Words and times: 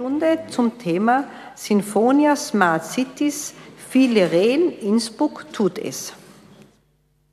Sprechstunde 0.00 0.38
zum 0.48 0.78
Thema 0.78 1.24
Sinfonia 1.54 2.34
Smart 2.34 2.86
Cities. 2.86 3.52
Viele 3.90 4.32
reden, 4.32 4.72
Innsbruck 4.80 5.52
tut 5.52 5.78
es. 5.78 6.14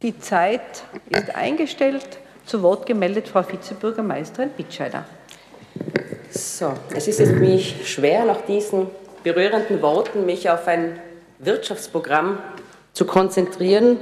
Die 0.02 0.20
Zeit 0.20 0.84
ist 1.08 1.34
eingestellt. 1.34 2.20
Zu 2.46 2.62
Wort 2.64 2.86
gemeldet 2.86 3.30
Frau 3.30 3.42
Vizebürgermeisterin 3.42 4.50
Bitscheider. 4.50 5.06
So, 6.30 6.74
es 6.94 7.08
ist 7.08 7.22
jetzt 7.22 7.32
für 7.32 7.40
mich 7.40 7.90
schwer, 7.90 8.26
nach 8.26 8.42
diesen 8.42 8.88
berührenden 9.24 9.82
Worten 9.82 10.26
mich 10.26 10.50
auf 10.50 10.68
ein 10.68 11.00
Wirtschaftsprogramm 11.40 12.38
zu 12.92 13.06
konzentrieren. 13.06 13.98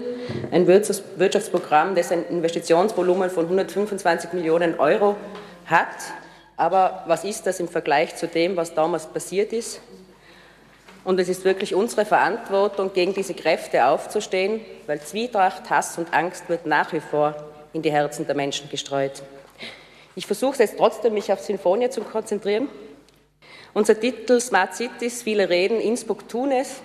Ein 0.50 0.66
Wirtschaftsprogramm, 0.66 1.94
das 1.94 2.12
ein 2.12 2.26
Investitionsvolumen 2.30 3.30
von 3.30 3.44
125 3.44 4.34
Millionen 4.34 4.80
Euro 4.80 5.16
hat. 5.68 5.88
Aber 6.58 7.04
was 7.08 7.24
ist 7.24 7.46
das 7.46 7.60
im 7.60 7.68
Vergleich 7.68 8.16
zu 8.16 8.28
dem, 8.28 8.56
was 8.56 8.74
damals 8.74 9.08
passiert 9.08 9.52
ist? 9.52 9.82
Und 11.04 11.20
es 11.20 11.30
ist 11.30 11.46
wirklich 11.46 11.76
unsere 11.76 12.06
Verantwortung, 12.06 12.92
gegen 12.94 13.14
diese 13.14 13.36
Kräfte 13.36 13.86
aufzustehen, 13.86 14.62
weil 14.88 15.02
Zwietracht, 15.02 15.70
Hass 15.70 15.98
und 15.98 16.12
Angst 16.14 16.50
wird 16.50 16.66
nach 16.66 16.92
wie 16.94 17.00
vor 17.00 17.36
in 17.74 17.82
die 17.82 17.92
Herzen 17.92 18.26
der 18.26 18.36
Menschen 18.36 18.70
gestreut. 18.70 19.22
Ich 20.16 20.26
versuche 20.26 20.58
jetzt 20.60 20.78
trotzdem, 20.78 21.14
mich 21.14 21.32
auf 21.32 21.42
Sinfonia 21.42 21.92
zu 21.92 22.02
konzentrieren. 22.02 22.70
Unser 23.74 24.00
Titel 24.00 24.40
Smart 24.40 24.74
Cities, 24.74 25.22
viele 25.22 25.50
reden, 25.50 25.80
Innsbruck 25.82 26.28
tun 26.30 26.52
es. 26.52 26.82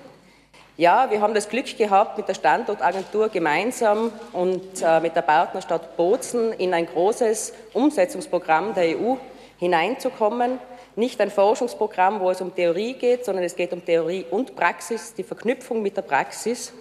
Ja, 0.77 1.11
wir 1.11 1.21
haben 1.21 1.35
das 1.35 1.49
Glück 1.49 1.77
gehabt, 1.79 2.19
mit 2.19 2.27
der 2.27 2.35
Standortagentur 2.35 3.29
gemeinsam 3.29 4.13
und 4.33 4.83
äh, 4.83 4.99
mit 5.01 5.15
der 5.15 5.23
Partnerstadt 5.23 5.97
Bozen 5.97 6.53
in 6.55 6.75
ein 6.75 6.87
großes 6.87 7.53
Umsetzungsprogramm 7.73 8.75
der 8.75 8.99
EU 8.99 9.17
hineinzukommen. 9.61 10.59
Nicht 10.97 11.21
ein 11.21 11.31
Forschungsprogramm, 11.31 12.19
wo 12.19 12.31
es 12.31 12.41
um 12.41 12.53
Theorie 12.55 12.95
geht, 12.95 13.25
sondern 13.25 13.45
es 13.45 13.55
geht 13.55 13.73
um 13.73 13.85
Theorie 13.85 14.25
und 14.31 14.57
Praxis, 14.57 15.15
die 15.15 15.23
Verknüpfung 15.23 15.83
mit 15.83 15.97
der 15.97 16.03
Praxis. 16.03 16.73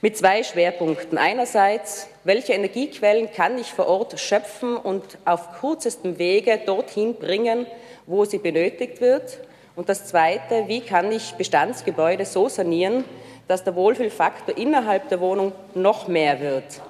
Mit 0.00 0.16
zwei 0.16 0.44
Schwerpunkten. 0.44 1.18
Einerseits, 1.18 2.08
welche 2.22 2.52
Energiequellen 2.52 3.32
kann 3.32 3.58
ich 3.58 3.72
vor 3.72 3.88
Ort 3.88 4.18
schöpfen 4.20 4.76
und 4.76 5.02
auf 5.24 5.58
kürzestem 5.60 6.18
Wege 6.18 6.60
dorthin 6.64 7.16
bringen, 7.16 7.66
wo 8.06 8.24
sie 8.24 8.38
benötigt 8.38 9.00
wird? 9.00 9.40
Und 9.74 9.88
das 9.88 10.06
Zweite, 10.06 10.68
wie 10.68 10.80
kann 10.80 11.10
ich 11.10 11.32
Bestandsgebäude 11.32 12.24
so 12.24 12.48
sanieren, 12.48 13.04
dass 13.48 13.64
der 13.64 13.74
Wohlfühlfaktor 13.74 14.56
innerhalb 14.56 15.08
der 15.08 15.20
Wohnung 15.20 15.52
noch 15.74 16.06
mehr 16.06 16.40
wird? 16.40 16.80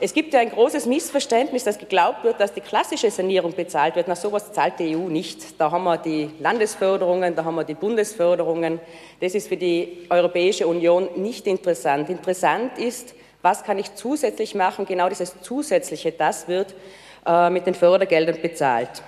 Es 0.00 0.12
gibt 0.12 0.34
ja 0.34 0.40
ein 0.40 0.50
großes 0.50 0.86
Missverständnis, 0.86 1.64
dass 1.64 1.78
geglaubt 1.78 2.24
wird, 2.24 2.40
dass 2.40 2.52
die 2.52 2.60
klassische 2.60 3.10
Sanierung 3.10 3.54
bezahlt 3.54 3.94
wird. 3.94 4.08
Na, 4.08 4.16
sowas 4.16 4.52
zahlt 4.52 4.78
die 4.80 4.96
EU 4.96 5.08
nicht. 5.08 5.60
Da 5.60 5.70
haben 5.70 5.84
wir 5.84 5.98
die 5.98 6.30
Landesförderungen, 6.40 7.36
da 7.36 7.44
haben 7.44 7.54
wir 7.54 7.64
die 7.64 7.74
Bundesförderungen. 7.74 8.80
Das 9.20 9.34
ist 9.34 9.48
für 9.48 9.56
die 9.56 10.06
Europäische 10.10 10.66
Union 10.66 11.08
nicht 11.16 11.46
interessant. 11.46 12.10
Interessant 12.10 12.76
ist, 12.78 13.14
was 13.40 13.62
kann 13.62 13.78
ich 13.78 13.94
zusätzlich 13.94 14.54
machen? 14.54 14.84
Genau 14.84 15.08
dieses 15.08 15.40
Zusätzliche, 15.42 16.10
das 16.12 16.48
wird 16.48 16.74
äh, 17.26 17.50
mit 17.50 17.66
den 17.66 17.74
Fördergeldern 17.74 18.40
bezahlt. 18.42 19.02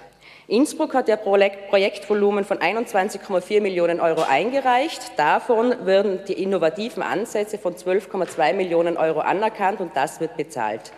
Innsbruck 0.49 0.95
hat 0.95 1.09
ja 1.09 1.17
Projektvolumen 1.17 2.45
von 2.45 2.59
21,4 2.59 3.61
Millionen 3.61 3.99
Euro 3.99 4.23
eingereicht. 4.23 5.01
Davon 5.17 5.75
werden 5.87 6.21
die 6.29 6.41
innovativen 6.41 7.03
Ansätze 7.03 7.59
von 7.59 7.75
12,2 7.75 8.53
Millionen 8.53 8.97
Euro 8.97 9.21
anerkannt 9.21 9.81
und 9.81 9.97
das 9.97 10.21
wird 10.21 10.37
bezahlt. 10.37 10.93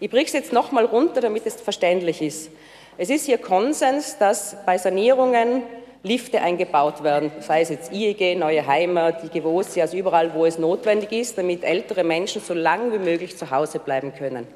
Ich 0.00 0.10
bringe 0.10 0.26
es 0.26 0.32
jetzt 0.32 0.52
nochmal 0.52 0.84
runter, 0.84 1.20
damit 1.20 1.46
es 1.46 1.60
verständlich 1.60 2.22
ist. 2.22 2.50
Es 2.96 3.08
ist 3.08 3.26
hier 3.26 3.38
Konsens, 3.38 4.18
dass 4.18 4.56
bei 4.66 4.78
Sanierungen 4.78 5.62
Lifte 6.02 6.40
eingebaut 6.40 7.04
werden, 7.04 7.30
sei 7.38 7.60
es 7.60 7.68
jetzt 7.68 7.92
IEG, 7.92 8.36
Neue 8.36 8.66
Heimat, 8.66 9.22
die 9.22 9.28
Gewosi, 9.28 9.80
also 9.80 9.96
überall, 9.96 10.34
wo 10.34 10.44
es 10.44 10.58
notwendig 10.58 11.12
ist, 11.12 11.38
damit 11.38 11.62
ältere 11.62 12.02
Menschen 12.02 12.42
so 12.42 12.54
lange 12.54 12.92
wie 12.92 12.98
möglich 12.98 13.36
zu 13.36 13.50
Hause 13.52 13.78
bleiben 13.78 14.12
können. 14.14 14.48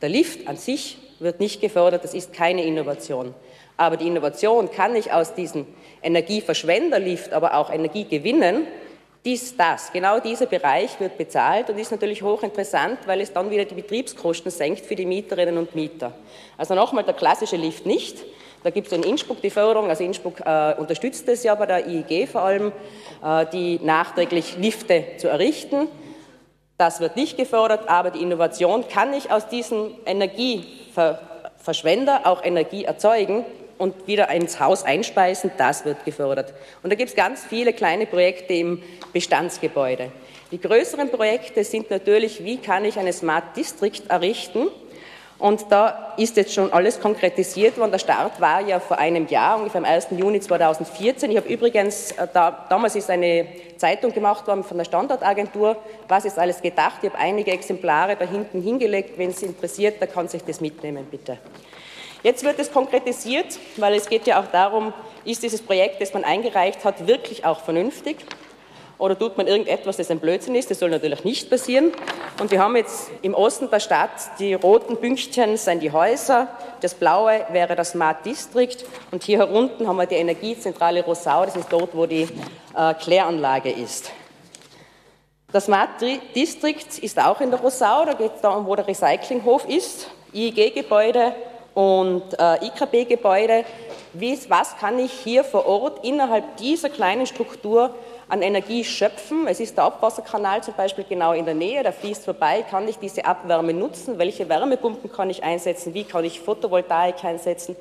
Der 0.00 0.08
Lift 0.08 0.48
an 0.48 0.56
sich 0.56 0.96
wird 1.18 1.40
nicht 1.40 1.60
gefördert, 1.60 2.04
das 2.04 2.14
ist 2.14 2.32
keine 2.32 2.64
Innovation. 2.64 3.34
Aber 3.80 3.96
die 3.96 4.06
Innovation 4.08 4.70
kann 4.70 4.94
ich 4.94 5.10
aus 5.10 5.32
diesem 5.32 5.66
Energieverschwenderlift 6.02 7.32
aber 7.32 7.54
auch 7.54 7.70
Energie 7.70 8.04
gewinnen. 8.04 8.66
Dies, 9.24 9.56
das, 9.56 9.90
genau 9.90 10.20
dieser 10.20 10.44
Bereich 10.44 11.00
wird 11.00 11.16
bezahlt 11.16 11.70
und 11.70 11.78
ist 11.78 11.90
natürlich 11.90 12.20
hochinteressant, 12.20 12.98
weil 13.06 13.22
es 13.22 13.32
dann 13.32 13.50
wieder 13.50 13.64
die 13.64 13.74
Betriebskosten 13.74 14.50
senkt 14.50 14.84
für 14.84 14.96
die 14.96 15.06
Mieterinnen 15.06 15.56
und 15.56 15.74
Mieter. 15.74 16.12
Also 16.58 16.74
nochmal 16.74 17.04
der 17.04 17.14
klassische 17.14 17.56
Lift 17.56 17.86
nicht. 17.86 18.18
Da 18.62 18.68
gibt 18.68 18.88
es 18.88 18.92
in 18.92 19.02
Innsbruck 19.02 19.40
die 19.40 19.48
Förderung, 19.48 19.88
also 19.88 20.04
Innsbruck 20.04 20.40
äh, 20.40 20.74
unterstützt 20.76 21.26
es 21.30 21.42
ja 21.42 21.54
bei 21.54 21.64
der 21.64 21.88
IEG 21.88 22.28
vor 22.28 22.42
allem, 22.42 22.72
äh, 23.24 23.46
die 23.50 23.80
nachträglich 23.82 24.58
Lifte 24.58 25.06
zu 25.16 25.28
errichten. 25.28 25.88
Das 26.76 27.00
wird 27.00 27.16
nicht 27.16 27.38
gefördert, 27.38 27.88
aber 27.88 28.10
die 28.10 28.20
Innovation 28.20 28.86
kann 28.88 29.14
ich 29.14 29.32
aus 29.32 29.48
diesem 29.48 29.94
Energieverschwender 30.04 32.26
auch 32.26 32.44
Energie 32.44 32.84
erzeugen 32.84 33.46
und 33.80 34.06
wieder 34.06 34.30
ins 34.30 34.60
Haus 34.60 34.84
einspeisen, 34.84 35.50
das 35.56 35.86
wird 35.86 36.04
gefördert. 36.04 36.52
Und 36.82 36.90
da 36.90 36.96
gibt 36.96 37.10
es 37.10 37.16
ganz 37.16 37.42
viele 37.44 37.72
kleine 37.72 38.04
Projekte 38.04 38.52
im 38.52 38.82
Bestandsgebäude. 39.14 40.12
Die 40.52 40.60
größeren 40.60 41.10
Projekte 41.10 41.64
sind 41.64 41.90
natürlich, 41.90 42.44
wie 42.44 42.58
kann 42.58 42.84
ich 42.84 42.98
eine 42.98 43.12
Smart 43.12 43.56
District 43.56 44.02
errichten? 44.08 44.68
Und 45.38 45.64
da 45.70 46.12
ist 46.18 46.36
jetzt 46.36 46.52
schon 46.52 46.70
alles 46.70 47.00
konkretisiert 47.00 47.78
worden. 47.78 47.92
Der 47.92 47.98
Start 47.98 48.38
war 48.42 48.60
ja 48.60 48.78
vor 48.78 48.98
einem 48.98 49.26
Jahr, 49.28 49.56
ungefähr 49.56 49.78
am 49.78 49.86
1. 49.86 50.08
Juni 50.10 50.40
2014. 50.40 51.30
Ich 51.30 51.38
habe 51.38 51.48
übrigens, 51.48 52.12
äh, 52.12 52.26
da, 52.30 52.66
damals 52.68 52.94
ist 52.94 53.08
eine 53.08 53.46
Zeitung 53.78 54.12
gemacht 54.12 54.46
worden 54.46 54.62
von 54.62 54.76
der 54.76 54.84
Standortagentur, 54.84 55.76
was 56.06 56.26
ist 56.26 56.38
alles 56.38 56.60
gedacht. 56.60 56.96
Ich 57.00 57.08
habe 57.08 57.18
einige 57.18 57.52
Exemplare 57.52 58.16
da 58.16 58.26
hinten 58.26 58.60
hingelegt. 58.60 59.16
Wenn 59.16 59.30
es 59.30 59.42
interessiert, 59.42 59.96
da 60.00 60.06
kann 60.06 60.28
sich 60.28 60.44
das 60.44 60.60
mitnehmen, 60.60 61.06
bitte. 61.10 61.38
Jetzt 62.22 62.44
wird 62.44 62.58
es 62.58 62.70
konkretisiert, 62.70 63.58
weil 63.76 63.94
es 63.94 64.08
geht 64.08 64.26
ja 64.26 64.40
auch 64.40 64.46
darum, 64.46 64.92
ist 65.24 65.42
dieses 65.42 65.62
Projekt, 65.62 66.02
das 66.02 66.12
man 66.12 66.24
eingereicht 66.24 66.84
hat, 66.84 67.06
wirklich 67.06 67.44
auch 67.44 67.60
vernünftig? 67.60 68.18
Oder 68.98 69.18
tut 69.18 69.38
man 69.38 69.46
irgendetwas, 69.46 69.96
das 69.96 70.10
ein 70.10 70.20
Blödsinn 70.20 70.54
ist? 70.54 70.70
Das 70.70 70.78
soll 70.78 70.90
natürlich 70.90 71.24
nicht 71.24 71.48
passieren. 71.48 71.92
Und 72.38 72.50
wir 72.50 72.62
haben 72.62 72.76
jetzt 72.76 73.10
im 73.22 73.32
Osten 73.32 73.70
der 73.70 73.80
Stadt 73.80 74.10
die 74.38 74.52
roten 74.52 74.98
Pünktchen 74.98 75.56
sind 75.56 75.82
die 75.82 75.90
Häuser, 75.90 76.48
das 76.82 76.92
blaue 76.94 77.46
wäre 77.50 77.74
das 77.74 77.92
Smart 77.92 78.26
District 78.26 78.76
und 79.10 79.22
hier 79.22 79.38
herunten 79.38 79.88
haben 79.88 79.96
wir 79.96 80.04
die 80.06 80.16
Energiezentrale 80.16 81.02
Rosau, 81.02 81.46
das 81.46 81.56
ist 81.56 81.72
dort, 81.72 81.96
wo 81.96 82.04
die 82.04 82.28
äh, 82.76 82.94
Kläranlage 82.94 83.70
ist. 83.70 84.12
Das 85.50 85.64
Smart 85.64 86.00
District 86.34 86.98
ist 87.00 87.18
auch 87.18 87.40
in 87.40 87.50
der 87.50 87.60
Rosau, 87.60 88.04
da 88.04 88.12
geht 88.12 88.36
es 88.36 88.40
darum, 88.42 88.66
wo 88.66 88.76
der 88.76 88.86
Recyclinghof 88.86 89.66
ist. 89.66 90.08
IEG-Gebäude, 90.32 91.34
und 91.74 92.22
äh, 92.38 92.66
IKB-Gebäude. 92.66 93.64
Was 94.48 94.76
kann 94.76 94.98
ich 94.98 95.12
hier 95.12 95.44
vor 95.44 95.66
Ort 95.66 96.04
innerhalb 96.04 96.56
dieser 96.56 96.88
kleinen 96.88 97.26
Struktur 97.26 97.94
an 98.28 98.42
Energie 98.42 98.84
schöpfen? 98.84 99.46
Es 99.46 99.60
ist 99.60 99.76
der 99.76 99.84
Abwasserkanal 99.84 100.62
zum 100.62 100.74
Beispiel 100.74 101.04
genau 101.08 101.32
in 101.32 101.44
der 101.44 101.54
Nähe, 101.54 101.82
der 101.82 101.92
fließt 101.92 102.24
vorbei. 102.24 102.64
Kann 102.68 102.88
ich 102.88 102.98
diese 102.98 103.24
Abwärme 103.24 103.72
nutzen? 103.72 104.18
Welche 104.18 104.48
Wärmepumpen 104.48 105.12
kann 105.12 105.30
ich 105.30 105.44
einsetzen? 105.44 105.94
Wie 105.94 106.04
kann 106.04 106.24
ich 106.24 106.40
Photovoltaik 106.40 107.24
einsetzen? 107.24 107.76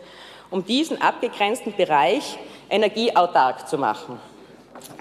Um 0.51 0.65
diesen 0.65 1.01
abgegrenzten 1.01 1.75
Bereich 1.75 2.37
energieautark 2.69 3.67
zu 3.67 3.77
machen 3.77 4.19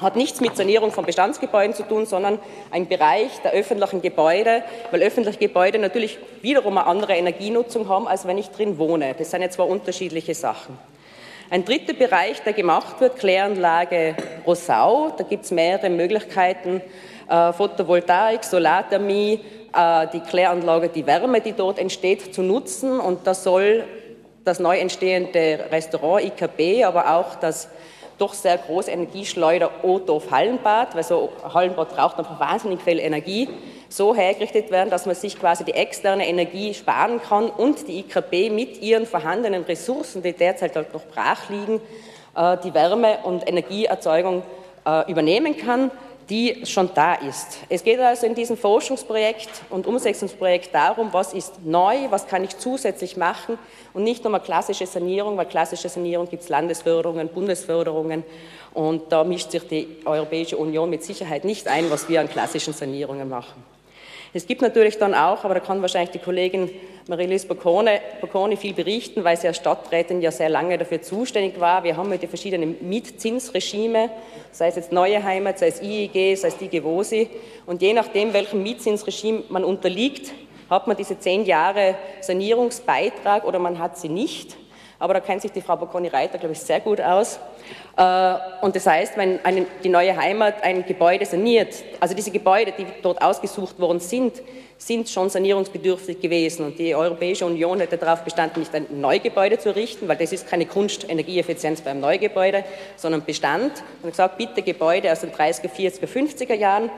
hat 0.01 0.17
nichts 0.17 0.41
mit 0.41 0.57
Sanierung 0.57 0.93
von 0.93 1.05
Bestandsgebäuden 1.05 1.75
zu 1.75 1.83
tun, 1.83 2.07
sondern 2.07 2.39
ein 2.71 2.87
Bereich 2.87 3.31
der 3.43 3.53
öffentlichen 3.53 4.03
Gebäude, 4.03 4.63
weil 4.91 5.03
öffentliche 5.03 5.39
Gebäude 5.39 5.79
natürlich 5.79 6.19
wiederum 6.43 6.79
eine 6.79 6.87
andere 6.87 7.15
Energienutzung 7.15 7.89
haben, 7.89 8.07
als 8.07 8.27
wenn 8.27 8.39
ich 8.39 8.51
drin 8.51 8.79
wohne. 8.79 9.15
Das 9.19 9.31
sind 9.31 9.43
ja 9.43 9.51
zwei 9.51 9.65
unterschiedliche 9.65 10.35
Sachen. 10.35 10.79
Ein 11.51 11.65
dritter 11.65 11.95
Bereich, 11.95 12.43
der 12.43 12.53
gemacht 12.53 13.01
wird, 13.01 13.17
Kläranlage 13.17 14.15
Rosau. 14.47 15.15
Da 15.17 15.25
gibt 15.25 15.47
es 15.47 15.51
mehrere 15.51 15.89
Möglichkeiten, 15.89 16.83
äh, 17.29 17.53
Photovoltaik, 17.55 18.45
Solarthermie, 18.45 19.41
äh, 19.75 20.07
die 20.13 20.21
Kläranlage, 20.21 20.91
die 20.91 21.07
Wärme, 21.07 21.41
die 21.41 21.55
dort 21.55 21.79
entsteht, 21.79 22.35
zu 22.35 22.43
nutzen. 22.43 23.01
Und 23.01 23.27
da 23.27 23.33
soll 23.33 23.85
das 24.45 24.61
neu 24.61 24.79
entstehende 24.79 25.67
Restaurant 25.71 26.25
IKB, 26.25 26.85
aber 26.85 27.15
auch 27.15 27.35
das 27.37 27.69
doch 28.19 28.35
sehr 28.35 28.59
große 28.59 28.91
Energieschleuder 28.91 29.85
Odorf 29.85 30.31
Hallenbad, 30.31 30.95
weil 30.95 31.05
so 31.05 31.31
Hallenbad 31.55 31.95
braucht 31.97 32.19
einfach 32.19 32.39
wahnsinnig 32.39 32.83
viel 32.83 32.99
Energie, 32.99 33.49
so 33.89 34.15
hergerichtet 34.15 34.71
werden, 34.71 34.91
dass 34.91 35.07
man 35.07 35.15
sich 35.15 35.39
quasi 35.39 35.65
die 35.65 35.73
externe 35.73 36.29
Energie 36.29 36.75
sparen 36.75 37.23
kann 37.23 37.49
und 37.49 37.89
die 37.89 38.01
IKB 38.01 38.51
mit 38.51 38.83
ihren 38.83 39.07
vorhandenen 39.07 39.63
Ressourcen, 39.63 40.23
die 40.23 40.33
derzeit 40.33 40.77
halt 40.77 40.93
noch 40.93 41.05
brach 41.07 41.49
liegen, 41.49 41.81
äh, 42.37 42.57
die 42.63 42.75
Wärme- 42.75 43.19
und 43.25 43.49
Energieerzeugung 43.49 44.43
äh, 44.87 45.11
übernehmen 45.11 45.57
kann. 45.57 45.91
Die 46.31 46.67
schon 46.67 46.91
da 46.95 47.15
ist. 47.15 47.59
Es 47.69 47.83
geht 47.83 47.99
also 48.01 48.27
in 48.27 48.35
diesem 48.35 48.57
Forschungsprojekt 48.57 49.49
und 49.71 49.87
Umsetzungsprojekt 49.87 50.75
darum, 50.75 51.13
was 51.13 51.33
ist 51.33 51.65
neu, 51.65 52.11
was 52.11 52.27
kann 52.27 52.45
ich 52.45 52.59
zusätzlich 52.59 53.17
machen 53.17 53.59
und 53.95 54.05
nicht 54.05 54.25
nur 54.25 54.33
mal 54.33 54.39
klassische 54.41 54.87
Sanierung, 54.87 55.37
weil 55.37 55.47
klassische 55.47 55.89
Sanierung 55.89 56.29
gibt 56.29 56.43
es 56.43 56.49
Landesförderungen, 56.51 57.29
Bundesförderungen 57.29 58.25
und 58.75 59.11
da 59.11 59.25
mischt 59.25 59.51
sich 59.51 59.67
die 59.67 59.89
Europäische 60.05 60.59
Union 60.59 60.91
mit 60.91 61.03
Sicherheit 61.03 61.45
nicht 61.45 61.67
ein, 61.67 61.91
was 61.91 62.09
wir 62.09 62.21
an 62.21 62.29
klassischen 62.29 62.75
Sanierungen 62.75 63.29
machen. 63.29 63.65
Es 64.35 64.47
gibt 64.47 64.61
natürlich 64.61 64.99
dann 64.99 65.15
auch, 65.15 65.45
aber 65.45 65.55
da 65.55 65.61
kann 65.61 65.81
wahrscheinlich 65.81 66.11
die 66.11 66.19
Kollegin 66.19 66.71
Marie-Louise 67.09 67.47
Bocconi 67.47 68.57
viel 68.59 68.75
berichten, 68.75 69.25
weil 69.25 69.39
sie 69.39 69.49
als 69.49 69.57
Stadträtin 69.57 70.21
ja 70.21 70.31
sehr 70.31 70.51
lange 70.51 70.77
dafür 70.77 71.01
zuständig 71.01 71.59
war. 71.59 71.83
Wir 71.83 71.97
haben 71.97 72.11
ja 72.11 72.19
die 72.19 72.27
verschiedenen 72.27 72.77
Mietzinsregime, 72.87 74.11
sei 74.53 74.69
es 74.69 74.77
jetzt 74.77 74.93
Neue 74.93 75.25
Heimat, 75.25 75.59
sei 75.59 75.69
es 75.69 75.81
IEG, 75.81 76.37
sei 76.37 76.49
es 76.49 76.59
die 76.59 76.69
Gewosi. 76.69 77.31
Und 77.65 77.81
je 77.81 77.95
nachdem, 77.95 78.35
welchem 78.35 78.63
Mietzinsregime 78.63 79.45
man 79.49 79.65
unterliegt, 79.65 80.35
hat 80.69 80.87
man 80.87 80.99
diese 80.99 81.19
zehn 81.19 81.47
Jahre 81.47 81.95
Sanierungsbeitrag 82.21 83.45
oder 83.47 83.59
man 83.59 83.79
hat 83.79 83.97
sie 83.97 84.11
nicht. 84.11 84.59
Aber 85.01 85.15
da 85.15 85.21
kennt 85.21 85.43
sich 85.43 85.53
die 85.53 85.61
Frau 85.61 85.77
Bocconi-Reiter, 85.77 86.39
glaube 86.39 86.55
ich, 86.55 86.61
sehr 86.61 86.81
gut 86.81 87.01
aus. 87.01 87.39
Äh, 87.97 88.35
und 88.63 88.75
das 88.75 88.87
heißt, 88.87 89.17
wenn 89.17 89.45
eine, 89.45 89.67
die 89.85 89.89
neue 89.89 90.17
Heimat 90.17 90.63
ein 90.65 90.85
Gebäude 90.87 91.25
saniert, 91.25 91.85
also 92.01 92.15
diese 92.15 92.33
Gebäude, 92.33 92.73
die 92.77 92.85
dort 93.03 93.23
ausgesucht 93.23 93.79
worden 93.79 94.01
sind, 94.01 94.43
sind 94.77 95.09
schon 95.09 95.31
sanierungsbedürftig 95.31 96.21
gewesen. 96.21 96.65
Und 96.65 96.79
die 96.79 96.95
Europäische 96.95 97.47
Union 97.47 97.79
hätte 97.79 97.97
darauf 97.97 98.23
bestanden, 98.23 98.61
nicht 98.61 98.75
ein 98.75 98.87
Neugebäude 99.01 99.59
zu 99.59 99.71
errichten, 99.71 100.09
weil 100.09 100.17
das 100.17 100.33
ist 100.33 100.49
keine 100.49 100.67
Kunst, 100.67 101.09
Energieeffizienz 101.09 101.81
beim 101.81 102.01
Neugebäude, 102.01 102.65
sondern 102.97 103.25
Bestand. 103.25 103.73
Und 104.03 104.11
gesagt, 104.11 104.37
bitte 104.37 104.63
Gebäude 104.63 105.13
aus 105.13 105.21
den 105.21 105.31
30er, 105.31 105.69
40er, 105.69 106.07
50er 106.07 106.55
Jahren, 106.55 106.91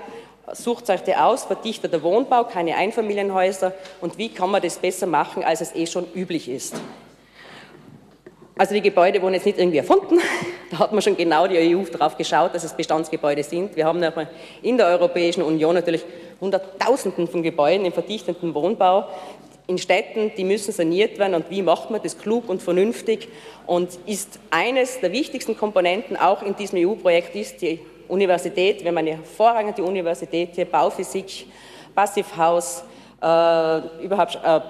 sucht 0.52 0.88
euch 0.90 1.02
die 1.02 1.14
aus, 1.14 1.44
verdichteter 1.44 2.02
Wohnbau, 2.02 2.44
keine 2.44 2.76
Einfamilienhäuser. 2.76 3.72
Und 4.00 4.16
wie 4.16 4.30
kann 4.30 4.50
man 4.50 4.62
das 4.62 4.78
besser 4.78 5.06
machen, 5.06 5.44
als 5.44 5.60
es 5.60 5.74
eh 5.74 5.86
schon 5.86 6.06
üblich 6.14 6.48
ist? 6.48 6.74
Also 8.60 8.74
die 8.74 8.82
Gebäude 8.82 9.22
wurden 9.22 9.32
jetzt 9.32 9.46
nicht 9.46 9.58
irgendwie 9.58 9.78
erfunden. 9.78 10.18
Da 10.70 10.78
hat 10.78 10.92
man 10.92 11.00
schon 11.02 11.16
genau 11.16 11.48
die 11.48 11.74
EU 11.74 11.82
darauf 11.90 12.16
geschaut, 12.16 12.54
dass 12.54 12.62
es 12.62 12.74
Bestandsgebäude 12.74 13.42
sind. 13.42 13.74
Wir 13.74 13.86
haben 13.86 14.00
in 14.62 14.76
der 14.76 14.86
Europäischen 14.86 15.42
Union 15.42 15.74
natürlich 15.74 16.04
Hunderttausenden 16.40 17.26
von 17.26 17.42
Gebäuden 17.42 17.86
im 17.86 17.92
verdichteten 17.92 18.54
Wohnbau 18.54 19.08
in 19.66 19.78
Städten, 19.78 20.30
die 20.36 20.44
müssen 20.44 20.72
saniert 20.72 21.18
werden. 21.18 21.34
Und 21.34 21.50
wie 21.50 21.62
macht 21.62 21.90
man 21.90 22.00
das 22.00 22.18
klug 22.18 22.48
und 22.48 22.62
vernünftig? 22.62 23.28
Und 23.66 23.98
ist 24.06 24.38
eines 24.50 25.00
der 25.00 25.10
wichtigsten 25.10 25.56
Komponenten 25.56 26.16
auch 26.16 26.42
in 26.42 26.54
diesem 26.54 26.86
EU-Projekt 26.86 27.34
ist 27.34 27.62
die 27.62 27.80
Universität. 28.06 28.82
Wir 28.82 28.88
haben 28.90 28.98
eine 28.98 29.16
hervorragende 29.16 29.82
Universität 29.82 30.50
hier, 30.54 30.66
Bauphysik, 30.66 31.46
Passivhaus, 31.96 32.84
äh, 33.20 34.04
überhaupt 34.04 34.38
äh, 34.44 34.60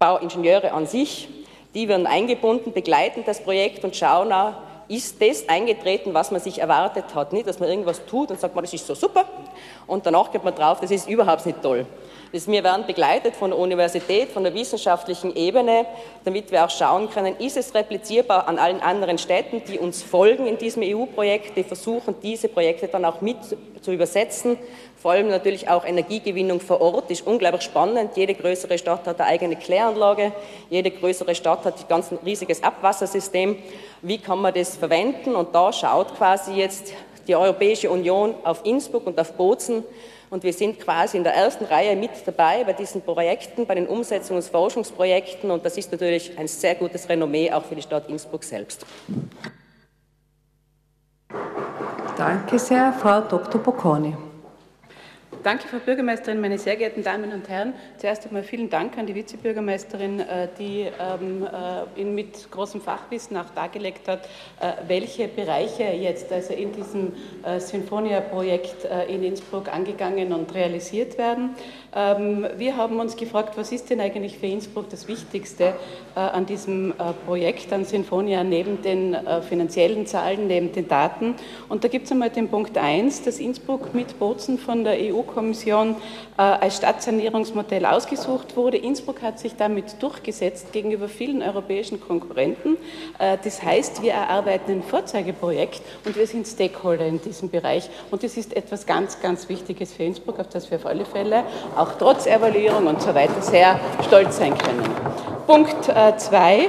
Bauingenieure 0.00 0.72
an 0.72 0.86
sich 0.86 1.28
die 1.76 1.88
werden 1.88 2.06
eingebunden, 2.06 2.72
begleiten 2.72 3.22
das 3.26 3.42
Projekt 3.42 3.84
und 3.84 3.94
schauen 3.94 4.32
auch, 4.32 4.54
ist 4.88 5.20
das 5.20 5.46
eingetreten, 5.48 6.14
was 6.14 6.30
man 6.30 6.40
sich 6.40 6.58
erwartet 6.58 7.14
hat. 7.14 7.34
Nicht, 7.34 7.46
dass 7.46 7.58
man 7.58 7.68
irgendwas 7.68 8.06
tut 8.06 8.30
und 8.30 8.40
sagt, 8.40 8.54
man, 8.54 8.64
das 8.64 8.72
ist 8.72 8.86
so 8.86 8.94
super 8.94 9.26
und 9.86 10.06
danach 10.06 10.32
geht 10.32 10.42
man 10.42 10.54
drauf, 10.54 10.80
das 10.80 10.90
ist 10.90 11.08
überhaupt 11.08 11.44
nicht 11.44 11.60
toll. 11.60 11.84
Wir 12.32 12.64
werden 12.64 12.86
begleitet 12.86 13.36
von 13.36 13.50
der 13.50 13.58
Universität, 13.58 14.30
von 14.30 14.42
der 14.42 14.54
wissenschaftlichen 14.54 15.34
Ebene, 15.36 15.86
damit 16.24 16.50
wir 16.50 16.64
auch 16.64 16.70
schauen 16.70 17.08
können, 17.10 17.36
ist 17.38 17.56
es 17.56 17.74
replizierbar 17.74 18.48
an 18.48 18.58
allen 18.58 18.80
anderen 18.80 19.18
Städten, 19.18 19.62
die 19.68 19.78
uns 19.78 20.02
folgen 20.02 20.46
in 20.46 20.58
diesem 20.58 20.82
EU-Projekt, 20.82 21.56
die 21.56 21.62
versuchen, 21.62 22.14
diese 22.22 22.48
Projekte 22.48 22.88
dann 22.88 23.04
auch 23.04 23.20
mit 23.20 23.36
zu 23.80 23.92
übersetzen. 23.92 24.58
Vor 25.06 25.12
allem 25.12 25.28
natürlich 25.28 25.68
auch 25.68 25.84
Energiegewinnung 25.84 26.58
vor 26.58 26.80
Ort 26.80 27.12
ist 27.12 27.24
unglaublich 27.24 27.62
spannend. 27.62 28.16
Jede 28.16 28.34
größere 28.34 28.76
Stadt 28.76 29.06
hat 29.06 29.20
eine 29.20 29.28
eigene 29.28 29.54
Kläranlage, 29.54 30.32
jede 30.68 30.90
größere 30.90 31.36
Stadt 31.36 31.64
hat 31.64 31.78
ein 31.78 31.84
ganz 31.88 32.10
riesiges 32.24 32.60
Abwassersystem. 32.60 33.56
Wie 34.02 34.18
kann 34.18 34.40
man 34.40 34.52
das 34.52 34.76
verwenden? 34.76 35.36
Und 35.36 35.54
da 35.54 35.72
schaut 35.72 36.16
quasi 36.16 36.54
jetzt 36.54 36.92
die 37.28 37.36
Europäische 37.36 37.88
Union 37.88 38.34
auf 38.42 38.64
Innsbruck 38.64 39.06
und 39.06 39.20
auf 39.20 39.34
Bozen 39.34 39.84
und 40.30 40.42
wir 40.42 40.52
sind 40.52 40.80
quasi 40.80 41.18
in 41.18 41.22
der 41.22 41.34
ersten 41.34 41.66
Reihe 41.66 41.94
mit 41.94 42.10
dabei 42.24 42.64
bei 42.64 42.72
diesen 42.72 43.00
Projekten, 43.00 43.64
bei 43.64 43.76
den 43.76 43.86
Umsetzungs- 43.86 44.32
und 44.32 44.44
Forschungsprojekten. 44.46 45.52
Und 45.52 45.64
das 45.64 45.78
ist 45.78 45.92
natürlich 45.92 46.36
ein 46.36 46.48
sehr 46.48 46.74
gutes 46.74 47.08
Renommee 47.08 47.52
auch 47.52 47.62
für 47.62 47.76
die 47.76 47.82
Stadt 47.82 48.08
Innsbruck 48.08 48.42
selbst. 48.42 48.84
Danke 52.18 52.58
sehr, 52.58 52.92
Frau 52.92 53.20
Dr. 53.20 53.62
Bocconi. 53.62 54.25
Danke, 55.46 55.68
Frau 55.68 55.78
Bürgermeisterin, 55.78 56.40
meine 56.40 56.58
sehr 56.58 56.74
geehrten 56.74 57.04
Damen 57.04 57.30
und 57.32 57.48
Herren. 57.48 57.72
Zuerst 57.98 58.26
einmal 58.26 58.42
vielen 58.42 58.68
Dank 58.68 58.98
an 58.98 59.06
die 59.06 59.14
Vizebürgermeisterin, 59.14 60.18
äh, 60.18 60.48
die 60.58 60.88
ähm, 60.98 61.46
äh, 61.46 62.00
Ihnen 62.00 62.16
mit 62.16 62.50
großem 62.50 62.80
Fachwissen 62.80 63.36
auch 63.36 63.50
dargelegt 63.50 64.08
hat, 64.08 64.24
äh, 64.58 64.72
welche 64.88 65.28
Bereiche 65.28 65.84
jetzt 65.84 66.32
also 66.32 66.52
in 66.52 66.72
diesem 66.72 67.12
Sinfonia-Projekt 67.58 68.88
in 69.08 69.22
Innsbruck 69.22 69.72
angegangen 69.72 70.32
und 70.32 70.52
realisiert 70.52 71.16
werden. 71.16 71.50
Ähm, 71.96 72.46
wir 72.56 72.76
haben 72.76 73.00
uns 73.00 73.16
gefragt, 73.16 73.56
was 73.56 73.72
ist 73.72 73.90
denn 73.90 74.00
eigentlich 74.00 74.38
für 74.38 74.46
Innsbruck 74.46 74.88
das 74.90 75.08
Wichtigste 75.08 75.74
an 76.14 76.46
diesem 76.46 76.94
Projekt, 77.26 77.72
an 77.74 77.84
Sinfonia, 77.84 78.42
neben 78.42 78.80
den 78.80 79.14
finanziellen 79.46 80.06
Zahlen, 80.06 80.46
neben 80.46 80.72
den 80.72 80.88
Daten. 80.88 81.34
Und 81.68 81.84
da 81.84 81.88
gibt 81.88 82.06
es 82.06 82.12
einmal 82.12 82.30
den 82.30 82.48
Punkt 82.48 82.78
1, 82.78 83.22
dass 83.22 83.38
Innsbruck 83.38 83.92
mit 83.92 84.18
Bozen 84.18 84.58
von 84.58 84.82
der 84.82 84.94
EU 84.94 85.16
EU-Kommission 85.16 85.96
äh, 86.38 86.42
als 86.42 86.76
Stadtsanierungsmodell 86.76 87.86
ausgesucht 87.86 88.56
wurde. 88.56 88.76
Innsbruck 88.76 89.22
hat 89.22 89.38
sich 89.38 89.56
damit 89.56 90.02
durchgesetzt 90.02 90.72
gegenüber 90.72 91.08
vielen 91.08 91.42
europäischen 91.42 92.00
Konkurrenten. 92.00 92.76
Äh, 93.18 93.38
das 93.42 93.62
heißt, 93.62 94.02
wir 94.02 94.12
erarbeiten 94.12 94.72
ein 94.72 94.82
Vorzeigeprojekt 94.82 95.82
und 96.04 96.16
wir 96.16 96.26
sind 96.26 96.46
Stakeholder 96.46 97.06
in 97.06 97.20
diesem 97.20 97.50
Bereich. 97.50 97.88
Und 98.10 98.22
das 98.22 98.36
ist 98.36 98.54
etwas 98.54 98.86
ganz, 98.86 99.20
ganz 99.20 99.48
Wichtiges 99.48 99.92
für 99.92 100.04
Innsbruck, 100.04 100.38
auf 100.38 100.48
das 100.48 100.70
wir 100.70 100.78
auf 100.78 100.86
alle 100.86 101.04
Fälle 101.04 101.44
auch 101.76 101.85
trotz 101.98 102.26
Evaluierung 102.26 102.86
und 102.86 103.00
so 103.02 103.14
weiter 103.14 103.40
sehr 103.40 103.78
stolz 104.06 104.38
sein 104.38 104.56
können. 104.56 104.84
Punkt 105.46 105.84
2. 105.84 106.58
Äh, 106.58 106.68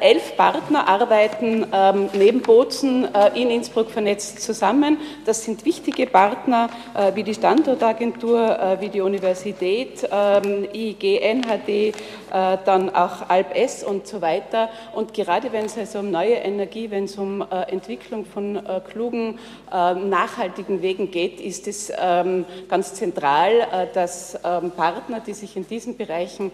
elf 0.00 0.36
Partner 0.36 0.88
arbeiten 0.88 1.64
ähm, 1.72 2.08
neben 2.12 2.42
Bozen 2.42 3.06
in 3.34 3.50
Innsbruck 3.50 3.90
vernetzt 3.90 4.40
zusammen. 4.40 4.98
Das 5.24 5.44
sind 5.44 5.64
wichtige 5.64 6.06
Partner 6.06 6.68
wie 7.14 7.22
die 7.22 7.34
Standortagentur, 7.34 8.78
wie 8.80 8.88
die 8.88 9.00
Universität, 9.00 10.08
ähm, 10.10 10.66
IIG, 10.72 11.20
NHD, 11.20 11.94
äh, 12.36 12.58
dann 12.64 12.90
auch 12.90 13.28
AlpS 13.28 13.84
und 13.84 14.06
so 14.06 14.20
weiter. 14.20 14.68
Und 14.94 15.14
gerade 15.14 15.52
wenn 15.52 15.66
es 15.66 15.78
also 15.78 16.00
um 16.00 16.10
neue 16.10 16.34
Energie, 16.34 16.90
wenn 16.90 17.04
es 17.04 17.16
um 17.16 17.40
äh, 17.40 17.70
Entwicklung 17.70 18.24
von 18.24 18.56
äh, 18.56 18.80
klugen, 18.80 19.38
nachhaltigen 19.70 20.82
Wegen 20.82 21.10
geht, 21.10 21.40
ist 21.40 21.66
es 21.66 21.92
ähm, 21.98 22.44
ganz 22.68 22.94
zentral, 22.94 23.88
dass 23.94 24.38
Partner, 24.60 25.20
die 25.20 25.34
sich 25.34 25.56
in 25.56 25.66
diesen 25.66 25.96
Bereichen, 25.96 26.50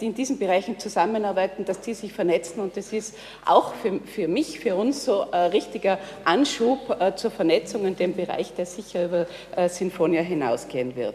die 0.00 0.06
in 0.06 0.14
diesen 0.14 0.38
Bereichen 0.38 0.78
zusammenarbeiten, 0.78 1.64
dass 1.64 1.80
die 1.80 1.94
sich 1.94 2.12
vernetzen. 2.12 2.60
Und 2.60 2.76
das 2.76 2.92
ist 2.92 3.14
auch 3.44 3.74
für, 3.74 4.00
für 4.00 4.28
mich, 4.28 4.60
für 4.60 4.76
uns 4.76 5.04
so 5.04 5.30
ein 5.30 5.50
richtiger 5.50 5.98
Anschub 6.24 6.96
zur 7.16 7.30
Vernetzung 7.30 7.86
in 7.86 7.96
dem 7.96 8.14
Bereich, 8.14 8.54
der 8.54 8.66
sicher 8.66 9.04
über 9.06 9.26
Sinfonia 9.68 10.22
hinausgehen 10.22 10.96
wird. 10.96 11.14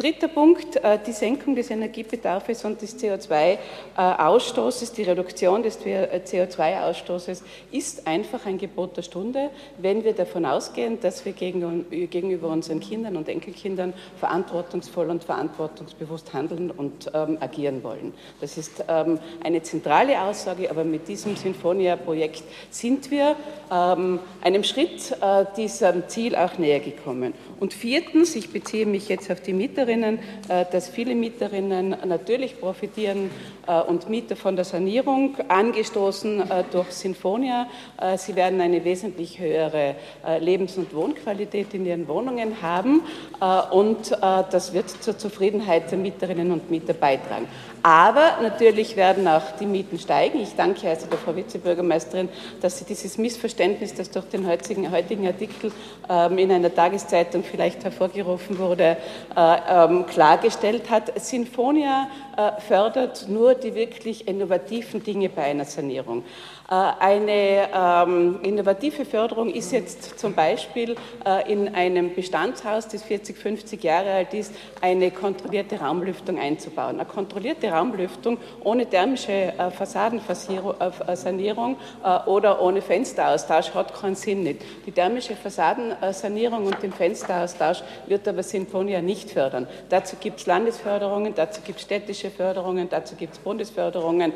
Dritter 0.00 0.28
Punkt, 0.28 0.76
äh, 0.76 0.98
die 1.06 1.12
Senkung 1.12 1.54
des 1.54 1.68
Energiebedarfs 1.70 2.64
und 2.64 2.80
des 2.80 2.98
CO2-Ausstoßes, 2.98 4.94
die 4.94 5.02
Reduktion 5.02 5.62
des 5.62 5.78
CO2-Ausstoßes 5.78 7.42
ist 7.70 8.06
einfach 8.06 8.46
ein 8.46 8.56
Gebot 8.56 8.96
der 8.96 9.02
Stunde, 9.02 9.50
wenn 9.76 10.02
wir 10.02 10.14
davon 10.14 10.46
ausgehen, 10.46 10.98
dass 11.00 11.24
wir 11.26 11.32
gegenüber 11.32 12.48
unseren 12.48 12.80
Kindern 12.80 13.18
und 13.18 13.28
Enkelkindern 13.28 13.92
verantwortungsvoll 14.16 15.10
und 15.10 15.22
verantwortungsbewusst 15.70 16.32
handeln 16.32 16.70
und 16.70 17.10
ähm, 17.14 17.38
agieren 17.40 17.82
wollen. 17.82 18.12
Das 18.40 18.58
ist 18.58 18.84
ähm, 18.88 19.18
eine 19.42 19.62
zentrale 19.62 20.20
Aussage, 20.20 20.70
aber 20.70 20.84
mit 20.84 21.08
diesem 21.08 21.36
Sinfonia-Projekt 21.36 22.42
sind 22.70 23.10
wir 23.10 23.36
ähm, 23.70 24.18
einem 24.42 24.64
Schritt 24.64 25.12
äh, 25.20 25.44
diesem 25.56 26.08
Ziel 26.08 26.36
auch 26.36 26.58
näher 26.58 26.80
gekommen. 26.80 27.34
Und 27.60 27.74
viertens, 27.74 28.34
ich 28.36 28.50
beziehe 28.50 28.86
mich 28.86 29.08
jetzt 29.08 29.30
auf 29.30 29.40
die 29.40 29.52
Mieterinnen, 29.52 30.18
äh, 30.48 30.64
dass 30.72 30.88
viele 30.88 31.14
Mieterinnen 31.14 31.94
natürlich 32.06 32.58
profitieren 32.58 33.30
äh, 33.66 33.80
und 33.82 34.08
Mieter 34.08 34.34
von 34.34 34.56
der 34.56 34.64
Sanierung, 34.64 35.36
angestoßen 35.48 36.40
äh, 36.40 36.64
durch 36.72 36.90
Sinfonia. 36.90 37.68
Sie 38.16 38.34
werden 38.34 38.60
eine 38.60 38.84
wesentlich 38.84 39.38
höhere 39.38 39.94
Lebens- 40.40 40.76
und 40.76 40.94
Wohnqualität 40.94 41.74
in 41.74 41.84
ihren 41.84 42.08
Wohnungen 42.08 42.62
haben 42.62 43.02
und 43.70 44.10
das 44.10 44.72
wird 44.72 44.88
zur 44.88 45.18
Zufriedenheit 45.18 45.59
der 45.90 45.98
Mieterinnen 45.98 46.50
und 46.50 46.70
Mieter 46.70 46.94
beitragen. 46.94 47.46
Aber 47.82 48.38
natürlich 48.42 48.96
werden 48.96 49.26
auch 49.26 49.42
die 49.58 49.66
Mieten 49.66 49.98
steigen. 49.98 50.40
Ich 50.40 50.54
danke 50.54 50.88
also 50.88 51.06
der 51.06 51.18
Frau 51.18 51.34
Vizebürgermeisterin, 51.34 52.28
dass 52.60 52.78
sie 52.78 52.84
dieses 52.84 53.16
Missverständnis, 53.16 53.94
das 53.94 54.10
durch 54.10 54.26
den 54.26 54.46
heutigen, 54.46 54.90
heutigen 54.90 55.26
Artikel 55.26 55.72
ähm, 56.08 56.38
in 56.38 56.52
einer 56.52 56.74
Tageszeitung 56.74 57.42
vielleicht 57.42 57.84
hervorgerufen 57.84 58.58
wurde, 58.58 58.98
äh, 59.36 59.56
ähm, 59.68 60.04
klargestellt 60.06 60.90
hat. 60.90 61.18
Sinfonia 61.18 62.08
äh, 62.36 62.60
fördert 62.60 63.28
nur 63.28 63.54
die 63.54 63.74
wirklich 63.74 64.28
innovativen 64.28 65.02
Dinge 65.02 65.28
bei 65.28 65.44
einer 65.44 65.64
Sanierung. 65.64 66.24
Äh, 66.70 66.74
eine 66.74 67.68
ähm, 67.74 68.38
innovative 68.42 69.04
Förderung 69.04 69.50
ist 69.50 69.72
jetzt 69.72 70.18
zum 70.18 70.34
Beispiel 70.34 70.94
äh, 71.26 71.52
in 71.52 71.74
einem 71.74 72.14
Bestandshaus, 72.14 72.86
das 72.86 73.02
40, 73.02 73.36
50 73.36 73.82
Jahre 73.82 74.12
alt 74.12 74.32
ist, 74.34 74.54
eine 74.80 75.10
kontrollierte 75.10 75.80
Raumlüftung 75.80 76.38
einzubauen. 76.38 77.00
Eine 77.00 77.06
kontrollierte 77.06 77.69
Raumlüftung 77.70 78.38
ohne 78.64 78.86
thermische 78.86 79.32
äh, 79.32 79.70
Fassadensanierung 79.70 81.76
oder 82.26 82.62
ohne 82.62 82.82
Fensteraustausch 82.82 83.74
hat 83.74 83.94
keinen 83.94 84.14
Sinn 84.14 84.42
nicht. 84.42 84.62
Die 84.86 84.92
thermische 84.92 85.36
Fassadensanierung 85.36 86.66
und 86.66 86.82
den 86.82 86.92
Fensteraustausch 86.92 87.82
wird 88.06 88.26
aber 88.26 88.42
Sinfonia 88.42 89.00
nicht 89.00 89.30
fördern. 89.30 89.66
Dazu 89.88 90.16
gibt 90.18 90.40
es 90.40 90.46
Landesförderungen, 90.46 91.34
dazu 91.34 91.60
gibt 91.62 91.78
es 91.78 91.84
städtische 91.84 92.30
Förderungen, 92.30 92.88
dazu 92.88 93.16
gibt 93.16 93.34
es 93.34 93.38
Bundesförderungen. 93.38 94.32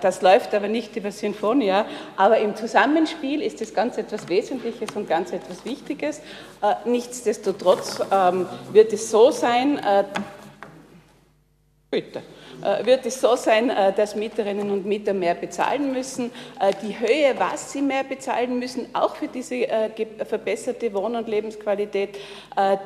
Das 0.00 0.22
läuft 0.22 0.54
aber 0.54 0.68
nicht 0.68 0.96
über 0.96 1.10
Sinfonia 1.10 1.86
aber 2.16 2.38
im 2.38 2.56
Zusammenspiel 2.56 3.42
ist 3.42 3.60
das 3.60 3.74
ganz 3.74 3.98
etwas 3.98 4.28
Wesentliches 4.28 4.90
und 4.94 5.08
ganz 5.08 5.32
etwas 5.32 5.64
Wichtiges. 5.64 6.20
Äh, 6.62 6.88
nichtsdestotrotz 6.88 8.00
ähm, 8.10 8.46
wird 8.72 8.92
es 8.92 9.10
so 9.10 9.30
sein, 9.30 9.78
äh, 9.78 10.04
bitte. 11.90 12.22
Äh, 12.62 12.86
wird 12.86 13.04
es 13.04 13.20
so 13.20 13.36
sein, 13.36 13.70
äh, 13.70 13.92
dass 13.92 14.16
Mieterinnen 14.16 14.70
und 14.70 14.86
Mieter 14.86 15.12
mehr 15.12 15.34
bezahlen 15.34 15.92
müssen. 15.92 16.30
Äh, 16.58 16.72
die 16.82 16.98
Höhe, 16.98 17.34
was 17.38 17.72
sie 17.72 17.82
mehr 17.82 18.04
bezahlen 18.04 18.58
müssen, 18.58 18.88
auch 18.94 19.16
für 19.16 19.28
diese 19.28 19.66
verbesserte 20.28 20.92
Wohn- 20.94 21.16
und 21.16 21.28
Lebensqualität, 21.28 22.16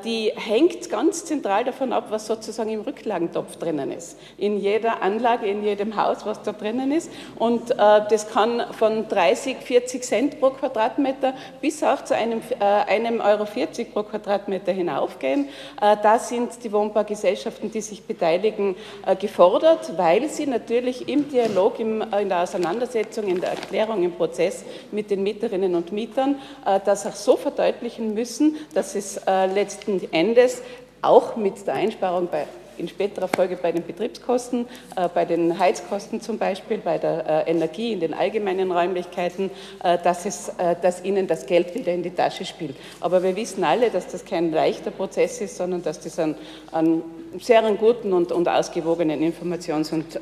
die 0.03 0.31
hängt 0.35 0.89
ganz 0.89 1.25
zentral 1.25 1.63
davon 1.63 1.93
ab, 1.93 2.07
was 2.09 2.27
sozusagen 2.27 2.69
im 2.69 2.81
Rücklagentopf 2.81 3.57
drinnen 3.57 3.91
ist. 3.91 4.17
In 4.37 4.59
jeder 4.59 5.01
Anlage, 5.01 5.47
in 5.47 5.63
jedem 5.63 5.95
Haus, 5.95 6.25
was 6.25 6.41
da 6.41 6.51
drinnen 6.51 6.91
ist. 6.91 7.11
Und 7.37 7.69
das 7.69 8.29
kann 8.29 8.63
von 8.71 9.07
30, 9.07 9.57
40 9.57 10.03
Cent 10.03 10.39
pro 10.39 10.51
Quadratmeter 10.51 11.33
bis 11.61 11.83
auch 11.83 12.03
zu 12.03 12.15
einem, 12.15 12.41
einem 12.59 13.21
Euro 13.21 13.45
40 13.45 13.93
pro 13.93 14.03
Quadratmeter 14.03 14.71
hinaufgehen. 14.71 15.49
Da 15.79 16.19
sind 16.19 16.63
die 16.63 16.71
Wohnbaugesellschaften, 16.71 17.71
die 17.71 17.81
sich 17.81 18.03
beteiligen, 18.03 18.75
gefordert 19.19 19.50
gefordert, 19.51 19.97
weil 19.97 20.29
sie 20.29 20.45
natürlich 20.47 21.09
im 21.09 21.29
Dialog, 21.29 21.79
in 21.79 21.99
der 22.09 22.43
Auseinandersetzung, 22.43 23.27
in 23.27 23.41
der 23.41 23.51
Erklärung, 23.51 24.03
im 24.03 24.13
Prozess 24.13 24.63
mit 24.91 25.11
den 25.11 25.23
Mieterinnen 25.23 25.75
und 25.75 25.91
Mietern 25.91 26.35
äh, 26.65 26.79
das 26.85 27.05
auch 27.05 27.15
so 27.15 27.35
verdeutlichen 27.35 28.13
müssen, 28.13 28.55
dass 28.73 28.95
es 28.95 29.17
äh, 29.27 29.47
letzten 29.47 30.01
Endes 30.13 30.61
auch 31.01 31.35
mit 31.35 31.67
der 31.67 31.73
Einsparung 31.73 32.29
bei 32.31 32.45
in 32.77 32.87
späterer 32.87 33.27
Folge 33.27 33.57
bei 33.57 33.71
den 33.71 33.83
Betriebskosten, 33.85 34.65
äh, 34.95 35.09
bei 35.13 35.25
den 35.25 35.59
Heizkosten 35.59 36.21
zum 36.21 36.37
Beispiel, 36.37 36.79
bei 36.79 36.97
der 36.97 37.45
äh, 37.45 37.51
Energie 37.51 37.91
in 37.91 37.99
den 37.99 38.13
allgemeinen 38.13 38.71
Räumlichkeiten, 38.71 39.51
äh, 39.83 39.97
dass, 40.03 40.25
es, 40.25 40.51
dass 40.81 41.03
ihnen 41.03 41.27
das 41.27 41.45
Geld 41.45 41.75
wieder 41.75 41.93
in 41.93 42.01
die 42.01 42.11
Tasche 42.11 42.45
spielt. 42.45 42.75
Aber 43.01 43.21
wir 43.21 43.35
wissen 43.35 43.63
alle, 43.63 43.91
dass 43.91 44.07
das 44.07 44.25
kein 44.25 44.51
leichter 44.51 44.89
Prozess 44.89 45.41
ist, 45.41 45.57
sondern 45.57 45.83
dass 45.83 45.99
das 45.99 46.17
einen, 46.17 46.35
einen 46.71 47.03
sehr 47.39 47.63
einen 47.63 47.77
guten 47.77 48.13
und, 48.13 48.31
und 48.31 48.47
ausgewogenen 48.47 49.21
Informations- 49.21 49.93
und 49.93 50.19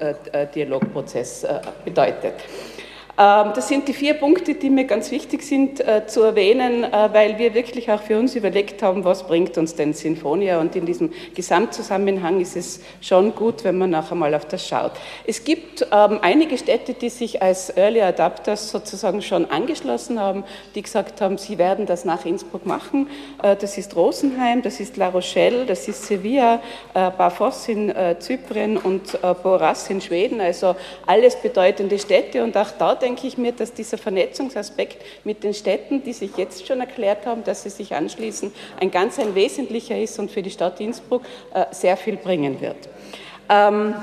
Dialogprozess 0.55 1.45
bedeutet. 1.83 2.33
Ähm, 3.19 3.51
das 3.53 3.67
sind 3.67 3.85
die 3.89 3.93
vier 3.93 4.13
Punkte, 4.13 4.53
die 4.53 4.69
mir 4.69 4.85
ganz 4.85 5.11
wichtig 5.11 5.43
sind 5.43 5.81
äh, 5.81 6.07
zu 6.07 6.23
erwähnen, 6.23 6.85
äh, 6.85 7.09
weil 7.11 7.37
wir 7.37 7.53
wirklich 7.53 7.91
auch 7.91 8.01
für 8.01 8.17
uns 8.17 8.33
überlegt 8.33 8.81
haben, 8.81 9.03
was 9.03 9.23
bringt 9.23 9.57
uns 9.57 9.75
denn 9.75 9.93
Sinfonia 9.93 10.61
und 10.61 10.73
in 10.77 10.85
diesem 10.85 11.11
Gesamtzusammenhang 11.35 12.39
ist 12.39 12.55
es 12.55 12.79
schon 13.01 13.35
gut, 13.35 13.65
wenn 13.65 13.77
man 13.77 13.89
nachher 13.89 14.15
mal 14.15 14.33
auf 14.33 14.45
das 14.45 14.65
schaut. 14.65 14.93
Es 15.27 15.43
gibt 15.43 15.85
ähm, 15.91 16.19
einige 16.21 16.57
Städte, 16.57 16.93
die 16.93 17.09
sich 17.09 17.41
als 17.41 17.75
Early 17.75 18.01
Adapters 18.01 18.71
sozusagen 18.71 19.21
schon 19.21 19.51
angeschlossen 19.51 20.17
haben, 20.17 20.45
die 20.73 20.81
gesagt 20.81 21.19
haben, 21.19 21.37
sie 21.37 21.57
werden 21.57 21.85
das 21.85 22.05
nach 22.05 22.25
Innsbruck 22.25 22.65
machen. 22.65 23.09
Äh, 23.43 23.57
das 23.57 23.77
ist 23.77 23.97
Rosenheim, 23.97 24.61
das 24.61 24.79
ist 24.79 24.95
La 24.95 25.09
Rochelle, 25.09 25.65
das 25.65 25.89
ist 25.89 26.05
Sevilla, 26.05 26.61
Bafos 26.93 27.67
in 27.67 27.93
Zypern 28.19 28.77
und 28.77 29.19
Boras 29.43 29.89
in 29.89 30.01
Schweden, 30.01 30.39
also 30.41 30.75
alles 31.05 31.35
bedeutende 31.35 31.97
Städte 31.99 32.43
und 32.43 32.55
auch 32.55 32.71
da 32.77 32.95
denke 32.95 33.08
ich 33.27 33.37
mir, 33.37 33.51
dass 33.51 33.73
dieser 33.73 33.97
Vernetzungsaspekt 33.97 34.97
mit 35.23 35.43
den 35.43 35.53
Städten, 35.53 36.03
die 36.03 36.13
sich 36.13 36.37
jetzt 36.37 36.67
schon 36.67 36.79
erklärt 36.79 37.25
haben, 37.25 37.43
dass 37.43 37.63
sie 37.63 37.69
sich 37.69 37.93
anschließen, 37.93 38.51
ein 38.79 38.91
ganz 38.91 39.19
ein 39.19 39.35
wesentlicher 39.35 39.97
ist 39.99 40.19
und 40.19 40.31
für 40.31 40.41
die 40.41 40.51
Stadt 40.51 40.79
Innsbruck 40.79 41.23
äh, 41.53 41.65
sehr 41.71 41.97
viel 41.97 42.17
bringen 42.17 42.61
wird. 42.61 42.89
Ähm, 43.49 43.95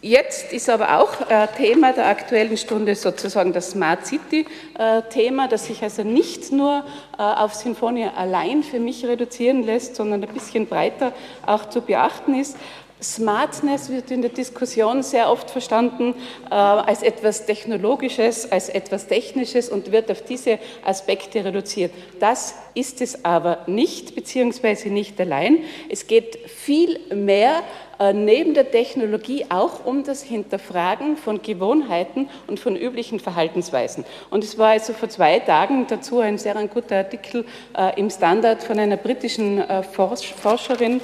jetzt 0.00 0.52
ist 0.52 0.70
aber 0.70 1.00
auch 1.00 1.28
äh, 1.28 1.48
Thema 1.56 1.92
der 1.92 2.06
aktuellen 2.06 2.56
Stunde 2.56 2.94
sozusagen 2.94 3.52
das 3.52 3.70
Smart 3.70 4.06
City-Thema, 4.06 5.44
äh, 5.44 5.48
das 5.48 5.66
sich 5.66 5.82
also 5.82 6.02
nicht 6.02 6.52
nur 6.52 6.84
auf 7.16 7.54
Sinfonia 7.54 8.14
allein 8.14 8.62
für 8.62 8.80
mich 8.80 9.04
reduzieren 9.04 9.62
lässt, 9.62 9.96
sondern 9.96 10.24
ein 10.24 10.32
bisschen 10.32 10.66
breiter 10.66 11.12
auch 11.44 11.68
zu 11.68 11.82
beachten 11.82 12.34
ist. 12.34 12.56
Smartness 13.02 13.90
wird 13.90 14.10
in 14.10 14.22
der 14.22 14.30
Diskussion 14.30 15.02
sehr 15.02 15.30
oft 15.30 15.50
verstanden 15.50 16.14
äh, 16.50 16.54
als 16.54 17.02
etwas 17.02 17.46
Technologisches, 17.46 18.50
als 18.50 18.68
etwas 18.68 19.06
Technisches 19.06 19.68
und 19.68 19.92
wird 19.92 20.10
auf 20.10 20.22
diese 20.22 20.58
Aspekte 20.84 21.44
reduziert. 21.44 21.92
Das 22.18 22.54
ist 22.74 23.00
es 23.00 23.24
aber 23.24 23.58
nicht, 23.66 24.14
beziehungsweise 24.14 24.88
nicht 24.90 25.20
allein. 25.20 25.58
Es 25.88 26.06
geht 26.06 26.36
viel 26.48 27.00
mehr 27.14 27.62
äh, 28.00 28.14
neben 28.14 28.54
der 28.54 28.70
Technologie 28.70 29.44
auch 29.50 29.84
um 29.84 30.04
das 30.04 30.22
Hinterfragen 30.22 31.18
von 31.18 31.42
Gewohnheiten 31.42 32.30
und 32.46 32.58
von 32.58 32.74
üblichen 32.74 33.20
Verhaltensweisen. 33.20 34.06
Und 34.30 34.42
es 34.42 34.56
war 34.56 34.70
also 34.70 34.94
vor 34.94 35.10
zwei 35.10 35.38
Tagen 35.38 35.86
dazu 35.86 36.20
ein 36.20 36.38
sehr 36.38 36.56
ein 36.56 36.70
guter 36.70 36.96
Artikel 36.96 37.44
äh, 37.76 38.00
im 38.00 38.08
Standard 38.08 38.62
von 38.62 38.78
einer 38.78 38.96
britischen 38.96 39.58
äh, 39.58 39.82
Forscherin, 39.82 41.02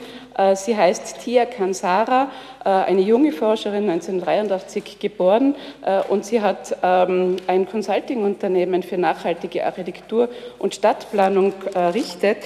sie 0.55 0.77
heißt 0.77 1.21
Tia 1.21 1.47
Kansara, 1.47 2.25
äh, 2.25 2.56
eine 2.71 3.01
junge 3.01 3.33
Forscherin, 3.33 3.89
1983 3.89 4.99
geboren, 4.99 5.55
äh, 5.83 6.01
und 6.09 6.25
sie 6.25 6.41
hat 6.41 6.77
ähm, 6.83 7.37
ein 7.47 7.69
Consulting-Unternehmen 7.69 8.83
für 8.83 8.99
nachhaltige 8.99 9.65
Architektur 9.65 10.29
und 10.59 10.75
Stadtplanung 10.75 11.53
errichtet. 11.75 12.39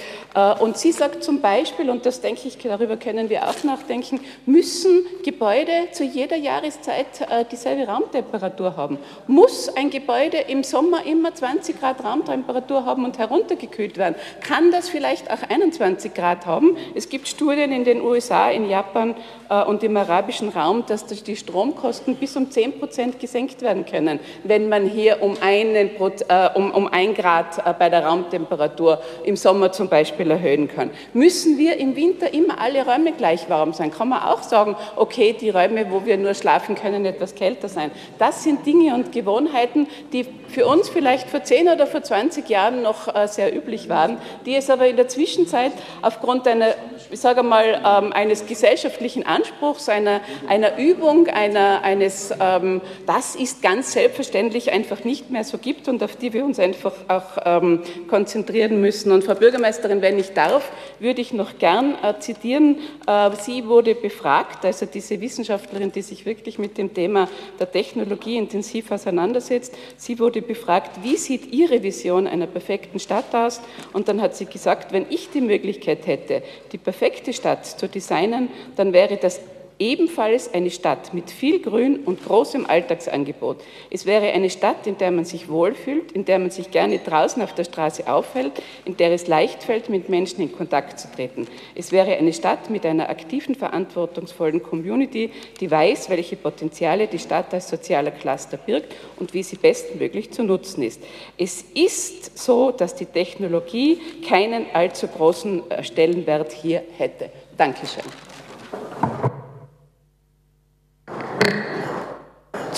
Und 0.59 0.77
sie 0.77 0.93
sagt 0.93 1.23
zum 1.23 1.41
Beispiel, 1.41 1.89
und 1.89 2.05
das 2.05 2.21
denke 2.21 2.47
ich, 2.47 2.57
darüber 2.57 2.95
können 2.95 3.29
wir 3.29 3.49
auch 3.49 3.63
nachdenken, 3.63 4.21
müssen 4.45 5.05
Gebäude 5.25 5.71
zu 5.91 6.05
jeder 6.05 6.37
Jahreszeit 6.37 7.27
dieselbe 7.51 7.85
Raumtemperatur 7.85 8.77
haben? 8.77 8.97
Muss 9.27 9.67
ein 9.75 9.89
Gebäude 9.89 10.37
im 10.37 10.63
Sommer 10.63 11.05
immer 11.05 11.33
20 11.33 11.79
Grad 11.79 12.03
Raumtemperatur 12.03 12.85
haben 12.85 13.03
und 13.03 13.17
heruntergekühlt 13.17 13.97
werden? 13.97 14.15
Kann 14.41 14.71
das 14.71 14.87
vielleicht 14.87 15.29
auch 15.29 15.49
21 15.49 16.13
Grad 16.13 16.45
haben? 16.45 16.77
Es 16.95 17.09
gibt 17.09 17.27
Studien 17.27 17.71
in 17.71 17.83
den 17.83 18.01
USA, 18.01 18.49
in 18.49 18.69
Japan 18.69 19.15
äh, 19.49 19.63
und 19.63 19.83
im 19.83 19.97
arabischen 20.11 20.49
Raum, 20.49 20.83
dass 20.87 21.05
die 21.05 21.35
Stromkosten 21.35 22.15
bis 22.15 22.35
um 22.35 22.51
10 22.51 22.79
Prozent 22.79 23.19
gesenkt 23.19 23.61
werden 23.61 23.85
können, 23.85 24.19
wenn 24.43 24.67
man 24.67 24.85
hier 24.85 25.21
um, 25.21 25.37
einen, 25.41 25.75
äh, 25.75 26.49
um, 26.53 26.71
um 26.71 26.87
ein 26.87 27.13
Grad 27.13 27.57
äh, 27.65 27.73
bei 27.77 27.89
der 27.89 28.05
Raumtemperatur 28.05 29.01
im 29.23 29.37
Sommer 29.37 29.71
zum 29.71 29.87
Beispiel 29.87 30.29
erhöhen 30.29 30.67
kann. 30.67 30.91
Müssen 31.13 31.57
wir 31.57 31.77
im 31.77 31.95
Winter 31.95 32.33
immer 32.33 32.59
alle 32.59 32.85
Räume 32.85 33.13
gleich 33.13 33.49
warm 33.49 33.73
sein? 33.73 33.91
Kann 33.91 34.09
man 34.09 34.23
auch 34.23 34.43
sagen, 34.43 34.75
okay, 34.97 35.33
die 35.39 35.49
Räume, 35.49 35.89
wo 35.89 36.05
wir 36.05 36.17
nur 36.17 36.33
schlafen 36.33 36.75
können, 36.75 37.05
etwas 37.05 37.33
kälter 37.33 37.69
sein. 37.69 37.91
Das 38.19 38.43
sind 38.43 38.65
Dinge 38.65 38.93
und 38.95 39.11
Gewohnheiten, 39.11 39.87
die 40.11 40.25
für 40.49 40.65
uns 40.65 40.89
vielleicht 40.89 41.29
vor 41.29 41.43
10 41.43 41.69
oder 41.69 41.87
vor 41.87 42.03
20 42.03 42.49
Jahren 42.49 42.81
noch 42.81 43.07
sehr 43.27 43.55
üblich 43.55 43.87
waren, 43.87 44.17
die 44.45 44.55
es 44.55 44.69
aber 44.69 44.87
in 44.87 44.97
der 44.97 45.07
Zwischenzeit 45.07 45.71
aufgrund 46.01 46.47
einer 46.47 46.73
ich 47.11 47.19
sage 47.19 47.43
mal, 47.43 47.81
ähm, 47.85 48.13
eines 48.13 48.45
gesellschaftlichen 48.45 49.25
Anspruchs, 49.25 49.89
einer, 49.89 50.21
einer 50.47 50.77
Übung, 50.77 51.27
einer, 51.27 51.83
eines, 51.83 52.33
ähm, 52.39 52.81
das 53.05 53.35
ist 53.35 53.61
ganz 53.61 53.91
selbstverständlich 53.91 54.71
einfach 54.71 55.03
nicht 55.03 55.29
mehr 55.29 55.43
so 55.43 55.57
gibt 55.57 55.87
und 55.87 56.01
auf 56.03 56.15
die 56.15 56.31
wir 56.33 56.45
uns 56.45 56.59
einfach 56.59 56.93
auch 57.09 57.37
ähm, 57.45 57.81
konzentrieren 58.07 58.79
müssen. 58.79 59.11
Und 59.11 59.25
Frau 59.25 59.35
Bürgermeisterin, 59.35 60.01
wenn 60.01 60.17
ich 60.19 60.33
darf, 60.33 60.71
würde 60.99 61.21
ich 61.21 61.33
noch 61.33 61.57
gern 61.57 61.95
äh, 62.01 62.17
zitieren. 62.19 62.77
Äh, 63.07 63.31
sie 63.39 63.67
wurde 63.67 63.93
befragt, 63.93 64.63
also 64.63 64.85
diese 64.85 65.19
Wissenschaftlerin, 65.19 65.91
die 65.91 66.01
sich 66.01 66.25
wirklich 66.25 66.59
mit 66.59 66.77
dem 66.77 66.93
Thema 66.93 67.27
der 67.59 67.69
Technologie 67.71 68.37
intensiv 68.37 68.89
auseinandersetzt. 68.91 69.75
Sie 69.97 70.17
wurde 70.17 70.41
befragt, 70.41 71.03
wie 71.03 71.17
sieht 71.17 71.51
Ihre 71.51 71.83
Vision 71.83 72.25
einer 72.25 72.47
perfekten 72.47 72.99
Stadt 72.99 73.33
aus? 73.35 73.61
Und 73.91 74.07
dann 74.07 74.21
hat 74.21 74.35
sie 74.35 74.45
gesagt, 74.45 74.93
wenn 74.93 75.05
ich 75.09 75.29
die 75.29 75.41
Möglichkeit 75.41 76.07
hätte, 76.07 76.41
die 76.71 76.77
perfekte 76.77 77.00
Stadt 77.33 77.65
zu 77.65 77.87
designen, 77.87 78.49
dann 78.75 78.93
wäre 78.93 79.17
das 79.17 79.39
ebenfalls 79.81 80.53
eine 80.53 80.69
Stadt 80.69 81.11
mit 81.13 81.31
viel 81.31 81.59
Grün 81.59 82.01
und 82.05 82.23
großem 82.23 82.67
Alltagsangebot. 82.67 83.57
Es 83.89 84.05
wäre 84.05 84.31
eine 84.31 84.51
Stadt, 84.51 84.85
in 84.85 84.99
der 84.99 85.09
man 85.09 85.25
sich 85.25 85.49
wohlfühlt, 85.49 86.11
in 86.11 86.23
der 86.23 86.37
man 86.37 86.51
sich 86.51 86.69
gerne 86.69 86.99
draußen 86.99 87.41
auf 87.41 87.55
der 87.55 87.63
Straße 87.63 88.07
aufhält, 88.07 88.51
in 88.85 88.95
der 88.95 89.11
es 89.11 89.27
leicht 89.27 89.63
fällt, 89.63 89.89
mit 89.89 90.07
Menschen 90.07 90.41
in 90.41 90.51
Kontakt 90.51 90.99
zu 90.99 91.11
treten. 91.11 91.47
Es 91.73 91.91
wäre 91.91 92.15
eine 92.15 92.31
Stadt 92.31 92.69
mit 92.69 92.85
einer 92.85 93.09
aktiven, 93.09 93.55
verantwortungsvollen 93.55 94.61
Community, 94.61 95.31
die 95.59 95.71
weiß, 95.71 96.11
welche 96.11 96.35
Potenziale 96.35 97.07
die 97.07 97.19
Stadt 97.19 97.51
als 97.51 97.67
sozialer 97.67 98.11
Cluster 98.11 98.57
birgt 98.57 98.93
und 99.19 99.33
wie 99.33 99.41
sie 99.41 99.55
bestmöglich 99.55 100.31
zu 100.31 100.43
nutzen 100.43 100.83
ist. 100.83 101.01
Es 101.39 101.65
ist 101.73 102.37
so, 102.37 102.69
dass 102.69 102.93
die 102.93 103.07
Technologie 103.07 103.99
keinen 104.29 104.67
allzu 104.73 105.07
großen 105.07 105.71
äh, 105.71 105.83
Stellenwert 105.83 106.51
hier 106.51 106.83
hätte. 106.97 107.31
Dankeschön. 107.57 108.03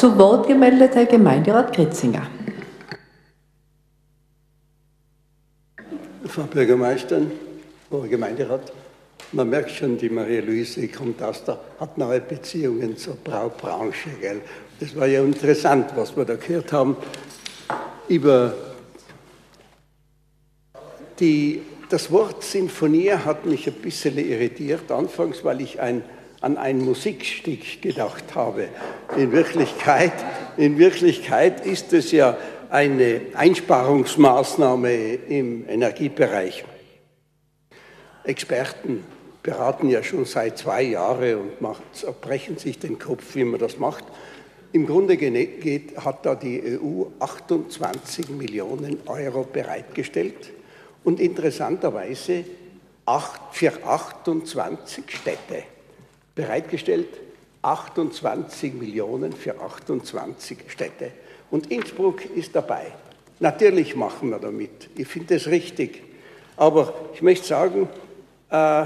Zu 0.03 0.17
Wort 0.17 0.47
gemeldet 0.47 0.95
Herr 0.95 1.05
Gemeinderat 1.05 1.73
Kritzinger. 1.73 2.27
Frau 6.25 6.41
Bürgermeisterin, 6.41 7.31
Frau 7.89 8.01
Gemeinderat, 8.01 8.73
man 9.31 9.49
merkt 9.49 9.71
schon, 9.71 9.97
die 9.97 10.09
Maria-Luise 10.09 10.89
kommt 10.89 11.23
aus 11.23 11.45
der, 11.45 11.57
hat 11.79 11.97
neue 11.97 12.19
Beziehungen 12.19 12.97
zur 12.97 13.15
Braubranche. 13.15 14.09
Gell? 14.19 14.41
Das 14.81 14.93
war 14.93 15.07
ja 15.07 15.23
interessant, 15.23 15.93
was 15.95 16.17
wir 16.17 16.25
da 16.25 16.35
gehört 16.35 16.73
haben 16.73 16.97
über 18.09 18.53
die, 21.21 21.61
das 21.87 22.11
Wort 22.11 22.43
Sinfonie 22.43 23.11
hat 23.11 23.45
mich 23.45 23.67
ein 23.67 23.75
bisschen 23.75 24.17
irritiert 24.17 24.91
anfangs, 24.91 25.45
weil 25.45 25.61
ich 25.61 25.79
ein 25.79 26.03
an 26.43 26.57
ein 26.57 26.79
Musikstück 26.79 27.81
gedacht 27.81 28.35
habe. 28.35 28.67
In 29.15 29.31
Wirklichkeit, 29.31 30.11
in 30.57 30.77
Wirklichkeit 30.77 31.65
ist 31.65 31.93
es 31.93 32.11
ja 32.11 32.37
eine 32.69 33.21
Einsparungsmaßnahme 33.33 34.93
im 35.29 35.67
Energiebereich. 35.69 36.65
Experten 38.25 39.05
beraten 39.41 39.89
ja 39.89 40.03
schon 40.03 40.25
seit 40.25 40.57
zwei 40.57 40.83
Jahren 40.83 41.37
und 41.37 41.61
macht, 41.61 41.81
brechen 42.19 42.57
sich 42.57 42.77
den 42.77 42.99
Kopf, 42.99 43.35
wie 43.35 43.45
man 43.45 43.59
das 43.59 43.77
macht. 43.77 44.03
Im 44.73 44.85
Grunde 44.85 45.15
geht, 45.15 45.97
hat 45.97 46.25
da 46.25 46.35
die 46.35 46.77
EU 46.77 47.05
28 47.19 48.29
Millionen 48.29 48.97
Euro 49.05 49.43
bereitgestellt 49.43 50.51
und 51.05 51.21
interessanterweise 51.21 52.43
für 53.51 53.71
28 53.85 55.03
Städte 55.07 55.63
bereitgestellt, 56.35 57.07
28 57.61 58.73
Millionen 58.73 59.33
für 59.33 59.59
28 59.59 60.57
Städte. 60.67 61.11
Und 61.49 61.71
Innsbruck 61.71 62.25
ist 62.25 62.55
dabei. 62.55 62.91
Natürlich 63.39 63.95
machen 63.95 64.31
wir 64.31 64.39
damit. 64.39 64.89
Ich 64.95 65.07
finde 65.07 65.35
es 65.35 65.47
richtig. 65.47 66.03
Aber 66.57 66.93
ich 67.13 67.21
möchte 67.21 67.47
sagen, 67.47 67.87
äh, 68.49 68.85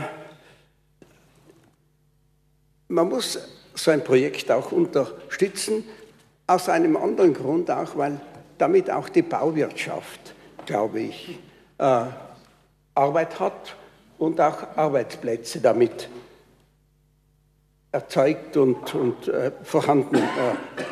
man 2.87 3.09
muss 3.09 3.39
so 3.73 3.91
ein 3.91 4.03
Projekt 4.03 4.49
auch 4.51 4.71
unterstützen, 4.71 5.83
aus 6.45 6.69
einem 6.69 6.95
anderen 6.95 7.33
Grund 7.33 7.69
auch, 7.69 7.97
weil 7.97 8.19
damit 8.57 8.89
auch 8.89 9.09
die 9.09 9.21
Bauwirtschaft, 9.21 10.33
glaube 10.65 11.01
ich, 11.01 11.37
äh, 11.77 12.05
Arbeit 12.95 13.39
hat 13.39 13.75
und 14.17 14.39
auch 14.41 14.75
Arbeitsplätze 14.75 15.59
damit 15.59 16.09
erzeugt 17.91 18.55
und, 18.57 18.95
und 18.95 19.27
äh, 19.27 19.51
vorhanden 19.63 20.21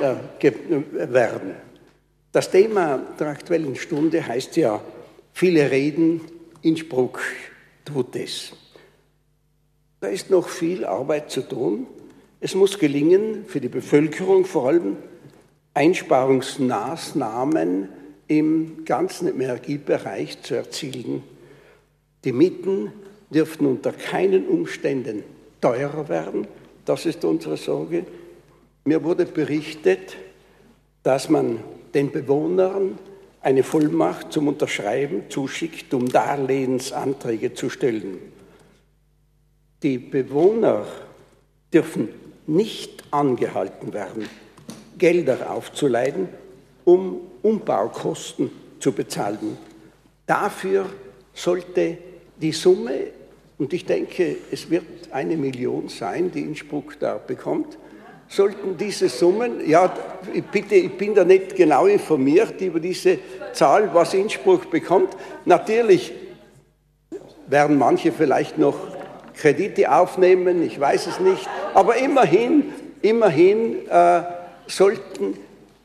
äh, 0.02 0.48
äh, 0.48 1.14
werden. 1.14 1.56
Das 2.32 2.52
Thema 2.52 3.00
der 3.20 3.28
aktuellen 3.28 3.75
Stunde 3.75 4.25
heißt 4.25 4.56
ja, 4.58 4.82
viele 5.34 5.70
reden, 5.72 6.22
Innsbruck 6.62 7.22
tut 7.86 8.16
es. 8.16 8.54
Da 10.00 10.08
ist 10.08 10.30
noch 10.30 10.48
viel 10.50 10.86
Arbeit 10.86 11.32
zu 11.32 11.42
tun. 11.42 11.88
Es 12.40 12.54
muss 12.56 12.78
gelingen, 12.78 13.46
für 13.46 13.62
die 13.62 13.70
Bevölkerung 13.70 14.46
vor 14.46 14.68
allem 14.68 14.98
Einsparungsmaßnahmen 15.74 17.90
im 18.28 18.86
ganzen 18.86 19.28
Energiebereich 19.28 20.42
zu 20.42 20.56
erzielen. 20.56 21.24
Die 22.24 22.32
Mieten 22.32 22.94
dürften 23.30 23.66
unter 23.66 23.92
keinen 23.92 24.48
Umständen 24.48 25.24
teurer 25.62 26.10
werden, 26.10 26.48
das 26.86 27.06
ist 27.06 27.26
unsere 27.26 27.58
Sorge. 27.58 28.06
Mir 28.86 29.04
wurde 29.04 29.26
berichtet, 29.26 30.16
dass 31.04 31.30
man 31.30 31.60
den 31.94 32.12
Bewohnern 32.12 32.98
eine 33.42 33.64
Vollmacht 33.64 34.32
zum 34.32 34.48
Unterschreiben 34.48 35.24
zuschickt, 35.30 35.94
um 35.94 36.08
Darlehensanträge 36.08 37.54
zu 37.54 37.70
stellen. 37.70 38.18
Die 39.84 39.98
Bewohner 39.98 40.86
dürfen 41.74 42.10
nicht 42.48 43.04
angehalten 43.12 43.94
werden, 43.94 44.28
Gelder 44.98 45.52
aufzuleiten, 45.52 46.28
um 46.86 47.22
Umbaukosten 47.42 48.50
zu 48.80 48.92
bezahlen. 48.92 49.58
Dafür 50.26 50.88
sollte 51.34 51.98
die 52.42 52.52
Summe 52.52 53.08
und 53.57 53.74
ich 53.74 53.85
denke, 53.85 54.35
es 54.51 54.70
wird 54.70 54.83
eine 55.11 55.37
Million 55.37 55.87
sein, 55.87 56.31
die 56.31 56.41
Innsbruck 56.41 57.00
da 57.00 57.18
bekommt. 57.18 57.77
Sollten 58.27 58.75
diese 58.77 59.07
Summen, 59.07 59.68
ja, 59.70 59.94
bitte, 60.51 60.75
ich 60.75 60.98
bin 60.98 61.13
da 61.13 61.24
nicht 61.24 61.55
genau 61.55 61.85
informiert 61.85 62.59
über 62.59 62.79
diese 62.79 63.20
Zahl, 63.53 63.94
was 63.94 64.13
Innsbruck 64.13 64.70
bekommt. 64.72 65.15
Natürlich 65.46 66.11
werden 67.48 67.77
manche 67.77 68.11
vielleicht 68.11 68.57
noch 68.57 68.75
Kredite 69.35 69.91
aufnehmen, 69.91 70.63
ich 70.63 70.79
weiß 70.79 71.07
es 71.07 71.20
nicht, 71.20 71.48
aber 71.74 71.98
immerhin, 71.98 72.74
immerhin 73.01 73.87
äh, 73.89 74.24
sollten 74.68 75.37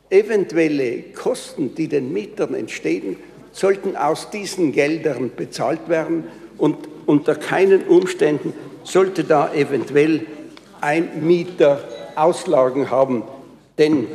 eventuelle 0.09 1.03
Kosten, 1.13 1.75
die 1.75 1.87
den 1.87 2.11
Mietern 2.11 2.53
entstehen, 2.53 3.17
sollten 3.51 3.95
aus 3.95 4.29
diesen 4.29 4.71
Geldern 4.71 5.31
bezahlt 5.35 5.89
werden 5.89 6.25
und 6.57 6.90
unter 7.05 7.35
keinen 7.35 7.83
Umständen 7.83 8.53
sollte 8.83 9.23
da 9.23 9.53
eventuell 9.53 10.25
ein 10.79 11.25
Mieter 11.25 11.83
Auslagen 12.15 12.89
haben, 12.89 13.23
denn 13.77 14.07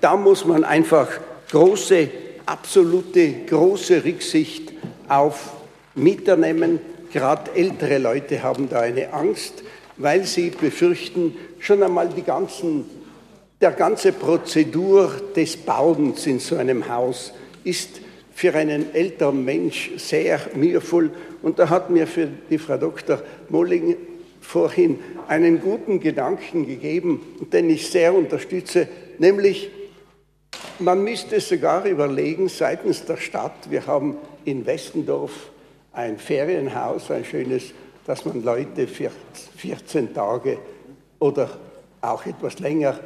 da 0.00 0.16
muss 0.16 0.44
man 0.44 0.64
einfach 0.64 1.08
große, 1.50 2.08
absolute, 2.46 3.32
große 3.46 4.04
Rücksicht 4.04 4.72
auf 5.08 5.52
Mieter 5.94 6.36
nehmen. 6.36 6.80
Gerade 7.12 7.50
ältere 7.54 7.98
Leute 7.98 8.42
haben 8.42 8.68
da 8.68 8.80
eine 8.80 9.12
Angst, 9.12 9.62
weil 9.96 10.24
sie 10.24 10.50
befürchten, 10.50 11.36
schon 11.58 11.82
einmal 11.82 12.08
die 12.08 12.22
ganzen, 12.22 12.86
der 13.60 13.72
ganze 13.72 14.12
Prozedur 14.12 15.12
des 15.36 15.56
Bauens 15.56 16.26
in 16.26 16.38
so 16.38 16.56
einem 16.56 16.88
Haus 16.88 17.32
ist 17.64 18.00
für 18.42 18.54
einen 18.54 18.92
älteren 18.92 19.44
Mensch 19.44 19.92
sehr 19.98 20.40
mühevoll 20.56 21.12
und 21.42 21.60
da 21.60 21.70
hat 21.70 21.90
mir 21.90 22.08
für 22.08 22.26
die 22.50 22.58
Frau 22.58 22.76
Dr. 22.76 23.22
Molling 23.48 23.94
vorhin 24.40 24.98
einen 25.28 25.60
guten 25.60 26.00
Gedanken 26.00 26.66
gegeben, 26.66 27.20
den 27.52 27.70
ich 27.70 27.88
sehr 27.88 28.12
unterstütze, 28.12 28.88
nämlich 29.18 29.70
man 30.80 31.04
müsste 31.04 31.38
sogar 31.38 31.84
überlegen 31.84 32.48
seitens 32.48 33.04
der 33.04 33.16
Stadt, 33.16 33.70
wir 33.70 33.86
haben 33.86 34.16
in 34.44 34.66
Westendorf 34.66 35.52
ein 35.92 36.18
Ferienhaus, 36.18 37.12
ein 37.12 37.24
schönes, 37.24 37.72
dass 38.08 38.24
man 38.24 38.42
Leute 38.42 38.88
14 38.88 40.12
Tage 40.12 40.58
oder 41.20 41.48
auch 42.00 42.26
etwas 42.26 42.58
länger 42.58 42.98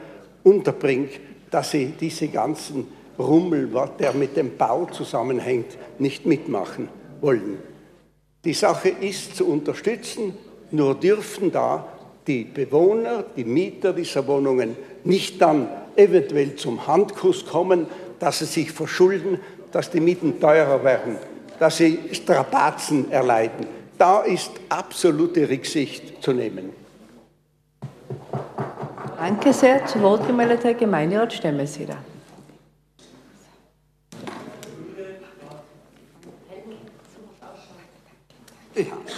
unterbringt, 0.44 1.10
dass 1.50 1.72
sie 1.72 1.92
diese 2.00 2.28
ganzen 2.28 2.95
Rummel, 3.18 3.70
der 3.98 4.12
mit 4.12 4.36
dem 4.36 4.56
Bau 4.56 4.86
zusammenhängt, 4.86 5.76
nicht 5.98 6.26
mitmachen 6.26 6.88
wollen. 7.20 7.58
Die 8.44 8.52
Sache 8.52 8.90
ist 8.90 9.36
zu 9.36 9.46
unterstützen 9.46 10.34
Nur 10.70 10.94
dürfen 10.94 11.52
da 11.52 11.86
die 12.26 12.44
Bewohner, 12.44 13.24
die 13.36 13.44
Mieter 13.44 13.92
dieser 13.92 14.26
Wohnungen 14.26 14.76
nicht 15.04 15.40
dann 15.40 15.68
eventuell 15.94 16.56
zum 16.56 16.86
Handkuss 16.86 17.46
kommen, 17.46 17.86
dass 18.18 18.40
sie 18.40 18.46
sich 18.46 18.72
verschulden, 18.72 19.38
dass 19.70 19.90
die 19.90 20.00
Mieten 20.00 20.40
teurer 20.40 20.82
werden, 20.82 21.16
dass 21.60 21.76
sie 21.76 21.98
Strapazen 22.12 23.10
erleiden. 23.12 23.66
Da 23.96 24.22
ist 24.22 24.50
absolute 24.68 25.48
Rücksicht 25.48 26.22
zu 26.22 26.32
nehmen. 26.32 26.70
Danke 29.16 29.52
sehr. 29.52 29.86
Zu 29.86 30.02
Wort 30.02 30.26
gemeldet 30.26 30.64
Herr 30.64 30.74
Gemeinderat 30.74 31.32
Stemmeseder. 31.32 31.96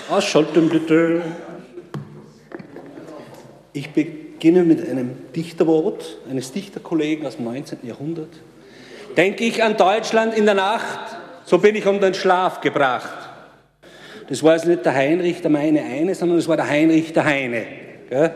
Ausschalten 0.09 0.68
bitte. 0.68 1.23
Ich 3.73 3.90
beginne 3.90 4.62
mit 4.62 4.88
einem 4.88 5.11
Dichterwort 5.35 6.18
eines 6.31 6.53
Dichterkollegen 6.53 7.27
aus 7.27 7.37
dem 7.37 7.47
19. 7.47 7.79
Jahrhundert. 7.83 8.29
Denke 9.16 9.44
ich 9.44 9.62
an 9.62 9.77
Deutschland 9.77 10.35
in 10.35 10.44
der 10.44 10.55
Nacht, 10.55 11.16
so 11.44 11.59
bin 11.59 11.75
ich 11.75 11.87
um 11.87 12.01
den 12.01 12.14
Schlaf 12.14 12.61
gebracht. 12.61 13.29
Das 14.29 14.42
war 14.42 14.53
also 14.53 14.68
nicht 14.68 14.85
der 14.85 14.94
Heinrich 14.94 15.40
der 15.40 15.51
Meine 15.51 15.83
eine, 15.83 16.14
sondern 16.14 16.38
das 16.38 16.47
war 16.47 16.57
der 16.57 16.68
Heinrich 16.68 17.12
der 17.12 17.25
Heine. 17.25 17.64
Gell? 18.09 18.35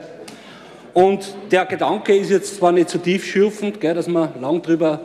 Und 0.95 1.35
der 1.51 1.67
Gedanke 1.67 2.17
ist 2.17 2.31
jetzt 2.31 2.57
zwar 2.57 2.73
nicht 2.73 2.91
so 2.91 2.99
tiefschürfend, 2.99 3.81
gell, 3.81 3.95
dass 3.95 4.09
man 4.09 4.41
lang 4.41 4.61
drüber 4.61 5.01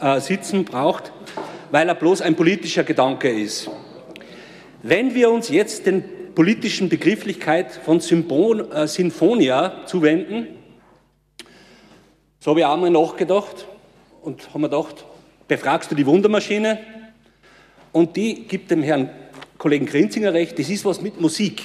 äh, 0.00 0.20
sitzen 0.20 0.64
braucht, 0.64 1.12
weil 1.70 1.88
er 1.88 1.94
bloß 1.94 2.20
ein 2.22 2.34
politischer 2.34 2.84
Gedanke 2.84 3.30
ist. 3.30 3.70
Wenn 4.84 5.14
wir 5.14 5.30
uns 5.30 5.48
jetzt 5.48 5.86
den 5.86 6.02
politischen 6.34 6.88
Begrifflichkeit 6.88 7.70
von 7.70 8.00
Symbon, 8.00 8.72
äh, 8.72 8.88
Sinfonia 8.88 9.86
zuwenden, 9.86 10.48
so 12.40 12.50
habe 12.50 12.60
ich 12.60 12.66
auch 12.66 12.76
mal 12.76 12.90
nachgedacht 12.90 13.68
und 14.22 14.48
habe 14.48 14.58
mir 14.58 14.68
gedacht, 14.68 15.04
befragst 15.46 15.88
du 15.92 15.94
die 15.94 16.04
Wundermaschine? 16.04 16.80
Und 17.92 18.16
die 18.16 18.48
gibt 18.48 18.72
dem 18.72 18.82
Herrn 18.82 19.10
Kollegen 19.56 19.86
Grinzinger 19.86 20.32
recht, 20.32 20.58
das 20.58 20.68
ist 20.68 20.84
was 20.84 21.00
mit 21.00 21.20
Musik. 21.20 21.62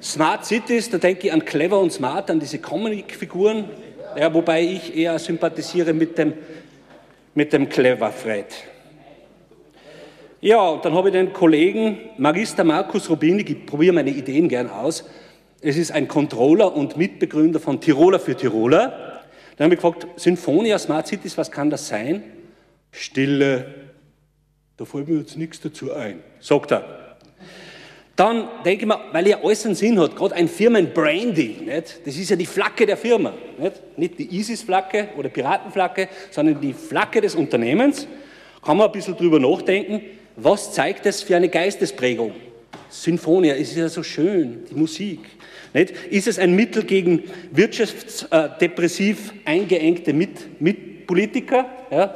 Smart 0.00 0.46
Cities, 0.46 0.88
da 0.88 0.96
denke 0.96 1.26
ich 1.26 1.32
an 1.34 1.44
Clever 1.44 1.78
und 1.80 1.92
Smart, 1.92 2.30
an 2.30 2.40
diese 2.40 2.60
Comic-Figuren, 2.60 3.68
ja, 4.18 4.32
wobei 4.32 4.62
ich 4.62 4.96
eher 4.96 5.18
sympathisiere 5.18 5.92
mit 5.92 6.16
dem, 6.16 6.32
mit 7.34 7.52
dem 7.52 7.68
Clever 7.68 8.10
Fred. 8.10 8.46
Ja, 10.44 10.76
dann 10.82 10.92
habe 10.94 11.08
ich 11.08 11.12
den 11.12 11.32
Kollegen 11.32 11.98
Magister 12.18 12.64
Markus 12.64 13.08
Rubini, 13.08 13.42
ich 13.42 13.64
probiere 13.64 13.92
meine 13.92 14.10
Ideen 14.10 14.48
gern 14.48 14.68
aus. 14.68 15.04
Es 15.60 15.76
ist 15.76 15.92
ein 15.92 16.08
Controller 16.08 16.74
und 16.74 16.96
Mitbegründer 16.96 17.60
von 17.60 17.80
Tiroler 17.80 18.18
für 18.18 18.36
Tiroler. 18.36 19.22
Dann 19.56 19.66
habe 19.66 19.74
ich 19.74 19.80
gefragt, 19.80 20.08
Symphonia 20.16 20.80
Smart 20.80 21.06
Cities, 21.06 21.38
was 21.38 21.48
kann 21.48 21.70
das 21.70 21.86
sein? 21.86 22.24
Stille. 22.90 23.72
Da 24.76 24.84
fällt 24.84 25.06
mir 25.06 25.20
jetzt 25.20 25.36
nichts 25.36 25.60
dazu 25.60 25.92
ein, 25.92 26.18
sagt 26.40 26.72
er. 26.72 27.18
Dann 28.16 28.48
denke 28.64 28.82
ich 28.82 28.88
mir, 28.88 28.98
weil 29.12 29.32
alles 29.34 29.64
einen 29.64 29.76
Sinn 29.76 30.00
hat, 30.00 30.16
gerade 30.16 30.34
ein 30.34 30.48
Firmenbrandy, 30.48 31.58
nicht? 31.66 32.00
das 32.04 32.16
ist 32.16 32.30
ja 32.30 32.34
die 32.34 32.46
Flagge 32.46 32.84
der 32.84 32.96
Firma, 32.96 33.32
nicht, 33.58 33.96
nicht 33.96 34.18
die 34.18 34.40
ISIS-Flagge 34.40 35.10
oder 35.16 35.28
Piratenflagge, 35.28 36.08
sondern 36.32 36.60
die 36.60 36.72
Flagge 36.72 37.20
des 37.20 37.36
Unternehmens, 37.36 38.08
kann 38.60 38.76
man 38.76 38.88
ein 38.88 38.92
bisschen 38.92 39.16
drüber 39.16 39.38
nachdenken, 39.38 40.02
was 40.36 40.72
zeigt 40.72 41.06
das 41.06 41.22
für 41.22 41.36
eine 41.36 41.48
Geistesprägung? 41.48 42.34
Sinfonia, 42.88 43.54
ist 43.54 43.76
ja 43.76 43.88
so 43.88 44.02
schön, 44.02 44.64
die 44.70 44.74
Musik. 44.74 45.20
Nicht? 45.72 45.94
Ist 46.10 46.26
es 46.28 46.38
ein 46.38 46.54
Mittel 46.54 46.84
gegen 46.84 47.24
wirtschaftsdepressiv 47.50 49.32
eingeengte 49.44 50.12
Mit 50.12 50.60
Mitpolitiker? 50.60 51.64
Ja? 51.90 52.14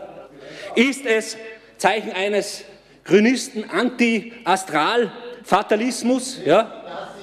Ist 0.74 1.06
es 1.06 1.38
Zeichen 1.78 2.12
eines 2.12 2.64
Grünisten 3.04 3.64
Anti-Astral-Fatalismus? 3.70 6.40
Ja? 6.44 7.14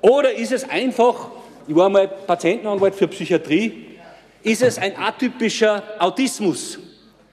Oder 0.00 0.34
ist 0.34 0.50
es 0.52 0.68
einfach, 0.68 1.30
ich 1.68 1.76
war 1.76 1.88
mal 1.88 2.08
Patientenanwalt 2.08 2.96
für 2.96 3.06
Psychiatrie, 3.06 3.86
ist 4.42 4.62
es 4.62 4.78
ein 4.78 4.96
atypischer 4.96 5.82
Autismus? 5.98 6.78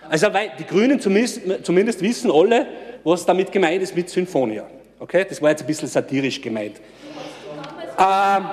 Also 0.09 0.33
weil 0.33 0.51
die 0.59 0.65
Grünen 0.65 0.99
zumindest, 0.99 1.41
zumindest 1.63 2.01
wissen 2.01 2.29
alle, 2.31 2.67
was 3.07 3.25
damit 3.25 3.51
gemeint 3.51 3.81
ist 3.81 3.95
mit 3.95 4.09
Symphonia. 4.09 4.67
Okay, 4.99 5.25
das 5.27 5.41
war 5.41 5.51
jetzt 5.51 5.61
ein 5.61 5.67
bisschen 5.67 5.87
satirisch 5.87 6.41
gemeint. 6.41 6.81
Ähm, 7.97 8.45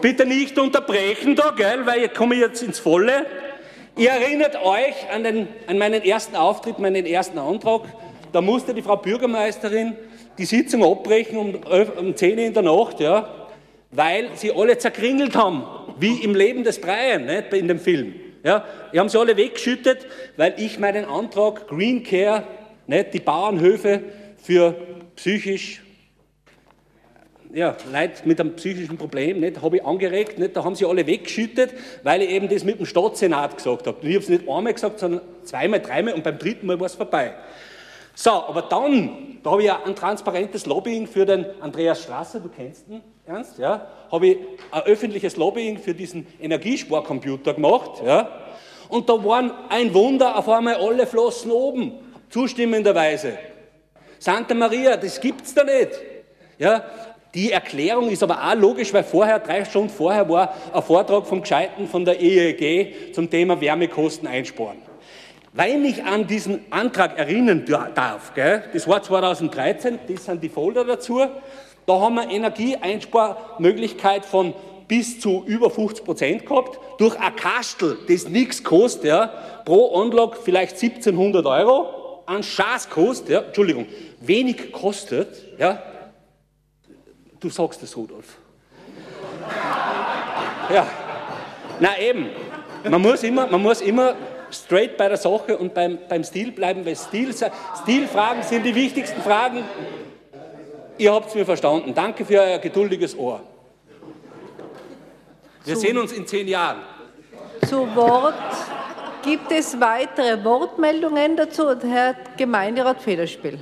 bitte 0.00 0.26
nicht 0.26 0.58
unterbrechen 0.58 1.36
da, 1.36 1.54
gell, 1.56 1.86
weil 1.86 2.04
ich 2.04 2.14
komme 2.14 2.34
jetzt 2.34 2.62
ins 2.62 2.80
Volle. 2.80 3.26
Ihr 3.96 4.10
erinnert 4.10 4.56
euch 4.56 4.94
an, 5.12 5.22
den, 5.22 5.48
an 5.68 5.78
meinen 5.78 6.02
ersten 6.02 6.34
Auftritt, 6.34 6.80
meinen 6.80 7.06
ersten 7.06 7.38
Antrag. 7.38 7.82
Da 8.32 8.40
musste 8.40 8.74
die 8.74 8.82
Frau 8.82 8.96
Bürgermeisterin 8.96 9.96
die 10.36 10.46
Sitzung 10.46 10.82
abbrechen 10.82 11.36
um, 11.36 11.54
um 11.96 12.16
10 12.16 12.38
Uhr 12.38 12.44
in 12.46 12.54
der 12.54 12.62
Nacht, 12.62 12.98
ja, 12.98 13.28
weil 13.92 14.30
sie 14.34 14.52
alle 14.52 14.78
zerkringelt 14.78 15.36
haben, 15.36 15.64
wie 15.98 16.22
im 16.24 16.34
Leben 16.34 16.64
des 16.64 16.80
Brian, 16.80 17.26
nicht, 17.26 17.52
in 17.52 17.68
dem 17.68 17.78
Film. 17.78 18.14
Ja, 18.42 18.64
die 18.92 18.98
haben 18.98 19.08
sie 19.08 19.18
alle 19.18 19.36
weggeschüttet, 19.36 20.06
weil 20.36 20.54
ich 20.56 20.78
meinen 20.78 21.04
Antrag 21.04 21.68
Green 21.68 22.02
Care 22.02 22.44
nicht? 22.90 23.14
Die 23.14 23.20
Bauernhöfe 23.20 24.02
für 24.42 24.76
psychisch 25.16 25.82
ja, 27.52 27.76
Leute 27.92 28.12
mit 28.26 28.40
einem 28.40 28.54
psychischen 28.54 28.96
Problem, 28.96 29.40
nicht, 29.40 29.60
habe 29.60 29.78
ich 29.78 29.84
angeregt, 29.84 30.38
nicht, 30.38 30.54
da 30.54 30.62
haben 30.62 30.74
sie 30.76 30.86
alle 30.86 31.06
weggeschüttet, 31.06 31.74
weil 32.02 32.22
ich 32.22 32.30
eben 32.30 32.48
das 32.48 32.62
mit 32.64 32.78
dem 32.78 32.86
Staatssenat 32.86 33.56
gesagt 33.56 33.86
habe. 33.86 33.98
Und 34.00 34.08
ich 34.08 34.14
habe 34.14 34.22
es 34.22 34.28
nicht 34.28 34.48
einmal 34.48 34.72
gesagt, 34.72 35.00
sondern 35.00 35.22
zweimal, 35.42 35.80
dreimal 35.80 36.14
und 36.14 36.22
beim 36.22 36.38
dritten 36.38 36.66
Mal 36.66 36.78
war 36.78 36.86
es 36.86 36.94
vorbei. 36.94 37.34
So, 38.14 38.30
aber 38.30 38.62
dann, 38.62 39.38
da 39.42 39.50
habe 39.50 39.62
ich 39.62 39.66
ja 39.68 39.80
ein 39.84 39.96
transparentes 39.96 40.66
Lobbying 40.66 41.06
für 41.06 41.24
den 41.26 41.46
Andreas 41.60 42.02
Strasser, 42.02 42.40
du 42.40 42.48
kennst 42.48 42.88
ihn, 42.88 43.00
Ernst, 43.26 43.58
ja, 43.58 43.86
habe 44.12 44.26
ich 44.26 44.38
ein 44.70 44.82
öffentliches 44.82 45.36
Lobbying 45.36 45.78
für 45.78 45.94
diesen 45.94 46.26
Energiesparcomputer 46.40 47.54
gemacht, 47.54 48.02
ja, 48.04 48.28
und 48.88 49.08
da 49.08 49.24
waren 49.24 49.52
ein 49.68 49.94
Wunder, 49.94 50.36
auf 50.36 50.48
einmal 50.48 50.74
alle 50.74 51.06
Flossen 51.06 51.52
oben 51.52 51.92
zustimmenderweise. 52.30 53.38
Santa 54.18 54.54
Maria, 54.54 54.96
das 54.96 55.20
gibt's 55.20 55.52
da 55.54 55.64
nicht. 55.64 55.90
Ja, 56.58 56.84
die 57.34 57.52
Erklärung 57.52 58.10
ist 58.10 58.22
aber 58.22 58.42
auch 58.42 58.54
logisch, 58.54 58.92
weil 58.92 59.04
vorher, 59.04 59.38
drei 59.38 59.64
Stunden 59.64 59.90
vorher, 59.90 60.28
war 60.28 60.54
ein 60.72 60.82
Vortrag 60.82 61.26
vom 61.26 61.42
Gescheiten 61.42 61.86
von 61.86 62.04
der 62.04 62.20
EEG 62.20 63.14
zum 63.14 63.30
Thema 63.30 63.60
Wärmekosten 63.60 64.26
einsparen. 64.26 64.78
Weil 65.52 65.78
mich 65.78 66.04
an 66.04 66.26
diesen 66.26 66.64
Antrag 66.70 67.18
erinnern 67.18 67.64
darf, 67.94 68.34
gell, 68.34 68.64
das 68.72 68.86
war 68.86 69.02
2013, 69.02 69.98
das 70.08 70.24
sind 70.24 70.42
die 70.42 70.48
Folder 70.48 70.84
dazu, 70.84 71.20
da 71.86 72.00
haben 72.00 72.16
wir 72.16 72.30
Energieeinsparmöglichkeit 72.30 74.24
von 74.24 74.54
bis 74.86 75.20
zu 75.20 75.44
über 75.46 75.70
50 75.70 76.04
Prozent 76.04 76.46
gehabt, 76.46 76.78
durch 76.98 77.18
ein 77.18 77.34
Kastel, 77.36 77.96
das 78.08 78.28
nichts 78.28 78.62
kostet, 78.62 79.04
ja, 79.04 79.32
pro 79.64 80.00
Anlage 80.00 80.36
vielleicht 80.42 80.72
1700 80.72 81.46
Euro, 81.46 81.99
an 82.30 82.44
Schaß 82.44 82.88
kostet, 82.88 83.28
ja, 83.28 83.40
Entschuldigung, 83.40 83.86
wenig 84.20 84.70
kostet, 84.70 85.58
ja, 85.58 85.82
du 87.40 87.48
sagst 87.50 87.82
es, 87.82 87.96
Rudolf. 87.96 88.36
Ja, 90.72 90.86
na 91.80 91.98
eben, 91.98 92.28
man 92.88 93.02
muss 93.02 93.24
immer, 93.24 93.48
man 93.48 93.60
muss 93.60 93.80
immer 93.80 94.14
straight 94.52 94.96
bei 94.96 95.08
der 95.08 95.16
Sache 95.16 95.58
und 95.58 95.74
beim, 95.74 95.98
beim 96.08 96.22
Stil 96.22 96.52
bleiben, 96.52 96.86
weil 96.86 96.94
Stil, 96.94 97.34
Stilfragen 97.82 98.44
sind 98.44 98.64
die 98.64 98.76
wichtigsten 98.76 99.20
Fragen. 99.20 99.64
Ihr 100.96 101.12
habt 101.12 101.30
es 101.30 101.34
mir 101.34 101.44
verstanden. 101.44 101.92
Danke 101.92 102.24
für 102.24 102.40
euer 102.40 102.58
geduldiges 102.60 103.18
Ohr. 103.18 103.40
Wir 105.64 105.76
sehen 105.76 105.98
uns 105.98 106.12
in 106.12 106.24
zehn 106.24 106.46
Jahren. 106.46 106.82
Zu 107.68 107.92
Wort 107.96 108.34
Gibt 109.22 109.52
es 109.52 109.78
weitere 109.78 110.42
Wortmeldungen 110.42 111.36
dazu? 111.36 111.68
Herr 111.82 112.14
Gemeinderat 112.38 113.02
Federspiel. 113.02 113.58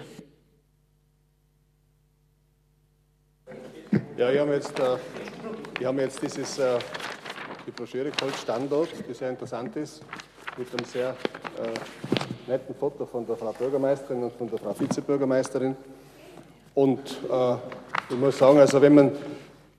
Ja, 4.17 4.33
wir 4.33 4.41
haben 4.41 4.53
jetzt, 4.53 4.79
äh, 4.79 4.97
wir 5.79 5.89
haben 5.89 5.99
jetzt 5.99 6.23
dieses, 6.23 6.59
äh, 6.59 6.79
die 7.67 7.73
Broschüre 7.73 8.11
geholt, 8.11 8.37
Standort, 8.37 8.89
die 9.09 9.15
sehr 9.15 9.31
interessant 9.31 9.75
ist, 9.77 10.03
mit 10.57 10.69
einem 10.73 10.85
sehr 10.85 11.11
äh, 11.11 12.51
netten 12.51 12.75
Foto 12.77 13.05
von 13.07 13.27
der 13.27 13.37
Frau 13.37 13.53
Bürgermeisterin 13.53 14.23
und 14.23 14.33
von 14.35 14.49
der 14.49 14.59
Frau 14.59 14.79
Vizebürgermeisterin. 14.79 15.77
Und 16.75 17.01
äh, 17.31 17.55
ich 18.11 18.17
muss 18.17 18.39
sagen, 18.39 18.59
also 18.59 18.81
wenn 18.81 18.95
man 18.95 19.13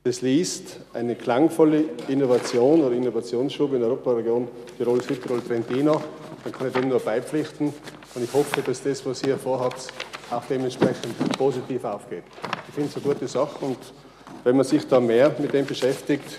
das 0.03 0.21
liest, 0.21 0.79
eine 0.93 1.15
klangvolle 1.15 1.83
Innovation 2.07 2.81
oder 2.81 2.95
Innovationsschub 2.95 3.73
in 3.73 3.79
der 3.79 3.89
Europaregion 3.89 4.47
Tirol, 4.77 5.01
Südtirol, 5.01 5.41
Trentino, 5.41 6.01
dann 6.43 6.53
kann 6.53 6.67
ich 6.67 6.73
dem 6.73 6.89
nur 6.89 6.99
beipflichten. 6.99 7.73
Und 8.15 8.23
ich 8.23 8.33
hoffe, 8.33 8.61
dass 8.61 8.81
das, 8.81 9.05
was 9.05 9.21
ihr 9.23 9.37
vorhabt, 9.37 9.87
auch 10.31 10.43
dementsprechend 10.49 11.37
positiv 11.37 11.83
aufgeht. 11.83 12.23
Ich 12.67 12.73
finde 12.73 12.89
es 12.89 12.95
eine 12.95 13.13
gute 13.13 13.27
Sache 13.27 13.65
und 13.65 13.77
wenn 14.43 14.55
man 14.55 14.65
sich 14.65 14.87
da 14.87 14.99
mehr 14.99 15.35
mit 15.37 15.53
dem 15.53 15.65
beschäftigt, 15.65 16.37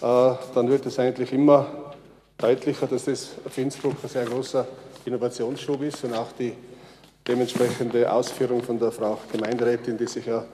äh, 0.00 0.32
dann 0.54 0.68
wird 0.68 0.86
es 0.86 0.98
eigentlich 0.98 1.32
immer 1.32 1.94
deutlicher, 2.36 2.86
dass 2.86 3.04
das 3.04 3.30
auf 3.44 3.56
Innsbruck 3.58 3.94
ein 4.02 4.08
sehr 4.08 4.24
großer 4.24 4.66
Innovationsschub 5.04 5.82
ist 5.82 6.04
und 6.04 6.14
auch 6.14 6.32
die 6.38 6.52
dementsprechende 7.26 8.10
Ausführung 8.10 8.62
von 8.62 8.78
der 8.78 8.90
Frau 8.90 9.18
Gemeinderätin, 9.30 9.98
die 9.98 10.06
sich 10.06 10.26
ja 10.26 10.44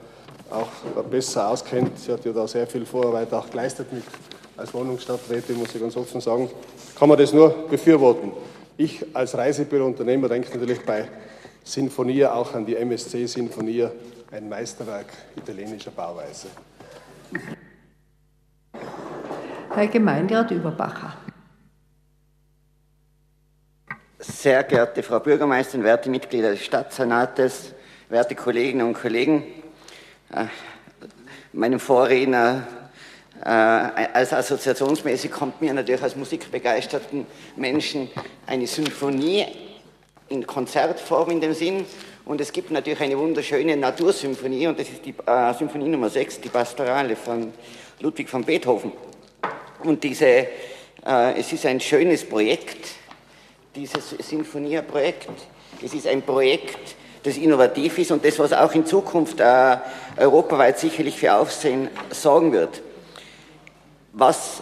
auch 0.49 1.03
besser 1.03 1.49
auskennt. 1.49 1.97
Sie 1.99 2.11
hat 2.11 2.23
ja 2.25 2.31
da 2.31 2.47
sehr 2.47 2.67
viel 2.67 2.85
Vorarbeit 2.85 3.33
auch 3.33 3.49
geleistet 3.49 3.91
mit, 3.91 4.03
als 4.57 4.73
Wohnungsstadträtin, 4.73 5.57
muss 5.57 5.73
ich 5.75 5.81
ganz 5.81 5.97
offen 5.97 6.21
sagen. 6.21 6.49
Kann 6.97 7.09
man 7.09 7.17
das 7.17 7.33
nur 7.33 7.67
befürworten. 7.67 8.31
Ich 8.77 9.05
als 9.15 9.37
Reisebürounternehmer 9.37 10.29
denke 10.29 10.57
natürlich 10.57 10.85
bei 10.85 11.07
Sinfonia 11.63 12.33
auch 12.33 12.53
an 12.53 12.65
die 12.65 12.75
MSC 12.75 13.25
Sinfonia, 13.25 13.91
ein 14.31 14.47
Meisterwerk 14.47 15.07
italienischer 15.35 15.91
Bauweise. 15.91 16.47
Herr 19.73 19.87
Gemeinderat 19.87 20.51
Überbacher. 20.51 21.17
Sehr 24.19 24.63
geehrte 24.63 25.03
Frau 25.03 25.19
Bürgermeisterin, 25.19 25.83
werte 25.83 26.09
Mitglieder 26.09 26.51
des 26.51 26.63
Stadtsenates, 26.63 27.73
werte 28.09 28.35
Kolleginnen 28.35 28.87
und 28.87 28.93
Kollegen, 28.93 29.43
äh, 30.33 30.45
meinem 31.53 31.79
Vorredner 31.79 32.67
äh, 33.43 33.49
als 33.49 34.33
assoziationsmäßig 34.33 35.31
kommt 35.31 35.61
mir 35.61 35.73
natürlich 35.73 36.01
als 36.01 36.15
musikbegeisterten 36.15 37.25
Menschen 37.55 38.09
eine 38.47 38.65
Symphonie 38.65 39.45
in 40.29 40.45
Konzertform 40.45 41.31
in 41.31 41.41
dem 41.41 41.53
Sinn. 41.53 41.85
Und 42.25 42.41
es 42.41 42.51
gibt 42.51 42.71
natürlich 42.71 42.99
eine 43.01 43.17
wunderschöne 43.17 43.77
Natursymphonie 43.77 44.67
und 44.67 44.79
das 44.79 44.89
ist 44.89 45.05
die 45.05 45.13
äh, 45.25 45.53
Symphonie 45.53 45.89
Nummer 45.89 46.09
6, 46.09 46.41
die 46.41 46.49
Pastorale 46.49 47.15
von 47.15 47.53
Ludwig 47.99 48.31
van 48.33 48.43
Beethoven. 48.43 48.91
Und 49.83 50.03
diese, 50.03 50.25
äh, 50.25 50.47
es 51.37 51.53
ist 51.53 51.65
ein 51.67 51.79
schönes 51.79 52.27
Projekt, 52.27 52.87
dieses 53.75 54.09
Sinfonieprojekt. 54.09 55.29
Es 55.83 55.93
ist 55.93 56.07
ein 56.07 56.23
Projekt, 56.23 56.95
das 57.25 57.37
innovativ 57.37 57.97
ist 57.97 58.11
und 58.11 58.23
das, 58.23 58.37
was 58.37 58.53
auch 58.53 58.73
in 58.73 58.85
Zukunft 58.85 59.39
äh, 59.39 59.77
europaweit 60.17 60.77
sicherlich 60.77 61.17
für 61.17 61.33
Aufsehen 61.33 61.89
sorgen 62.11 62.51
wird. 62.51 62.81
Was 64.13 64.61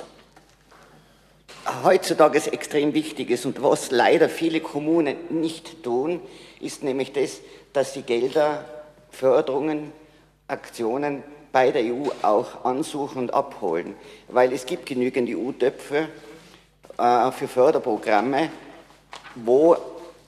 heutzutage 1.84 2.40
extrem 2.52 2.94
wichtig 2.94 3.30
ist 3.30 3.46
und 3.46 3.62
was 3.62 3.92
leider 3.92 4.30
viele 4.30 4.62
Kommunen 4.62 5.16
nicht 5.30 5.84
tun, 5.84 6.22
ist 6.60 6.84
nämlich 6.84 7.12
das, 7.12 7.42
dass 7.74 7.94
sie 7.94 8.04
Gelder, 8.04 8.64
Förderungen, 9.12 9.92
Aktionen 10.48 11.24
bei 11.52 11.72
der 11.72 11.84
EU 11.84 12.08
auch 12.22 12.64
ansuchen 12.64 13.24
und 13.24 13.34
abholen. 13.34 13.96
Weil 14.30 14.54
es 14.54 14.66
gibt 14.66 14.86
genügend 14.86 15.30
EU-Töpfe 15.30 16.08
äh, 16.98 17.32
für 17.32 17.48
Förderprogramme, 17.48 18.50
wo 19.36 19.76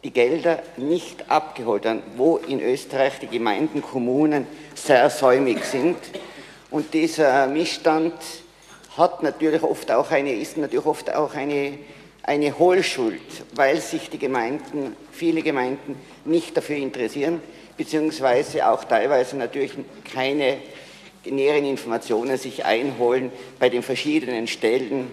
die 0.05 0.11
Gelder 0.11 0.61
nicht 0.77 1.31
abgeholt 1.31 1.83
werden, 1.83 2.03
wo 2.15 2.37
in 2.37 2.61
Österreich 2.61 3.17
die 3.19 3.27
Gemeinden, 3.27 3.81
Kommunen 3.81 4.45
sehr 4.75 5.09
säumig 5.09 5.65
sind. 5.65 5.97
Und 6.69 6.93
dieser 6.93 7.47
Missstand 7.47 8.13
hat 8.95 9.23
natürlich 9.23 9.63
oft 9.63 9.91
auch 9.91 10.11
eine, 10.11 10.31
ist 10.35 10.57
natürlich 10.57 10.85
oft 10.85 11.11
auch 11.11 11.33
eine, 11.33 11.79
eine 12.21 12.59
Hohlschuld, 12.59 13.19
weil 13.55 13.81
sich 13.81 14.11
die 14.11 14.19
Gemeinden, 14.19 14.95
viele 15.11 15.41
Gemeinden 15.41 15.95
nicht 16.23 16.55
dafür 16.55 16.75
interessieren, 16.77 17.41
beziehungsweise 17.75 18.69
auch 18.69 18.83
teilweise 18.83 19.35
natürlich 19.37 19.71
keine 20.13 20.57
näheren 21.25 21.65
Informationen 21.65 22.37
sich 22.37 22.63
einholen 22.63 23.31
bei 23.57 23.69
den 23.69 23.81
verschiedenen 23.81 24.45
Stellen, 24.45 25.11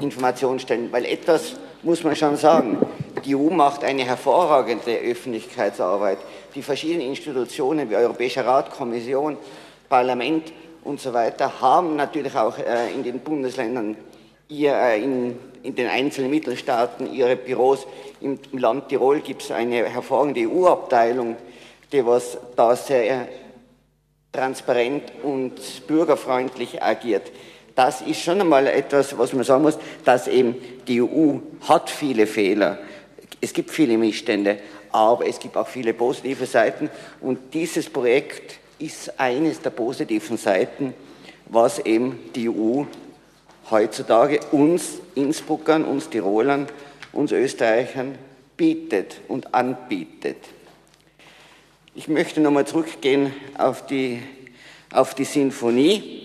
Informationsstellen, 0.00 0.92
weil 0.92 1.04
etwas 1.04 1.56
muss 1.82 2.04
man 2.04 2.14
schon 2.14 2.36
sagen, 2.36 2.78
die 3.20 3.36
EU 3.36 3.50
macht 3.50 3.84
eine 3.84 4.04
hervorragende 4.04 4.96
Öffentlichkeitsarbeit. 4.98 6.18
Die 6.54 6.62
verschiedenen 6.62 7.08
Institutionen 7.08 7.90
wie 7.90 7.96
Europäischer 7.96 8.44
Rat, 8.44 8.70
Kommission, 8.70 9.36
Parlament 9.88 10.52
und 10.84 11.00
so 11.00 11.12
weiter 11.12 11.60
haben 11.60 11.96
natürlich 11.96 12.34
auch 12.36 12.56
äh, 12.58 12.92
in 12.94 13.02
den 13.02 13.20
Bundesländern, 13.20 13.96
äh, 14.50 15.02
in, 15.02 15.36
den 15.62 15.88
einzelnen 15.88 16.30
Mittelstaaten 16.30 17.12
ihre 17.12 17.36
Büros. 17.36 17.86
Im, 18.20 18.38
Land 18.52 18.88
Tirol 18.88 19.20
gibt 19.20 19.42
es 19.42 19.50
eine 19.50 19.84
hervorragende 19.88 20.48
EU-Abteilung, 20.48 21.36
die 21.92 22.04
was 22.06 22.38
da 22.56 22.74
sehr 22.76 23.28
transparent 24.32 25.12
und 25.22 25.86
bürgerfreundlich 25.86 26.82
agiert. 26.82 27.30
Das 27.74 28.00
ist 28.00 28.20
schon 28.20 28.40
einmal 28.40 28.66
etwas, 28.66 29.16
was 29.16 29.32
man 29.32 29.44
sagen 29.44 29.62
muss, 29.62 29.78
dass 30.04 30.28
eben 30.28 30.56
die 30.86 31.02
EU 31.02 31.38
hat 31.68 31.90
viele 31.90 32.26
Fehler. 32.26 32.78
Es 33.40 33.52
gibt 33.52 33.70
viele 33.70 33.96
Missstände, 33.96 34.58
aber 34.92 35.26
es 35.26 35.38
gibt 35.38 35.56
auch 35.56 35.68
viele 35.68 35.94
positive 35.94 36.46
Seiten 36.46 36.90
und 37.20 37.54
dieses 37.54 37.88
Projekt 37.88 38.58
ist 38.78 39.18
eines 39.18 39.60
der 39.60 39.70
positiven 39.70 40.36
Seiten, 40.36 40.94
was 41.46 41.78
eben 41.80 42.18
die 42.34 42.48
EU 42.48 42.84
heutzutage 43.70 44.40
uns 44.52 45.00
Innsbruckern, 45.14 45.84
uns 45.84 46.08
Tirolern, 46.08 46.66
uns 47.12 47.32
Österreichern 47.32 48.16
bietet 48.56 49.20
und 49.28 49.54
anbietet. 49.54 50.36
Ich 51.94 52.08
möchte 52.08 52.40
nochmal 52.40 52.66
zurückgehen 52.66 53.32
auf 53.58 53.86
die, 53.86 54.22
auf 54.92 55.14
die 55.14 55.24
Sinfonie, 55.24 56.19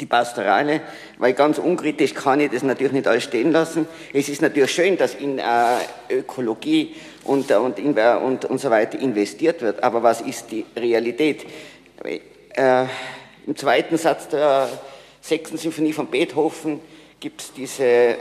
die 0.00 0.06
Pastorale, 0.06 0.80
weil 1.18 1.34
ganz 1.34 1.58
unkritisch 1.58 2.14
kann 2.14 2.40
ich 2.40 2.50
das 2.50 2.62
natürlich 2.62 2.92
nicht 2.92 3.06
alles 3.06 3.24
stehen 3.24 3.52
lassen. 3.52 3.86
Es 4.12 4.28
ist 4.28 4.42
natürlich 4.42 4.72
schön, 4.72 4.96
dass 4.96 5.14
in 5.14 5.38
äh, 5.38 5.44
Ökologie 6.08 6.94
und, 7.24 7.50
und, 7.50 7.78
und, 7.78 8.44
und 8.44 8.60
so 8.60 8.70
weiter 8.70 8.98
investiert 8.98 9.60
wird, 9.62 9.82
aber 9.82 10.02
was 10.02 10.22
ist 10.22 10.50
die 10.50 10.64
Realität? 10.76 11.46
Äh, 12.02 12.84
Im 13.46 13.56
zweiten 13.56 13.98
Satz 13.98 14.28
der 14.28 14.68
sechsten 15.20 15.58
Symphonie 15.58 15.92
von 15.92 16.06
Beethoven 16.06 16.80
gibt 17.20 17.42
es 17.42 17.52
diese 17.52 18.16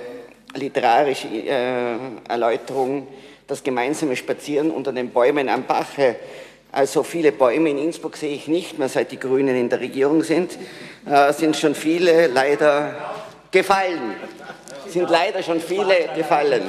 literarische 0.53 1.27
äh, 1.27 1.95
Erläuterung, 2.27 3.07
das 3.47 3.63
gemeinsame 3.63 4.15
Spazieren 4.15 4.69
unter 4.69 4.91
den 4.91 5.09
Bäumen 5.09 5.49
am 5.49 5.63
Bache. 5.63 6.17
Also 6.71 7.03
viele 7.03 7.31
Bäume 7.31 7.71
in 7.71 7.77
Innsbruck 7.79 8.15
sehe 8.15 8.33
ich 8.33 8.47
nicht 8.47 8.77
mehr, 8.77 8.89
seit 8.89 9.11
die 9.11 9.19
Grünen 9.19 9.55
in 9.55 9.69
der 9.69 9.79
Regierung 9.79 10.23
sind. 10.23 10.57
Äh, 11.05 11.33
sind 11.33 11.57
schon 11.57 11.73
viele 11.73 12.27
leider 12.27 12.95
gefallen. 13.51 14.15
Sind 14.87 15.09
leider 15.09 15.41
schon 15.41 15.59
viele 15.59 16.09
gefallen. 16.15 16.63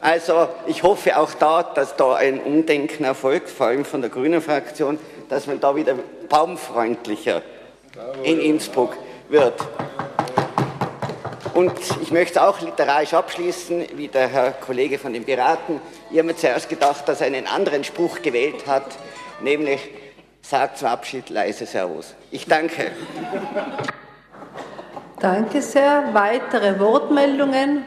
Also 0.00 0.48
ich 0.66 0.82
hoffe 0.82 1.18
auch 1.18 1.34
da, 1.34 1.62
dass 1.62 1.96
da 1.96 2.14
ein 2.14 2.40
Umdenken 2.40 3.04
erfolgt, 3.04 3.50
vor 3.50 3.66
allem 3.66 3.84
von 3.84 4.00
der 4.00 4.10
Grünen 4.10 4.40
Fraktion, 4.40 4.98
dass 5.28 5.46
man 5.46 5.60
da 5.60 5.76
wieder 5.76 5.94
baumfreundlicher 6.28 7.42
in 8.22 8.40
Innsbruck 8.40 8.96
wird. 9.28 9.54
Und 11.60 11.74
ich 12.00 12.10
möchte 12.10 12.42
auch 12.42 12.58
literarisch 12.62 13.12
abschließen, 13.12 13.84
wie 13.96 14.08
der 14.08 14.28
Herr 14.28 14.52
Kollege 14.52 14.98
von 14.98 15.12
den 15.12 15.24
Piraten. 15.24 15.78
Ich 16.10 16.16
habe 16.16 16.28
mir 16.28 16.34
zuerst 16.34 16.70
gedacht, 16.70 17.06
dass 17.06 17.20
er 17.20 17.26
einen 17.26 17.46
anderen 17.46 17.84
Spruch 17.84 18.22
gewählt 18.22 18.66
hat, 18.66 18.86
nämlich 19.42 19.90
sagt 20.40 20.78
zum 20.78 20.88
Abschied 20.88 21.28
leise 21.28 21.66
Servus. 21.66 22.14
Ich 22.30 22.46
danke. 22.46 22.92
Danke 25.20 25.60
sehr. 25.60 26.04
Weitere 26.14 26.80
Wortmeldungen? 26.80 27.84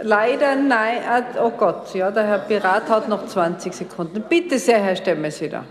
Leider 0.00 0.54
nein. 0.54 0.98
Ah, 1.04 1.22
oh 1.42 1.50
Gott, 1.50 1.92
ja, 1.96 2.12
der 2.12 2.28
Herr 2.28 2.38
Pirat 2.38 2.88
hat 2.88 3.08
noch 3.08 3.26
20 3.26 3.74
Sekunden. 3.74 4.22
Bitte 4.28 4.56
sehr, 4.60 4.80
Herr 4.80 4.94
Stemmeseder. 4.94 5.64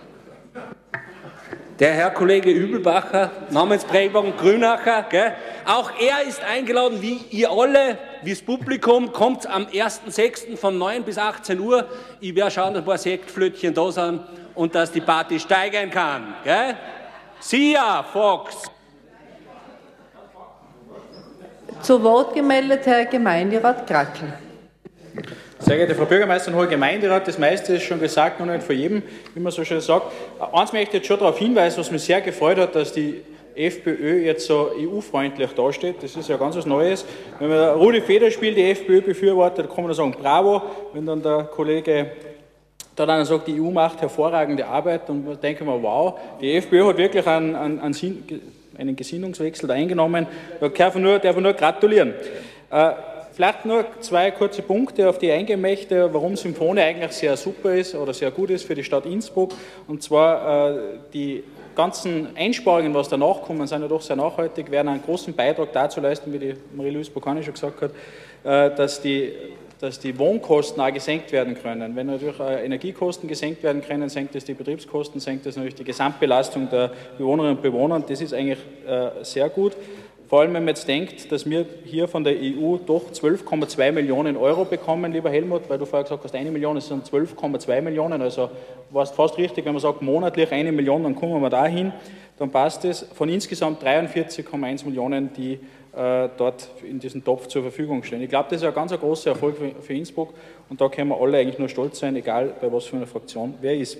Der 1.79 1.93
Herr 1.93 2.11
Kollege 2.11 2.51
Übelbacher, 2.51 3.31
Namensprägung 3.49 4.35
Grünacher, 4.35 5.03
gell? 5.09 5.33
Auch 5.65 5.91
er 5.99 6.27
ist 6.27 6.41
eingeladen, 6.43 7.01
wie 7.01 7.21
ihr 7.31 7.49
alle, 7.49 7.97
wie 8.21 8.31
das 8.31 8.41
Publikum, 8.41 9.11
kommt 9.11 9.47
am 9.47 9.65
1.6. 9.65 10.57
von 10.57 10.77
9 10.77 11.03
bis 11.03 11.17
18 11.17 11.59
Uhr. 11.59 11.87
Ich 12.19 12.35
werde 12.35 12.51
schauen, 12.51 12.73
dass 12.73 12.83
ein 12.83 12.85
paar 12.85 12.97
Sektflötchen 12.97 13.73
da 13.73 13.91
sind 13.91 14.21
und 14.55 14.75
dass 14.75 14.91
die 14.91 15.01
Party 15.01 15.39
steigen 15.39 15.89
kann. 15.89 16.35
Gell? 16.43 16.75
Sia, 17.39 18.03
Fox. 18.03 18.63
Zu 21.81 22.01
Wort 22.01 22.33
gemeldet 22.33 22.85
Herr 22.85 23.05
Gemeinderat 23.05 23.85
Krackel. 23.85 24.33
Sehr 25.59 25.77
geehrte 25.77 25.95
Frau 25.95 26.05
Bürgermeisterin, 26.05 26.57
hoher 26.57 26.67
Gemeinderat, 26.67 27.27
das 27.27 27.37
meiste 27.37 27.75
ist 27.75 27.83
schon 27.83 27.99
gesagt, 27.99 28.39
noch 28.39 28.45
nicht 28.45 28.63
vor 28.63 28.75
jedem, 28.75 29.01
wie 29.33 29.39
man 29.39 29.51
so 29.51 29.63
schön 29.63 29.79
sagt. 29.79 30.11
Eins 30.51 30.73
möchte 30.73 30.89
ich 30.89 30.93
jetzt 30.95 31.07
schon 31.07 31.19
darauf 31.19 31.37
hinweisen, 31.37 31.79
was 31.79 31.89
mich 31.89 32.03
sehr 32.03 32.19
gefreut 32.21 32.57
hat, 32.57 32.75
dass 32.75 32.91
die 32.91 33.21
FPÖ 33.55 34.23
jetzt 34.23 34.47
so 34.47 34.71
EU-freundlich 34.77 35.51
dasteht. 35.51 36.01
Das 36.01 36.15
ist 36.15 36.29
ja 36.29 36.37
ganz 36.37 36.55
was 36.55 36.65
Neues. 36.65 37.05
Wenn 37.39 37.49
man 37.49 37.69
Rudi 37.75 38.01
Federspiel 38.01 38.53
die 38.53 38.71
FPÖ 38.71 39.01
befürwortet, 39.01 39.65
dann 39.65 39.75
kann 39.75 39.83
man 39.85 39.93
sagen, 39.93 40.15
bravo. 40.19 40.61
Wenn 40.93 41.05
dann 41.05 41.21
der 41.21 41.43
Kollege 41.43 42.11
da 42.95 43.05
dann 43.05 43.25
sagt, 43.25 43.47
die 43.47 43.59
EU 43.59 43.71
macht 43.71 44.01
hervorragende 44.01 44.65
Arbeit 44.65 45.09
und 45.09 45.25
man 45.25 45.39
denkt 45.39 45.61
mal, 45.65 45.81
wow, 45.81 46.19
die 46.39 46.55
FPÖ 46.55 46.85
hat 46.89 46.97
wirklich 46.97 47.25
einen, 47.25 47.55
einen, 47.55 47.95
einen 48.77 48.95
Gesinnungswechsel 48.95 49.69
eingenommen. 49.71 50.27
Da 50.59 50.69
darf 50.69 50.93
man 50.93 51.03
nur, 51.03 51.19
darf 51.19 51.35
nur 51.35 51.53
gratulieren. 51.53 52.13
Äh, 52.69 52.91
vielleicht 53.33 53.65
nur 53.65 53.85
zwei 54.01 54.29
kurze 54.31 54.61
Punkte, 54.61 55.09
auf 55.09 55.17
die 55.17 55.27
ich 55.27 55.31
eingehen 55.31 55.61
möchte, 55.61 56.13
warum 56.13 56.35
Symphonie 56.35 56.81
eigentlich 56.81 57.11
sehr 57.13 57.35
super 57.35 57.73
ist 57.73 57.95
oder 57.95 58.13
sehr 58.13 58.29
gut 58.29 58.51
ist 58.51 58.63
für 58.63 58.75
die 58.75 58.83
Stadt 58.83 59.05
Innsbruck. 59.05 59.53
Und 59.87 60.03
zwar 60.03 60.69
äh, 60.69 60.79
die 61.13 61.43
ganzen 61.75 62.35
Einsparungen, 62.35 62.93
was 62.93 63.09
danach 63.09 63.41
kommen, 63.41 63.67
sind 63.67 63.81
ja 63.81 63.87
doch 63.87 64.01
sehr 64.01 64.15
nachhaltig, 64.15 64.69
werden 64.71 64.89
einen 64.89 65.03
großen 65.03 65.33
Beitrag 65.33 65.71
dazu 65.73 65.99
leisten, 65.99 66.31
wie 66.33 66.39
die 66.39 66.53
Marie-Louise 66.75 67.11
Bocani 67.11 67.43
schon 67.43 67.53
gesagt 67.53 67.81
hat, 67.81 67.91
äh, 68.43 68.75
dass 68.75 69.01
die 69.01 69.33
dass 69.83 69.99
die 69.99 70.17
Wohnkosten 70.17 70.81
auch 70.81 70.93
gesenkt 70.93 71.33
werden 71.33 71.61
können. 71.61 71.93
Wenn 71.93 72.07
natürlich 72.07 72.39
Energiekosten 72.39 73.27
gesenkt 73.27 73.63
werden 73.63 73.81
können, 73.81 74.07
senkt 74.07 74.33
es 74.33 74.45
die 74.45 74.53
Betriebskosten, 74.53 75.19
senkt 75.19 75.45
es 75.45 75.57
natürlich 75.57 75.75
die 75.75 75.83
Gesamtbelastung 75.83 76.69
der 76.69 76.89
Bewohnerinnen 77.17 77.57
und 77.57 77.61
Bewohner. 77.61 77.99
Das 77.99 78.21
ist 78.21 78.33
eigentlich 78.33 78.59
äh, 78.87 79.09
sehr 79.23 79.49
gut. 79.49 79.73
Vor 80.33 80.41
allem, 80.41 80.55
wenn 80.55 80.63
man 80.63 80.69
jetzt 80.69 80.87
denkt, 80.87 81.31
dass 81.31 81.47
wir 81.47 81.63
hier 81.85 82.07
von 82.07 82.23
der 82.23 82.33
EU 82.33 82.77
doch 82.77 83.11
12,2 83.11 83.91
Millionen 83.91 84.35
Euro 84.35 84.65
bekommen, 84.65 85.13
lieber 85.13 85.29
Helmut, 85.29 85.69
weil 85.69 85.77
du 85.77 85.85
vorher 85.85 86.05
gesagt 86.05 86.23
hast, 86.23 86.33
eine 86.33 86.49
Million, 86.49 86.75
es 86.75 86.87
sind 86.87 87.07
12,2 87.07 87.81
Millionen, 87.81 88.19
also 88.19 88.49
war 88.89 89.03
es 89.03 89.11
fast 89.11 89.37
richtig, 89.37 89.63
wenn 89.63 89.73
man 89.73 89.81
sagt, 89.81 90.01
monatlich 90.01 90.51
eine 90.51 90.71
Million, 90.71 91.03
dann 91.03 91.15
kommen 91.15 91.39
wir 91.39 91.51
dahin, 91.51 91.93
dann 92.39 92.49
passt 92.49 92.83
es. 92.83 93.03
Von 93.13 93.29
insgesamt 93.29 93.83
43,1 93.83 94.85
Millionen, 94.85 95.31
die 95.33 95.59
äh, 95.95 96.29
dort 96.35 96.67
in 96.81 96.99
diesem 96.99 97.23
Topf 97.23 97.45
zur 97.45 97.61
Verfügung 97.61 98.01
stehen. 98.01 98.23
Ich 98.23 98.29
glaube, 98.29 98.47
das 98.49 98.63
ist 98.63 98.67
ein 98.67 98.73
ganz 98.73 98.91
ein 98.91 98.99
großer 98.99 99.29
Erfolg 99.29 99.55
für, 99.55 99.83
für, 99.83 99.93
Innsbruck 99.93 100.33
und 100.67 100.81
da 100.81 100.89
können 100.89 101.09
wir 101.09 101.21
alle 101.21 101.37
eigentlich 101.37 101.59
nur 101.59 101.69
stolz 101.69 101.99
sein, 101.99 102.15
egal 102.15 102.55
bei 102.59 102.73
was 102.73 102.85
für 102.85 102.95
einer 102.95 103.05
Fraktion 103.05 103.53
wer 103.61 103.77
ist. 103.77 103.99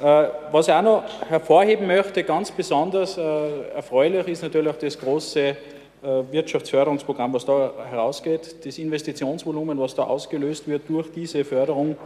Äh, 0.00 0.28
was 0.52 0.68
ich 0.68 0.74
auch 0.74 0.82
noch 0.82 1.02
hervorheben 1.28 1.86
möchte, 1.86 2.22
ganz 2.22 2.52
besonders 2.52 3.18
äh, 3.18 3.70
erfreulich 3.74 4.28
ist 4.28 4.42
natürlich 4.42 4.76
das 4.76 4.96
große 4.96 5.40
äh, 5.40 5.56
Wirtschaftsförderungsprogramm, 6.30 7.32
was 7.32 7.44
da 7.44 7.72
herausgeht. 7.90 8.64
Das 8.64 8.78
Investitionsvolumen, 8.78 9.76
was 9.80 9.96
da 9.96 10.04
ausgelöst 10.04 10.68
wird 10.68 10.88
durch 10.88 11.10
diese 11.10 11.44
Förderung 11.44 11.96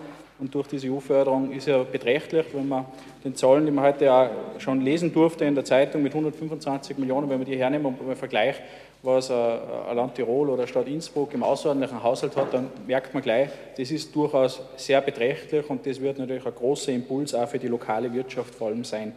und 0.43 0.53
durch 0.53 0.67
diese 0.67 0.91
EU-Förderung, 0.91 1.53
ist 1.53 1.69
ja 1.69 1.85
beträchtlich, 1.85 2.47
wenn 2.53 2.67
man 2.67 2.85
den 3.25 3.33
Zahlen, 3.37 3.65
die 3.65 3.71
man 3.71 3.85
heute 3.85 4.07
ja 4.07 4.29
schon 4.59 4.81
lesen 4.81 5.13
durfte 5.13 5.45
in 5.45 5.55
der 5.55 5.65
Zeitung 5.65 6.03
mit 6.03 6.13
125 6.13 6.99
Millionen, 6.99 7.31
wenn 7.31 7.39
man 7.39 7.47
die 7.47 7.57
hernehmen 7.57 7.87
und 7.87 8.05
man 8.05 8.17
vergleicht, 8.17 8.61
was 9.05 9.31
ein 9.31 9.97
Land 9.97 10.17
Tirol 10.17 10.51
oder 10.51 10.67
Stadt 10.67 10.89
Innsbruck 10.89 11.33
im 11.35 11.45
außerordentlichen 11.45 12.03
Haushalt 12.03 12.37
hat, 12.37 12.53
dann 12.53 12.71
merkt 12.89 13.15
man 13.15 13.23
gleich, 13.23 13.51
das 13.77 13.93
ist 13.93 14.13
durchaus 14.17 14.61
sehr 14.77 15.01
beträchtlich 15.01 15.71
und 15.71 15.87
das 15.87 16.01
wird 16.01 16.19
natürlich 16.19 16.45
ein 16.45 16.55
großer 16.55 16.91
Impuls 16.91 17.37
auch 17.37 17.49
für 17.49 17.61
die 17.61 17.69
lokale 17.69 18.13
Wirtschaft 18.13 18.53
vor 18.53 18.67
allem 18.67 18.83
sein. 18.83 19.13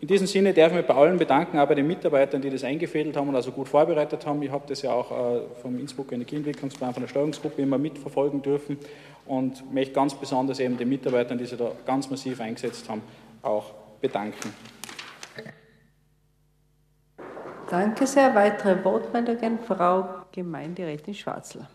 In 0.00 0.08
diesem 0.08 0.26
Sinne 0.26 0.52
darf 0.52 0.72
ich 0.72 0.78
mich 0.78 0.86
bei 0.86 0.94
allen 0.94 1.16
bedanken, 1.16 1.60
auch 1.60 1.68
bei 1.68 1.76
den 1.76 1.86
Mitarbeitern, 1.86 2.42
die 2.42 2.50
das 2.50 2.64
eingefädelt 2.64 3.16
haben 3.16 3.28
und 3.28 3.36
also 3.36 3.52
gut 3.52 3.68
vorbereitet 3.68 4.26
haben. 4.26 4.42
Ich 4.42 4.50
habe 4.50 4.64
das 4.66 4.82
ja 4.82 4.92
auch 4.92 5.12
äh, 5.12 5.40
vom 5.62 5.78
Innsbrucker 5.78 6.14
Energieentwicklungsplan, 6.14 6.92
von 6.92 7.04
der 7.04 7.08
Steuerungsgruppe 7.08 7.62
immer 7.62 7.78
mitverfolgen 7.78 8.42
dürfen 8.42 8.78
und 9.26 9.72
möchte 9.72 9.94
ganz 9.94 10.14
besonders 10.14 10.60
eben 10.60 10.76
den 10.76 10.88
Mitarbeitern, 10.88 11.38
die 11.38 11.46
sich 11.46 11.58
da 11.58 11.72
ganz 11.86 12.10
massiv 12.10 12.40
eingesetzt 12.40 12.88
haben, 12.88 13.02
auch 13.42 13.72
bedanken. 14.00 14.52
Danke 17.70 18.06
sehr. 18.06 18.34
Weitere 18.34 18.84
Wortmeldungen, 18.84 19.58
Frau 19.58 20.06
Gemeinderätin 20.30 21.14
Schwarzler. 21.14 21.70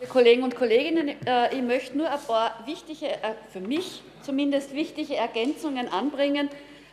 Liebe 0.00 0.10
Kollegen 0.10 0.42
und 0.44 0.54
Kolleginnen, 0.54 1.08
äh, 1.26 1.54
ich 1.54 1.60
möchte 1.60 1.98
nur 1.98 2.10
ein 2.10 2.20
paar 2.26 2.54
wichtige, 2.64 3.08
äh, 3.08 3.34
für 3.52 3.60
mich 3.60 4.02
zumindest 4.22 4.74
wichtige 4.74 5.16
Ergänzungen 5.16 5.88
anbringen. 5.88 6.48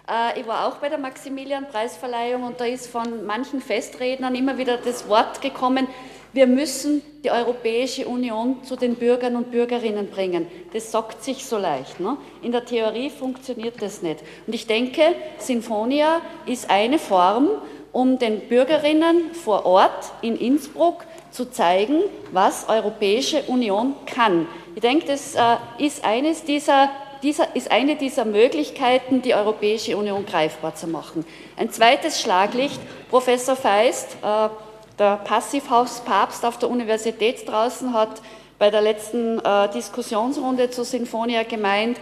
Äh, 0.09 0.41
ich 0.41 0.47
war 0.47 0.67
auch 0.67 0.77
bei 0.77 0.89
der 0.89 0.97
Maximilian-Preisverleihung 0.97 2.43
und 2.43 2.59
da 2.59 2.65
ist 2.65 2.87
von 2.87 3.25
manchen 3.25 3.61
Festrednern 3.61 4.35
immer 4.35 4.57
wieder 4.57 4.77
das 4.77 5.07
Wort 5.07 5.41
gekommen, 5.41 5.87
wir 6.35 6.47
müssen 6.47 7.01
die 7.23 7.31
Europäische 7.31 8.05
Union 8.07 8.61
zu 8.63 8.75
den 8.75 8.95
Bürgern 8.95 9.37
und 9.37 9.51
Bürgerinnen 9.51 10.09
bringen. 10.09 10.47
Das 10.73 10.91
sagt 10.91 11.23
sich 11.23 11.45
so 11.45 11.57
leicht. 11.57 12.01
Ne? 12.01 12.17
In 12.41 12.51
der 12.51 12.65
Theorie 12.65 13.09
funktioniert 13.09 13.81
das 13.81 14.01
nicht. 14.01 14.19
Und 14.45 14.53
ich 14.53 14.67
denke, 14.67 15.01
Sinfonia 15.37 16.21
ist 16.45 16.69
eine 16.69 16.99
Form, 16.99 17.47
um 17.93 18.19
den 18.19 18.49
Bürgerinnen 18.49 19.33
vor 19.33 19.65
Ort 19.65 20.11
in 20.21 20.35
Innsbruck 20.35 21.05
zu 21.31 21.49
zeigen, 21.49 22.01
was 22.33 22.67
Europäische 22.67 23.43
Union 23.43 23.95
kann. 24.05 24.45
Ich 24.75 24.81
denke, 24.81 25.05
das 25.07 25.35
äh, 25.35 25.55
ist, 25.77 26.03
eines 26.03 26.43
dieser, 26.43 26.89
dieser, 27.23 27.55
ist 27.55 27.71
eine 27.71 27.95
dieser 27.95 28.25
Möglichkeiten, 28.25 29.21
die 29.21 29.33
Europäische 29.33 29.95
Union 29.95 30.25
greifbar 30.25 30.75
zu 30.75 30.87
machen. 30.87 31.25
Ein 31.55 31.71
zweites 31.71 32.21
Schlaglicht, 32.21 32.81
Professor 33.09 33.55
Feist, 33.55 34.17
äh, 34.21 34.49
der 34.97 35.17
Passivhauspapst 35.17 36.45
auf 36.45 36.57
der 36.57 36.69
Universität 36.69 37.47
draußen 37.47 37.93
hat 37.93 38.21
bei 38.57 38.69
der 38.69 38.81
letzten 38.81 39.39
äh, 39.39 39.69
Diskussionsrunde 39.69 40.69
zu 40.69 40.83
Sinfonia 40.83 41.43
gemeint, 41.43 41.97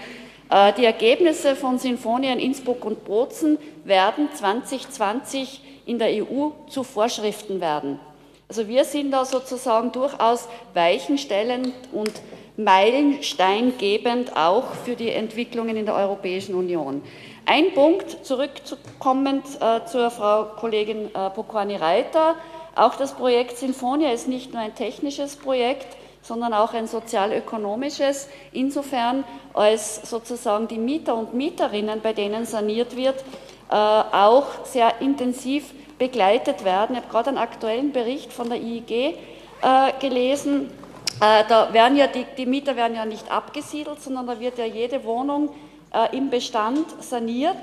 äh, 0.49 0.73
die 0.73 0.85
Ergebnisse 0.85 1.55
von 1.55 1.79
Sinfonia 1.79 2.33
in 2.33 2.39
Innsbruck 2.39 2.85
und 2.85 3.05
Bozen 3.05 3.57
werden 3.83 4.29
2020 4.33 5.61
in 5.85 5.99
der 5.99 6.09
EU 6.09 6.49
zu 6.67 6.83
Vorschriften 6.83 7.59
werden. 7.59 7.99
Also 8.47 8.67
wir 8.67 8.85
sind 8.85 9.11
da 9.11 9.25
sozusagen 9.25 9.91
durchaus 9.91 10.47
weichenstellend 10.73 11.73
und 11.91 12.11
meilensteingebend 12.55 14.37
auch 14.37 14.65
für 14.85 14.95
die 14.95 15.09
Entwicklungen 15.09 15.75
in 15.75 15.87
der 15.87 15.95
Europäischen 15.95 16.53
Union. 16.53 17.01
Ein 17.45 17.73
Punkt 17.73 18.25
zurückzukommend 18.25 19.43
äh, 19.59 19.85
zur 19.85 20.11
Frau 20.11 20.45
Kollegin 20.55 21.13
äh, 21.13 21.29
Pokwani-Reiter. 21.31 22.35
Auch 22.75 22.95
das 22.95 23.13
Projekt 23.13 23.57
Sinfonia 23.57 24.11
ist 24.11 24.27
nicht 24.27 24.53
nur 24.53 24.61
ein 24.61 24.73
technisches 24.73 25.35
Projekt, 25.35 25.95
sondern 26.23 26.53
auch 26.53 26.73
ein 26.73 26.87
sozialökonomisches, 26.87 28.29
insofern 28.51 29.23
als 29.53 30.09
sozusagen 30.09 30.67
die 30.67 30.77
Mieter 30.77 31.15
und 31.15 31.33
Mieterinnen, 31.33 32.01
bei 32.01 32.13
denen 32.13 32.45
saniert 32.45 32.95
wird, 32.95 33.23
äh, 33.69 33.75
auch 33.75 34.65
sehr 34.65 35.01
intensiv 35.01 35.73
begleitet 35.99 36.63
werden. 36.63 36.95
Ich 36.95 37.01
habe 37.01 37.11
gerade 37.11 37.29
einen 37.29 37.37
aktuellen 37.37 37.91
Bericht 37.91 38.31
von 38.31 38.49
der 38.49 38.59
IIG 38.59 38.91
äh, 38.91 39.15
gelesen. 39.99 40.71
Äh, 41.21 41.43
da 41.47 41.73
werden 41.73 41.97
ja 41.97 42.07
die, 42.07 42.25
die 42.37 42.45
Mieter 42.45 42.75
werden 42.75 42.95
ja 42.95 43.05
nicht 43.05 43.29
abgesiedelt, 43.31 44.01
sondern 44.01 44.25
da 44.25 44.39
wird 44.39 44.57
ja 44.57 44.65
jede 44.65 45.03
Wohnung 45.03 45.49
im 46.11 46.31
Bestand 46.31 46.87
saniert. 47.03 47.57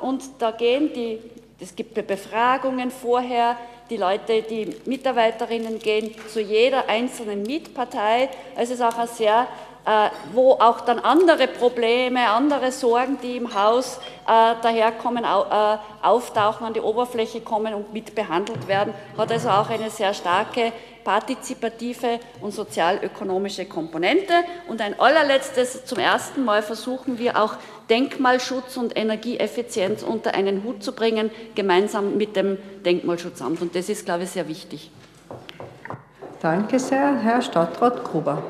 Und 0.00 0.22
da 0.38 0.50
gehen 0.50 0.90
die, 0.94 1.18
es 1.60 1.76
gibt 1.76 1.94
Befragungen 2.06 2.90
vorher, 2.90 3.58
die 3.90 3.96
Leute, 3.96 4.42
die 4.42 4.76
Mitarbeiterinnen 4.84 5.78
gehen 5.78 6.14
zu 6.32 6.40
jeder 6.40 6.88
einzelnen 6.88 7.42
Mietpartei. 7.42 8.28
Es 8.56 8.70
ist 8.70 8.82
auch 8.82 8.96
ein 8.98 9.08
sehr 9.08 9.46
äh, 9.88 10.10
wo 10.34 10.52
auch 10.52 10.82
dann 10.82 10.98
andere 10.98 11.48
Probleme, 11.48 12.28
andere 12.28 12.70
Sorgen, 12.72 13.18
die 13.22 13.38
im 13.38 13.54
Haus 13.54 13.96
äh, 14.26 14.54
daherkommen, 14.60 15.24
äh, 15.24 15.78
auftauchen, 16.02 16.66
an 16.66 16.74
die 16.74 16.80
Oberfläche 16.80 17.40
kommen 17.40 17.72
und 17.72 17.90
mit 17.94 18.14
behandelt 18.14 18.68
werden, 18.68 18.92
hat 19.16 19.32
also 19.32 19.48
auch 19.48 19.70
eine 19.70 19.88
sehr 19.88 20.12
starke 20.12 20.72
partizipative 21.08 22.20
und 22.42 22.52
sozialökonomische 22.52 23.64
Komponente. 23.64 24.34
Und 24.68 24.82
ein 24.82 25.00
allerletztes, 25.00 25.86
zum 25.86 25.98
ersten 25.98 26.44
Mal 26.44 26.62
versuchen 26.62 27.18
wir 27.18 27.42
auch 27.42 27.54
Denkmalschutz 27.88 28.76
und 28.76 28.94
Energieeffizienz 28.94 30.02
unter 30.02 30.34
einen 30.34 30.64
Hut 30.64 30.82
zu 30.82 30.92
bringen, 30.92 31.30
gemeinsam 31.54 32.18
mit 32.18 32.36
dem 32.36 32.58
Denkmalschutzamt. 32.84 33.62
Und 33.62 33.74
das 33.74 33.88
ist, 33.88 34.04
glaube 34.04 34.24
ich, 34.24 34.30
sehr 34.32 34.48
wichtig. 34.48 34.90
Danke 36.42 36.78
sehr, 36.78 37.16
Herr 37.16 37.40
Stadtrat 37.40 38.04
Gruber. 38.04 38.42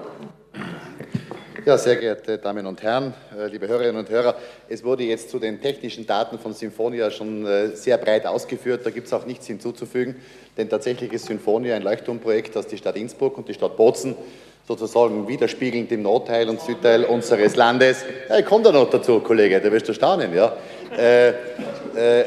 Ja, 1.68 1.76
sehr 1.76 1.96
geehrte 1.96 2.38
Damen 2.38 2.64
und 2.64 2.83
Herren, 2.83 3.12
äh, 3.38 3.46
liebe 3.46 3.68
Hörerinnen 3.68 3.96
und 3.96 4.09
Hörer, 4.09 4.37
es 4.70 4.83
wurde 4.83 5.02
jetzt 5.02 5.28
zu 5.28 5.38
den 5.38 5.61
technischen 5.61 6.07
Daten 6.07 6.38
von 6.38 6.54
Symphonia 6.54 7.11
schon 7.11 7.44
äh, 7.44 7.76
sehr 7.76 7.98
breit 7.98 8.26
ausgeführt. 8.26 8.87
Da 8.87 8.88
gibt 8.88 9.07
es 9.07 9.12
auch 9.12 9.26
nichts 9.26 9.46
hinzuzufügen, 9.48 10.16
denn 10.57 10.70
tatsächlich 10.70 11.12
ist 11.12 11.26
Symphonia 11.26 11.76
ein 11.76 11.83
Leuchtturmprojekt, 11.83 12.57
das 12.57 12.68
die 12.68 12.78
Stadt 12.78 12.96
Innsbruck 12.96 13.37
und 13.37 13.50
die 13.50 13.52
Stadt 13.52 13.76
Bozen 13.76 14.16
sozusagen 14.66 15.28
widerspiegelnd 15.28 15.92
im 15.92 16.04
Nordteil 16.04 16.48
und 16.48 16.62
Südteil 16.62 17.04
unseres 17.04 17.54
Landes. 17.54 18.02
Ja, 18.31 18.38
ich 18.38 18.46
komme 18.46 18.64
da 18.64 18.72
noch 18.72 18.88
dazu, 18.88 19.20
Kollege, 19.20 19.61
da 19.61 19.70
wirst 19.70 19.90
du 19.90 19.92
staunen, 19.92 20.35
ja. 20.35 20.57
Äh, 20.96 21.28
äh, 21.28 21.35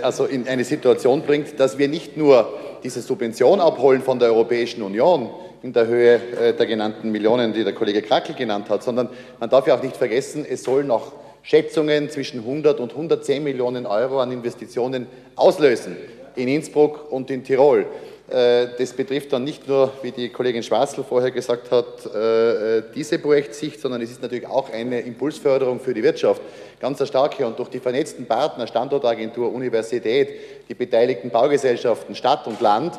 also 0.04 0.26
in 0.26 0.48
eine 0.48 0.66
Situation 0.66 1.24
bringt, 1.24 1.60
dass 1.60 1.80
wir 1.80 1.88
nicht 1.88 2.16
nur 2.16 2.60
diese 2.84 3.02
Subvention 3.02 3.60
abholen 3.60 4.04
von 4.04 4.20
der 4.20 4.28
Europäischen 4.30 4.84
Union, 4.84 5.32
in 5.64 5.74
der 5.74 5.88
Höhe 5.88 6.16
äh, 6.16 6.54
der 6.54 6.66
genannten 6.66 7.12
Millionen, 7.12 7.54
die 7.54 7.64
der 7.64 7.74
Kollege 7.74 8.02
Krackel 8.02 8.36
genannt 8.36 8.70
hat, 8.70 8.84
sondern 8.84 9.10
man 9.40 9.50
darf 9.50 9.68
ja 9.68 9.76
auch 9.76 9.84
nicht 9.84 9.96
vergessen, 9.96 10.46
es 10.50 10.64
sollen 10.64 10.88
noch 10.88 11.14
Schätzungen 11.44 12.10
zwischen 12.10 12.40
100 12.40 12.80
und 12.80 12.92
110 12.92 13.44
Millionen 13.44 13.86
Euro 13.86 14.20
an 14.20 14.32
Investitionen 14.32 15.08
auslösen 15.36 15.98
in 16.36 16.48
Innsbruck 16.48 17.12
und 17.12 17.30
in 17.30 17.44
Tirol. 17.44 17.86
Äh, 18.30 18.68
das 18.78 18.94
betrifft 18.94 19.34
dann 19.34 19.44
nicht 19.44 19.68
nur, 19.68 19.92
wie 20.02 20.12
die 20.12 20.30
Kollegin 20.30 20.64
Schwarzl 20.64 21.04
vorher 21.04 21.32
gesagt 21.32 21.70
hat, 21.72 22.06
äh, 22.06 22.84
diese 22.96 23.20
Projektsicht, 23.20 23.80
sondern 23.80 24.02
es 24.02 24.12
ist 24.12 24.22
natürlich 24.22 24.48
auch 24.48 24.72
eine 24.72 25.02
Impulsförderung 25.02 25.80
für 25.80 25.94
die 25.94 26.02
Wirtschaft. 26.04 26.42
Ganz 26.80 27.00
eine 27.00 27.08
starke 27.08 27.46
und 27.46 27.60
durch 27.60 27.70
die 27.70 27.80
vernetzten 27.80 28.26
Partner, 28.26 28.68
Standortagentur, 28.68 29.54
Universität, 29.54 30.30
die 30.70 30.74
beteiligten 30.74 31.30
Baugesellschaften, 31.30 32.16
Stadt 32.16 32.48
und 32.48 32.62
Land, 32.62 32.98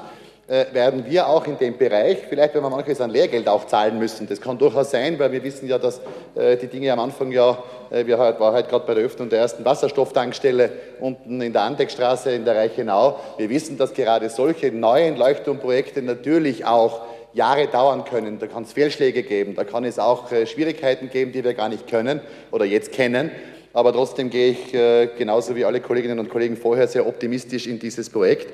werden 0.72 1.06
wir 1.08 1.28
auch 1.28 1.46
in 1.46 1.56
dem 1.56 1.78
Bereich, 1.78 2.18
vielleicht 2.28 2.52
werden 2.52 2.64
wir 2.66 2.68
manches 2.68 3.00
an 3.00 3.08
Lehrgeld 3.08 3.48
auch 3.48 3.66
zahlen 3.66 3.98
müssen. 3.98 4.28
Das 4.28 4.38
kann 4.38 4.58
durchaus 4.58 4.90
sein, 4.90 5.18
weil 5.18 5.32
wir 5.32 5.42
wissen 5.42 5.66
ja, 5.66 5.78
dass 5.78 6.02
die 6.36 6.66
Dinge 6.66 6.92
am 6.92 7.00
Anfang 7.00 7.32
ja, 7.32 7.56
wir 7.90 8.18
war 8.18 8.52
halt 8.52 8.68
gerade 8.68 8.86
bei 8.86 8.92
der 8.92 9.04
Öffnung 9.04 9.30
der 9.30 9.38
ersten 9.38 9.64
Wasserstofftankstelle 9.64 10.70
unten 11.00 11.40
in 11.40 11.54
der 11.54 11.62
Andeckstraße 11.62 12.32
in 12.32 12.44
der 12.44 12.56
Reichenau. 12.56 13.18
Wir 13.38 13.48
wissen, 13.48 13.78
dass 13.78 13.94
gerade 13.94 14.28
solche 14.28 14.70
neuen 14.70 15.16
Leuchtturmprojekte 15.16 16.02
natürlich 16.02 16.66
auch 16.66 17.00
Jahre 17.32 17.68
dauern 17.68 18.04
können. 18.04 18.38
Da 18.38 18.46
kann 18.46 18.64
es 18.64 18.74
Fehlschläge 18.74 19.22
geben, 19.22 19.54
da 19.54 19.64
kann 19.64 19.84
es 19.84 19.98
auch 19.98 20.28
Schwierigkeiten 20.44 21.08
geben, 21.08 21.32
die 21.32 21.44
wir 21.44 21.54
gar 21.54 21.70
nicht 21.70 21.88
können 21.88 22.20
oder 22.50 22.66
jetzt 22.66 22.92
kennen. 22.92 23.30
Aber 23.72 23.90
trotzdem 23.94 24.28
gehe 24.28 24.50
ich 24.50 24.72
genauso 25.16 25.56
wie 25.56 25.64
alle 25.64 25.80
Kolleginnen 25.80 26.18
und 26.18 26.28
Kollegen 26.28 26.58
vorher 26.58 26.88
sehr 26.88 27.06
optimistisch 27.06 27.66
in 27.66 27.78
dieses 27.78 28.10
Projekt. 28.10 28.48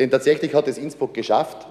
Denn 0.00 0.10
tatsächlich 0.10 0.54
hat 0.54 0.66
es 0.66 0.78
Innsbruck 0.78 1.12
geschafft, 1.12 1.66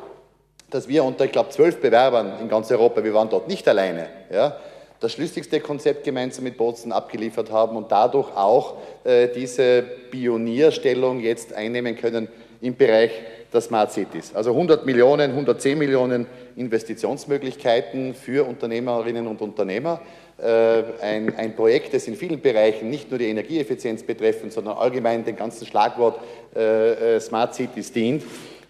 dass 0.70 0.88
wir 0.88 1.04
unter, 1.04 1.26
ich 1.26 1.32
glaube, 1.32 1.50
zwölf 1.50 1.82
Bewerbern 1.82 2.34
in 2.40 2.48
ganz 2.48 2.70
Europa, 2.70 3.04
wir 3.04 3.14
waren 3.16 3.28
dort 3.28 3.48
nicht 3.48 3.68
alleine, 3.68 4.08
ja, 4.32 4.56
das 5.00 5.14
schlüssigste 5.14 5.60
Konzept 5.60 6.04
gemeinsam 6.04 6.44
mit 6.44 6.56
Bozen 6.56 6.92
abgeliefert 6.92 7.52
haben 7.52 7.76
und 7.76 7.92
dadurch 7.92 8.30
auch 8.36 8.76
äh, 9.04 9.30
diese 9.30 9.82
Pionierstellung 10.12 11.22
jetzt 11.22 11.54
einnehmen 11.54 11.96
können 11.96 12.28
im 12.62 12.76
Bereich 12.76 13.12
der 13.52 13.62
Smart 13.62 13.92
Cities. 13.92 14.36
Also 14.36 14.52
100 14.52 14.86
Millionen, 14.86 15.32
110 15.32 15.76
Millionen 15.78 16.28
Investitionsmöglichkeiten 16.56 18.14
für 18.14 18.46
Unternehmerinnen 18.48 19.26
und 19.26 19.42
Unternehmer. 19.42 20.02
Äh, 20.42 20.84
ein, 21.02 21.36
ein, 21.36 21.54
Projekt, 21.54 21.94
das 21.94 22.08
in 22.08 22.16
vielen 22.16 22.40
Bereichen 22.40 22.90
nicht 22.90 23.10
nur 23.10 23.20
die 23.20 23.28
Energieeffizienz 23.28 24.04
betreffend, 24.04 24.54
sondern 24.54 24.78
allgemein 24.78 25.26
den 25.26 25.36
ganzen 25.36 25.68
Schlagwort 25.68 26.18
äh, 26.56 27.16
äh, 27.16 27.20
Smart 27.20 27.54
Cities 27.54 27.92
dient 27.92 28.24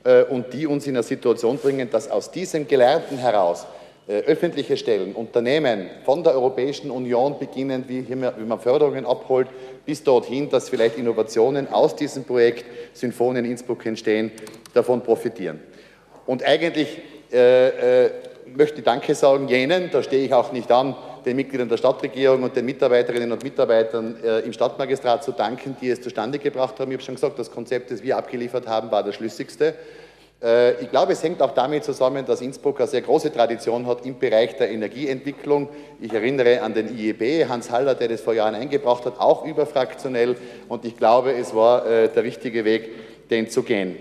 äh, 0.04 0.24
und 0.24 0.52
die 0.52 0.66
uns 0.66 0.88
in 0.88 0.96
eine 0.96 1.04
Situation 1.04 1.60
bringen, 1.60 1.88
dass 1.92 2.10
aus 2.10 2.32
diesem 2.32 2.68
Gelernten 2.68 3.20
heraus 3.20 3.68
äh, 4.08 4.22
öffentliche 4.22 4.78
Stellen, 4.78 5.14
Unternehmen 5.14 5.92
von 6.06 6.24
der 6.24 6.34
Europäischen 6.34 6.90
Union 6.90 7.38
beginnend, 7.38 7.88
wie, 7.88 8.10
wie 8.10 8.16
man 8.16 8.60
Förderungen 8.60 9.06
abholt, 9.06 9.50
bis 9.86 10.04
dorthin, 10.04 10.50
dass 10.50 10.70
vielleicht 10.70 10.98
Innovationen 10.98 11.72
aus 11.72 11.96
diesem 11.96 12.24
Projekt 12.24 12.66
Symphonien 12.94 13.46
Innsbruck 13.46 13.86
entstehen, 13.86 14.32
davon 14.74 15.02
profitieren. 15.02 15.60
Und 16.26 16.44
eigentlich 16.44 16.98
äh, 17.32 18.10
möchte 18.56 18.80
ich 18.80 18.84
Danke 18.84 19.14
sagen 19.14 19.48
jenen, 19.48 19.92
da 19.92 20.02
stehe 20.02 20.26
ich 20.26 20.34
auch 20.34 20.52
nicht 20.52 20.72
an, 20.72 20.96
den 21.26 21.36
Mitgliedern 21.36 21.70
der 21.70 21.78
Stadtregierung 21.78 22.44
und 22.44 22.56
den 22.56 22.66
Mitarbeiterinnen 22.66 23.32
und 23.32 23.44
Mitarbeitern 23.44 24.16
äh, 24.24 24.40
im 24.40 24.54
Stadtmagistrat 24.54 25.24
zu 25.24 25.32
danken, 25.32 25.76
die 25.82 25.90
es 25.90 26.02
zustande 26.02 26.40
gebracht 26.40 26.80
haben. 26.80 26.92
Ich 26.92 26.98
habe 26.98 27.04
schon 27.04 27.16
gesagt, 27.16 27.38
das 27.40 27.52
Konzept, 27.52 27.92
das 27.92 28.04
wir 28.04 28.18
abgeliefert 28.18 28.68
haben, 28.68 28.92
war 28.92 29.04
das 29.04 29.16
schlüssigste. 29.16 29.76
Äh, 30.42 30.82
ich 30.82 30.90
glaube, 30.90 31.14
es 31.14 31.24
hängt 31.24 31.42
auch 31.42 31.54
damit 31.54 31.84
zusammen, 31.84 32.26
dass 32.26 32.42
Innsbruck 32.42 32.80
eine 32.80 32.88
sehr 32.88 33.02
große 33.02 33.32
Tradition 33.32 33.86
hat 33.86 34.06
im 34.06 34.18
Bereich 34.18 34.56
der 34.56 34.72
Energieentwicklung. 34.72 35.70
Ich 36.00 36.14
erinnere 36.14 36.62
an 36.62 36.74
den 36.74 36.98
IEB, 36.98 37.48
Hans 37.50 37.70
Haller, 37.70 37.96
der 37.96 38.08
das 38.08 38.22
vor 38.22 38.34
Jahren 38.34 38.56
eingebracht 38.56 39.06
hat, 39.06 39.20
auch 39.20 39.46
überfraktionell. 39.46 40.36
Und 40.68 40.86
ich 40.86 40.98
glaube, 40.98 41.34
es 41.34 41.54
war 41.54 41.86
äh, 41.86 42.10
der 42.10 42.24
richtige 42.24 42.66
Weg, 42.66 42.90
den 43.30 43.50
zu 43.50 43.64
gehen. 43.64 43.98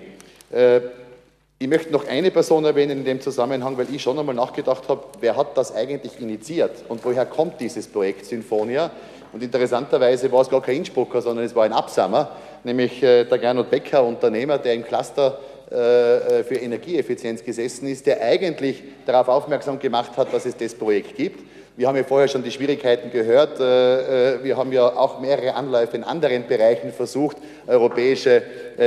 Äh, 1.58 1.64
ich 1.64 1.68
möchte 1.68 1.92
noch 1.92 2.06
eine 2.06 2.30
Person 2.30 2.64
erwähnen 2.64 2.98
in 2.98 3.04
dem 3.04 3.20
Zusammenhang, 3.20 3.76
weil 3.76 3.86
ich 3.92 4.02
schon 4.02 4.18
einmal 4.18 4.34
nachgedacht 4.34 4.88
habe, 4.88 5.02
wer 5.20 5.36
hat 5.36 5.56
das 5.56 5.74
eigentlich 5.74 6.20
initiiert 6.20 6.84
und 6.88 7.04
woher 7.04 7.26
kommt 7.26 7.60
dieses 7.60 7.86
Projekt 7.86 8.26
Sinfonia? 8.26 8.90
Und 9.32 9.42
interessanterweise 9.42 10.32
war 10.32 10.40
es 10.40 10.48
gar 10.48 10.62
kein 10.62 10.76
Innsbrucker, 10.76 11.20
sondern 11.20 11.44
es 11.44 11.54
war 11.54 11.64
ein 11.64 11.72
Absamer, 11.72 12.30
nämlich 12.64 13.00
der 13.00 13.26
Gernot 13.26 13.70
Becker, 13.70 14.02
Unternehmer, 14.02 14.56
der 14.56 14.72
im 14.72 14.84
Cluster 14.84 15.38
äh, 15.70 16.44
für 16.44 16.54
Energieeffizienz 16.54 17.44
gesessen 17.44 17.88
ist, 17.88 18.06
der 18.06 18.22
eigentlich 18.22 18.82
darauf 19.04 19.28
aufmerksam 19.28 19.78
gemacht 19.78 20.16
hat, 20.16 20.32
dass 20.32 20.46
es 20.46 20.56
das 20.56 20.74
Projekt 20.74 21.14
gibt. 21.14 21.40
Wir 21.78 21.86
haben 21.86 21.94
ja 21.94 22.02
vorher 22.02 22.26
schon 22.26 22.42
die 22.42 22.50
Schwierigkeiten 22.50 23.12
gehört. 23.12 23.60
Äh, 23.60 24.34
äh, 24.34 24.42
wir 24.42 24.56
haben 24.56 24.72
ja 24.72 24.96
auch 24.96 25.20
mehrere 25.20 25.54
Anläufe 25.54 25.96
in 25.96 26.02
anderen 26.02 26.44
Bereichen 26.48 26.90
versucht, 26.90 27.36
europäische 27.68 28.42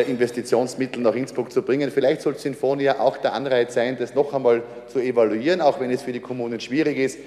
Investitionsmittel 0.08 1.02
nach 1.02 1.14
Innsbruck 1.16 1.52
zu 1.52 1.62
bringen. 1.62 1.92
Vielleicht 1.92 2.22
soll 2.22 2.36
Sinfonia 2.38 3.00
auch 3.00 3.18
der 3.18 3.34
Anreiz 3.34 3.74
sein, 3.74 3.98
das 4.00 4.16
noch 4.16 4.34
einmal 4.34 4.64
zu 4.88 5.00
evaluieren, 5.00 5.60
auch 5.60 5.82
wenn 5.82 5.92
es 5.92 6.02
für 6.02 6.14
die 6.14 6.22
Kommunen 6.22 6.62
schwierig 6.62 6.98
ist, 6.98 7.20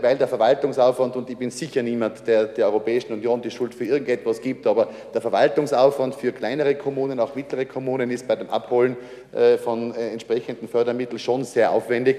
weil 0.00 0.16
der 0.16 0.28
Verwaltungsaufwand, 0.28 1.16
und 1.16 1.28
ich 1.28 1.36
bin 1.36 1.50
sicher 1.50 1.82
niemand, 1.82 2.24
der 2.28 2.44
der 2.44 2.66
Europäischen 2.66 3.12
Union 3.12 3.42
die 3.42 3.50
Schuld 3.50 3.74
für 3.74 3.84
irgendetwas 3.84 4.40
gibt, 4.40 4.68
aber 4.68 4.88
der 5.12 5.20
Verwaltungsaufwand 5.20 6.14
für 6.14 6.30
kleinere 6.30 6.76
Kommunen, 6.76 7.18
auch 7.18 7.34
mittlere 7.34 7.66
Kommunen, 7.66 8.08
ist 8.12 8.28
bei 8.28 8.36
dem 8.36 8.48
Abholen 8.50 8.96
von 9.64 9.92
entsprechenden 9.92 10.68
Fördermitteln 10.68 11.18
schon 11.18 11.42
sehr 11.42 11.72
aufwendig. 11.72 12.18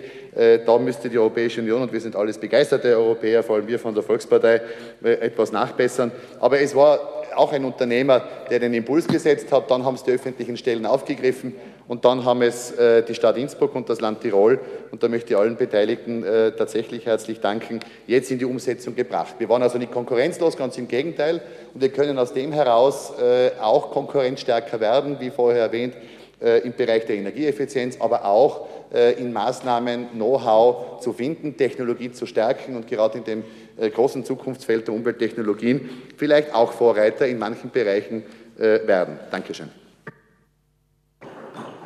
Da 0.66 0.78
müsste 0.80 1.10
die 1.10 1.18
Europäische 1.18 1.62
Union, 1.62 1.82
und 1.82 1.94
wir 1.94 2.02
sind 2.02 2.18
alles 2.18 2.38
begeisterte 2.38 2.93
Europäer, 2.98 3.44
vor 3.44 3.58
allem 3.58 3.68
wir 3.68 3.80
von 3.80 3.94
der 3.94 4.04
Volkspartei, 4.04 4.62
etwas 5.02 5.52
nachbessern. 5.52 6.12
Aber 6.40 6.60
es 6.60 6.76
war 6.76 7.00
auch 7.36 7.52
ein 7.52 7.66
Unternehmer, 7.66 8.22
der 8.50 8.60
den 8.60 8.74
Impuls 8.74 9.08
gesetzt 9.08 9.52
hat. 9.52 9.70
Dann 9.72 9.84
haben 9.84 9.96
es 9.96 10.04
die 10.04 10.12
öffentlichen 10.12 10.58
Stellen 10.58 10.86
aufgegriffen 10.86 11.56
und 11.88 12.06
dann 12.06 12.24
haben 12.24 12.42
es 12.42 12.72
äh, 12.72 13.04
die 13.04 13.14
Stadt 13.14 13.38
Innsbruck 13.38 13.76
und 13.76 13.90
das 13.90 14.00
Land 14.00 14.22
Tirol, 14.22 14.60
und 14.92 15.04
da 15.04 15.08
möchte 15.08 15.34
ich 15.34 15.38
allen 15.38 15.58
Beteiligten 15.58 16.24
äh, 16.24 16.52
tatsächlich 16.52 17.06
herzlich 17.06 17.42
danken, 17.42 17.80
jetzt 18.08 18.32
in 18.32 18.40
die 18.40 18.46
Umsetzung 18.46 18.96
gebracht. 18.96 19.36
Wir 19.38 19.50
waren 19.50 19.62
also 19.62 19.78
nicht 19.78 19.92
konkurrenzlos, 19.92 20.56
ganz 20.56 20.78
im 20.78 20.88
Gegenteil, 20.88 21.42
und 21.74 21.82
wir 21.82 21.90
können 21.90 22.18
aus 22.18 22.34
dem 22.34 22.54
heraus 22.54 23.14
äh, 23.20 23.52
auch 23.62 23.92
konkurrenzstärker 23.92 24.80
werden, 24.80 25.18
wie 25.20 25.30
vorher 25.30 25.64
erwähnt, 25.64 25.96
äh, 26.42 26.60
im 26.60 26.74
Bereich 26.74 27.06
der 27.06 27.18
Energieeffizienz, 27.18 27.98
aber 28.00 28.26
auch 28.26 28.68
in 28.94 29.34
Maßnahmen 29.34 30.12
Know-how 30.12 31.00
zu 31.02 31.14
finden, 31.14 31.58
Technologie 31.58 32.12
zu 32.12 32.26
stärken 32.26 32.76
und 32.76 32.88
gerade 32.88 33.18
in 33.18 33.24
dem 33.24 33.44
äh, 33.78 33.90
großen 33.90 34.24
Zukunftsfeld 34.24 34.88
der 34.88 34.94
Umwelttechnologien 34.94 35.90
vielleicht 36.18 36.54
auch 36.54 36.74
Vorreiter 36.74 37.28
in 37.28 37.40
manchen 37.40 37.70
Bereichen 37.72 38.24
werden. 38.56 39.18
Dankeschön. 39.32 39.70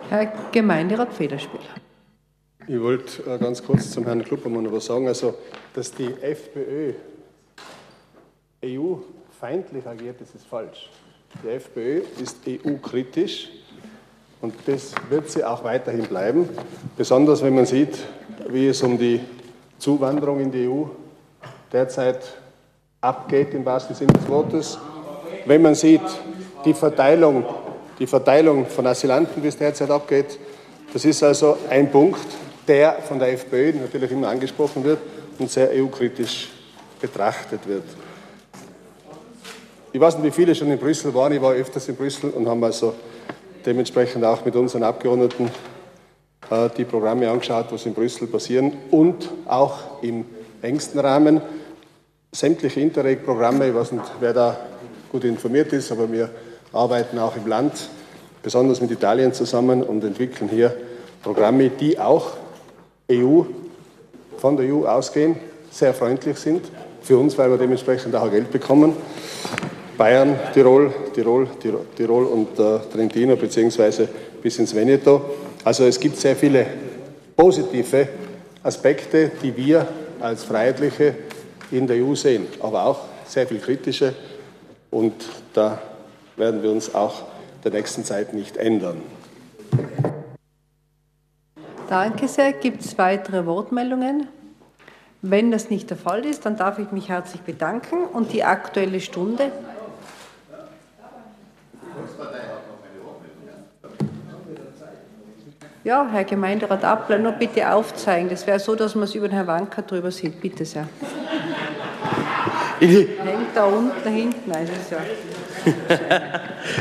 Herr 0.09 0.33
Gemeinderat 0.51 1.13
Federspiel. 1.13 1.61
Ich 2.67 2.81
wollte 2.81 3.23
ganz 3.39 3.63
kurz 3.63 3.91
zum 3.91 4.03
Herrn 4.03 4.21
Kluppermann 4.25 4.63
noch 4.63 4.73
was 4.73 4.85
sagen. 4.85 5.07
Also, 5.07 5.35
dass 5.73 5.93
die 5.93 6.13
FPÖ 6.21 6.93
EU-feindlich 8.63 9.85
agiert, 9.85 10.19
das 10.19 10.35
ist 10.35 10.45
falsch. 10.45 10.89
Die 11.43 11.49
FPÖ 11.49 12.01
ist 12.21 12.37
EU-kritisch 12.47 13.49
und 14.41 14.53
das 14.65 14.93
wird 15.09 15.29
sie 15.29 15.43
auch 15.43 15.63
weiterhin 15.63 16.05
bleiben, 16.05 16.47
besonders 16.95 17.41
wenn 17.41 17.55
man 17.55 17.65
sieht, 17.65 17.97
wie 18.49 18.67
es 18.67 18.81
um 18.83 18.97
die 18.97 19.19
Zuwanderung 19.79 20.39
in 20.39 20.51
die 20.51 20.67
EU 20.67 20.83
derzeit 21.71 22.21
abgeht, 23.01 23.53
im 23.53 23.65
wahrsten 23.65 23.95
Sinne 23.95 24.13
des 24.13 24.27
Wortes. 24.27 24.77
Wenn 25.45 25.61
man 25.61 25.75
sieht, 25.75 26.01
die 26.65 26.73
Verteilung, 26.73 27.45
die 27.99 28.07
Verteilung 28.07 28.65
von 28.65 28.85
Asylanten, 28.87 29.41
wie 29.41 29.47
es 29.47 29.57
derzeit 29.57 29.89
abgeht, 29.89 30.37
das 30.93 31.05
ist 31.05 31.23
also 31.23 31.57
ein 31.69 31.91
Punkt, 31.91 32.25
der 32.67 32.93
von 33.07 33.19
der 33.19 33.33
FPÖ 33.33 33.73
natürlich 33.73 34.11
immer 34.11 34.29
angesprochen 34.29 34.83
wird 34.83 34.99
und 35.39 35.49
sehr 35.49 35.69
EU-kritisch 35.71 36.49
betrachtet 36.99 37.67
wird. 37.67 37.83
Ich 39.93 39.99
weiß 39.99 40.17
nicht, 40.17 40.25
wie 40.25 40.31
viele 40.31 40.53
schon 40.53 40.71
in 40.71 40.77
Brüssel 40.77 41.13
waren. 41.13 41.33
Ich 41.33 41.41
war 41.41 41.53
öfters 41.53 41.87
in 41.87 41.95
Brüssel 41.95 42.29
und 42.31 42.47
haben 42.47 42.63
also 42.63 42.93
dementsprechend 43.67 44.23
auch 44.23 44.45
mit 44.45 44.55
unseren 44.55 44.83
Abgeordneten 44.83 45.51
äh, 46.49 46.69
die 46.75 46.85
Programme 46.85 47.29
angeschaut, 47.29 47.65
was 47.69 47.85
in 47.85 47.93
Brüssel 47.93 48.27
passieren 48.27 48.71
und 48.89 49.29
auch 49.45 50.01
im 50.01 50.25
engsten 50.61 50.99
Rahmen 50.99 51.41
sämtliche 52.31 52.79
Interreg-Programme, 52.79 53.67
ich 53.67 53.75
weiß 53.75 53.91
nicht, 53.91 54.05
wer 54.21 54.33
da 54.33 54.57
gut 55.11 55.25
informiert 55.25 55.73
ist, 55.73 55.91
aber 55.91 56.11
wir 56.11 56.29
arbeiten 56.71 57.19
auch 57.19 57.35
im 57.35 57.45
Land, 57.47 57.73
besonders 58.41 58.79
mit 58.79 58.91
Italien 58.91 59.33
zusammen 59.33 59.83
und 59.83 60.03
entwickeln 60.03 60.49
hier 60.49 60.75
Programme, 61.21 61.69
die 61.69 61.99
auch 61.99 62.37
EU, 63.11 63.41
von 64.37 64.55
der 64.55 64.73
EU 64.73 64.85
ausgehen, 64.85 65.35
sehr 65.71 65.93
freundlich 65.93 66.37
sind 66.37 66.63
für 67.01 67.17
uns, 67.17 67.37
weil 67.37 67.49
wir 67.49 67.57
dementsprechend 67.57 68.15
auch 68.15 68.29
Geld 68.31 68.51
bekommen. 68.51 68.95
Bayern, 69.97 70.35
Tirol, 70.53 70.93
Tirol, 71.13 71.47
Tirol 71.95 72.25
und 72.25 72.59
äh, 72.59 72.79
Trentino 72.93 73.35
beziehungsweise 73.35 74.07
bis 74.41 74.59
ins 74.59 74.75
Veneto. 74.75 75.21
Also 75.63 75.85
es 75.85 75.99
gibt 75.99 76.17
sehr 76.17 76.35
viele 76.35 76.67
positive 77.35 78.07
Aspekte, 78.63 79.31
die 79.41 79.55
wir 79.55 79.87
als 80.19 80.43
Freiheitliche 80.43 81.15
in 81.71 81.87
der 81.87 82.03
EU 82.03 82.15
sehen, 82.15 82.47
aber 82.59 82.85
auch 82.85 82.99
sehr 83.25 83.47
viel 83.47 83.59
kritische 83.59 84.13
und 84.91 85.13
da 85.53 85.81
werden 86.37 86.63
wir 86.63 86.71
uns 86.71 86.93
auch 86.93 87.23
der 87.63 87.71
nächsten 87.71 88.03
Zeit 88.03 88.33
nicht 88.33 88.57
ändern. 88.57 89.01
Danke 91.89 92.27
sehr. 92.27 92.53
Gibt 92.53 92.81
es 92.81 92.97
weitere 92.97 93.45
Wortmeldungen? 93.45 94.27
Wenn 95.21 95.51
das 95.51 95.69
nicht 95.69 95.89
der 95.89 95.97
Fall 95.97 96.25
ist, 96.25 96.45
dann 96.45 96.57
darf 96.57 96.79
ich 96.79 96.91
mich 96.91 97.09
herzlich 97.09 97.41
bedanken 97.41 98.05
und 98.05 98.33
die 98.33 98.43
Aktuelle 98.43 98.99
Stunde. 98.99 99.51
Ja, 105.83 106.05
Herr 106.11 106.25
Gemeinderat 106.25 106.83
Appler, 106.83 107.17
nur 107.17 107.31
bitte 107.31 107.71
aufzeigen. 107.71 108.29
Das 108.29 108.45
wäre 108.45 108.59
so, 108.59 108.75
dass 108.75 108.93
man 108.95 109.05
es 109.05 109.15
über 109.15 109.29
den 109.29 109.35
Herrn 109.35 109.47
Wanker 109.47 109.83
drüber 109.83 110.11
sieht. 110.11 110.41
Bitte 110.41 110.65
sehr. 110.65 110.89
Hängt 112.79 113.55
da 113.55 113.65
unten, 113.65 114.03
da 114.03 114.09
hinten, 114.09 114.51
also 114.51 114.73
ja. 114.91 114.99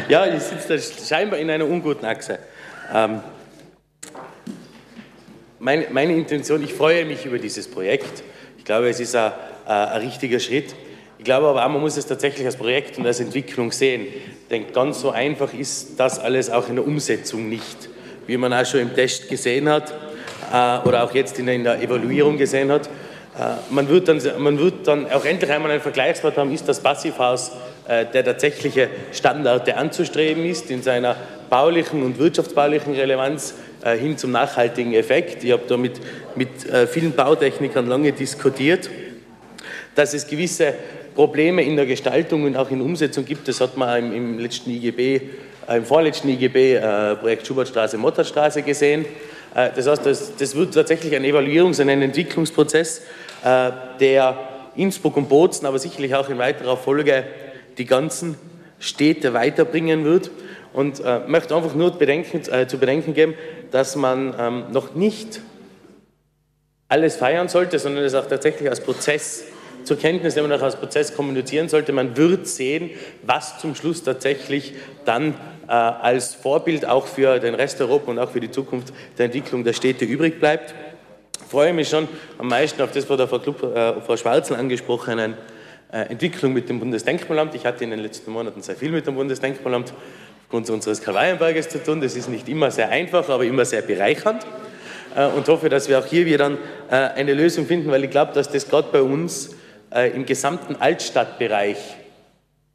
ja, 0.27 0.35
ich 0.35 0.43
sitze 0.43 0.79
scheinbar 1.07 1.39
in 1.39 1.51
einer 1.51 1.67
unguten 1.67 2.05
Achse. 2.05 2.39
Ähm, 2.93 3.21
meine, 5.59 5.87
meine, 5.91 6.15
Intention, 6.15 6.63
ich 6.63 6.75
freue 6.75 7.05
mich 7.05 7.25
über 7.25 7.39
dieses 7.39 7.69
Projekt. 7.69 8.23
Ich 8.59 8.65
glaube, 8.65 8.89
es 8.89 9.01
ist 9.01 9.15
ein, 9.15 9.33
ein, 9.67 10.01
richtiger 10.03 10.41
Schritt. 10.41 10.75
Ich 11.19 11.25
glaube 11.25 11.47
aber 11.47 11.65
auch, 11.65 11.69
man 11.71 11.81
muss 11.81 11.97
es 11.97 12.07
tatsächlich 12.07 12.47
als 12.47 12.57
Projekt 12.57 12.99
und 12.99 13.07
als 13.07 13.21
Entwicklung 13.21 13.73
sehen. 13.73 14.07
Denn 14.51 14.73
ganz 14.73 15.01
so 15.01 15.11
einfach 15.11 15.53
ist 15.55 15.99
das 15.99 16.19
alles 16.19 16.51
auch 16.51 16.69
in 16.69 16.77
der 16.77 16.87
Umsetzung 16.87 17.49
nicht. 17.49 17.89
Wie 18.27 18.37
man 18.37 18.53
auch 18.53 18.67
schon 18.67 18.81
im 18.81 18.95
Test 18.95 19.29
gesehen 19.29 19.69
hat 19.69 19.93
äh, 20.53 20.87
oder 20.87 21.05
auch 21.05 21.15
jetzt 21.15 21.39
in 21.39 21.47
der, 21.47 21.55
in 21.55 21.65
der 21.65 21.81
Evaluierung 21.81 22.37
gesehen 22.37 22.71
hat. 22.71 22.87
Äh, 22.87 23.57
man 23.71 23.89
wird, 23.89 24.09
dann, 24.09 24.21
man 24.39 24.59
wird 24.59 24.87
dann 24.87 25.11
auch 25.11 25.25
endlich 25.25 25.51
einmal 25.51 25.71
einen 25.71 25.81
Vergleichswert 25.81 26.37
haben, 26.37 26.53
ist 26.53 26.69
das 26.69 26.81
Passivhaus 26.81 27.53
äh, 27.89 28.05
der 28.07 28.25
tatsächliche 28.25 28.89
Standard, 29.13 29.67
der 29.67 29.79
anzustreben 29.79 30.45
ist 30.45 30.71
in 30.71 30.83
seiner 30.83 31.17
baulichen 31.49 32.03
und 32.03 32.19
wirtschaftsbaulichen 32.19 32.95
Relevanz 32.95 33.55
äh, 33.85 33.97
hin 33.97 34.19
zum 34.19 34.33
nachhaltigen 34.33 34.95
Effekt. 34.95 35.45
Ich 35.45 35.53
habe 35.53 35.63
da 35.69 35.77
mit, 35.77 36.01
mit 36.35 36.49
vielen 36.91 37.13
Bautechnikern 37.13 37.87
lange 37.87 38.13
diskutiert, 38.13 38.91
dass 39.95 40.13
es 40.15 40.27
gewisse 40.27 40.75
Probleme 41.17 41.65
in 41.65 41.75
der 41.75 41.87
Gestaltung 41.87 42.45
und 42.45 42.57
auch 42.57 42.71
in 42.71 42.79
der 42.79 42.87
Umsetzung 42.87 43.25
gibt. 43.25 43.49
Das 43.49 43.61
hat 43.61 43.77
man 43.77 43.99
im, 43.99 44.13
im 44.13 44.39
letzten 44.39 44.71
IGB, 44.71 45.23
im 45.69 45.85
vorletzten 45.85 46.29
IGB, 46.29 46.79
Projekt 47.19 47.47
Schubertstraße, 47.47 47.99
Motterstraße 47.99 48.63
gesehen. 48.63 49.05
Das 49.53 49.87
heißt, 49.87 50.07
das, 50.07 50.37
das 50.37 50.55
wird 50.55 50.75
tatsächlich 50.75 51.17
ein 51.17 51.25
Evaluierungs- 51.25 51.81
und 51.81 51.89
ein 51.89 52.03
Entwicklungsprozess 52.03 53.01
äh, 53.43 53.71
der 54.01 54.37
Innsbruck 54.75 55.17
und 55.17 55.29
Bozen, 55.29 55.67
aber 55.67 55.79
sicherlich 55.79 56.15
auch 56.15 56.29
in 56.29 56.39
weiterer 56.39 56.77
Folge 56.77 57.25
die 57.79 57.85
ganzen 57.85 58.37
Städte 58.79 59.33
weiterbringen 59.33 60.05
wird. 60.05 60.31
Und 60.73 61.01
äh, 61.01 61.21
möchte 61.27 61.57
einfach 61.57 61.75
nur 61.75 61.93
bedenken, 61.93 62.43
äh, 62.53 62.67
zu 62.67 62.77
bedenken 62.77 63.15
geben, 63.15 63.35
dass 63.71 63.97
man 63.97 64.35
ähm, 64.39 64.65
noch 64.73 64.95
nicht 64.95 65.41
alles 66.89 67.17
feiern 67.17 67.49
sollte, 67.49 67.79
sondern 67.79 68.05
es 68.05 68.15
auch 68.15 68.27
tatsächlich 68.27 68.69
als 68.69 68.81
Prozess 68.81 69.45
zur 69.87 69.99
Kenntnis 69.99 70.37
nehmen 70.37 70.51
und 70.51 70.59
auch 70.59 70.63
als 70.63 70.77
Prozess 70.77 71.15
kommunizieren 71.15 71.69
sollte. 71.69 71.93
Man 71.93 72.17
wird 72.17 72.47
sehen, 72.47 72.91
was 73.23 73.59
zum 73.59 73.75
Schluss 73.75 74.03
tatsächlich 74.03 74.75
dann 75.05 75.35
äh, 75.69 75.73
als 75.73 76.35
Vorbild 76.35 76.87
auch 76.87 77.07
für 77.07 77.39
den 77.39 77.55
Rest 77.55 77.81
Europa 77.81 78.11
und 78.11 78.19
auch 78.19 78.31
für 78.31 78.41
die 78.41 78.51
Zukunft 78.51 78.93
der 79.17 79.27
Entwicklung 79.27 79.65
der 79.65 79.73
Städte 79.73 80.05
übrig 80.05 80.41
bleibt 80.41 80.75
freue 81.49 81.73
mich 81.73 81.89
schon 81.89 82.09
am 82.39 82.49
meisten 82.49 82.83
auf 82.83 82.93
das, 82.93 83.09
was 83.09 83.17
der 83.17 83.29
Frau, 83.29 83.39
Klub, 83.39 83.63
äh, 83.63 84.01
Frau 84.01 84.17
Schwarzel 84.17 84.57
angesprochen 84.57 85.21
hat, 85.21 85.31
äh, 85.93 86.11
Entwicklung 86.11 86.53
mit 86.53 86.69
dem 86.69 86.81
Bundesdenkmalamt. 86.81 87.55
Ich 87.55 87.65
hatte 87.65 87.85
in 87.85 87.91
den 87.91 88.01
letzten 88.01 88.31
Monaten 88.31 88.63
sehr 88.63 88.77
viel 88.77 88.91
mit 88.91 89.07
dem 89.07 89.15
Bundesdenkmalamt 89.15 89.93
aufgrund 90.45 90.69
unseres 90.71 91.01
Karl-Weyhenberges 91.01 91.69
zu 91.69 91.83
tun. 91.83 92.01
Das 92.01 92.17
ist 92.17 92.29
nicht 92.29 92.49
immer 92.49 92.71
sehr 92.71 92.89
einfach, 92.89 93.29
aber 93.29 93.45
immer 93.45 93.65
sehr 93.65 93.83
bereichernd. 93.83 94.45
Äh, 95.15 95.27
und 95.27 95.47
hoffe, 95.49 95.69
dass 95.69 95.89
wir 95.89 95.99
auch 95.99 96.07
hier 96.07 96.27
wieder 96.27 96.51
äh, 96.91 96.95
eine 96.95 97.35
Lösung 97.35 97.67
finden, 97.67 97.91
weil 97.91 98.05
ich 98.05 98.11
glaube, 98.11 98.33
dass 98.33 98.51
das 98.51 98.69
gerade 98.69 98.89
bei 98.91 99.03
uns 99.03 99.55
äh, 99.97 100.11
im 100.11 100.27
gesamten 100.27 100.77
Altstadtbereich 100.77 101.79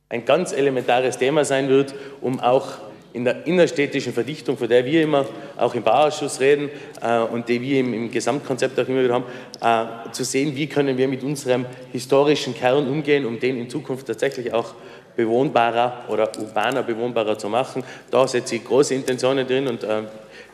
ein 0.09 0.25
ganz 0.25 0.51
elementares 0.51 1.17
Thema 1.17 1.45
sein 1.45 1.69
wird, 1.69 1.93
um 2.19 2.39
auch 2.39 2.67
in 3.13 3.25
der 3.25 3.45
innerstädtischen 3.45 4.13
Verdichtung, 4.13 4.57
von 4.57 4.67
der 4.67 4.85
wir 4.85 5.03
immer 5.03 5.25
auch 5.57 5.75
im 5.75 5.83
Bauausschuss 5.83 6.39
reden 6.39 6.69
äh, 7.01 7.19
und 7.19 7.47
die 7.47 7.61
wir 7.61 7.79
im, 7.81 7.93
im, 7.93 8.11
Gesamtkonzept 8.11 8.79
auch 8.79 8.87
immer 8.87 9.03
wieder 9.03 9.13
haben, 9.13 10.07
äh, 10.07 10.11
zu 10.11 10.23
sehen, 10.23 10.55
wie 10.55 10.67
können 10.67 10.97
wir 10.97 11.07
mit 11.07 11.23
unserem 11.23 11.65
historischen 11.91 12.55
Kern 12.55 12.87
umgehen, 12.87 13.25
um 13.25 13.39
den 13.39 13.57
in 13.57 13.69
Zukunft 13.69 14.07
tatsächlich 14.07 14.53
auch 14.53 14.73
bewohnbarer 15.15 16.05
oder 16.07 16.31
urbaner 16.39 16.83
bewohnbarer 16.83 17.37
zu 17.37 17.49
machen. 17.49 17.83
Da 18.09 18.27
setze 18.27 18.55
ich 18.55 18.63
große 18.63 18.95
Intentionen 18.95 19.45
drin 19.45 19.67
und 19.67 19.83
äh, 19.83 20.03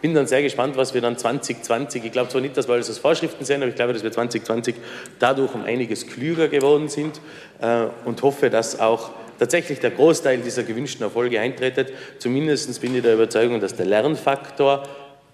bin 0.02 0.14
dann 0.14 0.28
sehr 0.28 0.42
gespannt, 0.42 0.78
was 0.78 0.94
wir 0.94 1.02
dann 1.02 1.18
2020, 1.18 2.06
ich 2.06 2.12
glaube 2.12 2.30
zwar 2.30 2.42
nicht, 2.42 2.56
dass 2.56 2.68
wir 2.68 2.74
alles 2.74 2.90
aus 2.90 2.98
Vorschriften 2.98 3.46
sehen, 3.46 3.62
aber 3.62 3.70
ich 3.70 3.76
glaube, 3.76 3.94
dass 3.94 4.04
wir 4.04 4.12
2020 4.12 4.76
dadurch 5.20 5.54
um 5.54 5.64
einiges 5.64 6.08
klüger 6.08 6.48
geworden 6.48 6.90
sind 6.90 7.20
äh, 7.62 7.86
und 8.06 8.22
hoffe, 8.22 8.50
dass 8.50 8.80
auch 8.80 9.12
tatsächlich 9.40 9.80
der 9.80 9.92
Großteil 9.92 10.40
dieser 10.40 10.64
gewünschten 10.64 11.04
Erfolge 11.04 11.40
eintretet. 11.40 11.92
Zumindest 12.20 12.80
bin 12.82 12.96
ich 12.96 13.02
der 13.02 13.16
Überzeugung, 13.16 13.60
dass 13.60 13.76
der 13.76 13.86
Lernfaktor 13.86 14.84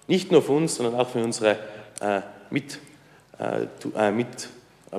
nicht 0.06 0.30
nur 0.32 0.42
für 0.42 0.52
uns, 0.52 0.76
sondern 0.76 0.94
auch 1.00 1.08
für 1.08 1.22
unsere 1.22 1.58
äh, 2.00 2.20
mit, 2.50 2.78
äh, 3.38 4.10
mit 4.10 4.48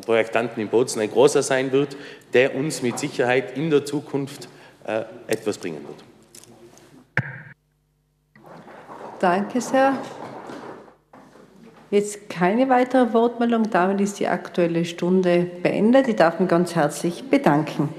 Projektanten 0.01 0.61
in 0.61 0.67
Bozen 0.67 1.01
ein 1.01 1.11
großer 1.11 1.41
sein 1.41 1.71
wird, 1.71 1.95
der 2.33 2.55
uns 2.55 2.81
mit 2.81 2.99
Sicherheit 2.99 3.57
in 3.57 3.69
der 3.69 3.85
Zukunft 3.85 4.49
äh, 4.85 5.03
etwas 5.27 5.57
bringen 5.57 5.83
wird. 5.87 6.04
Danke 9.19 9.61
sehr. 9.61 9.93
Jetzt 11.91 12.29
keine 12.29 12.67
weitere 12.69 13.13
Wortmeldung. 13.13 13.69
Damit 13.69 14.01
ist 14.01 14.19
die 14.19 14.27
Aktuelle 14.27 14.85
Stunde 14.85 15.47
beendet. 15.63 16.07
Ich 16.07 16.15
darf 16.15 16.39
mich 16.39 16.49
ganz 16.49 16.75
herzlich 16.75 17.29
bedanken. 17.29 17.89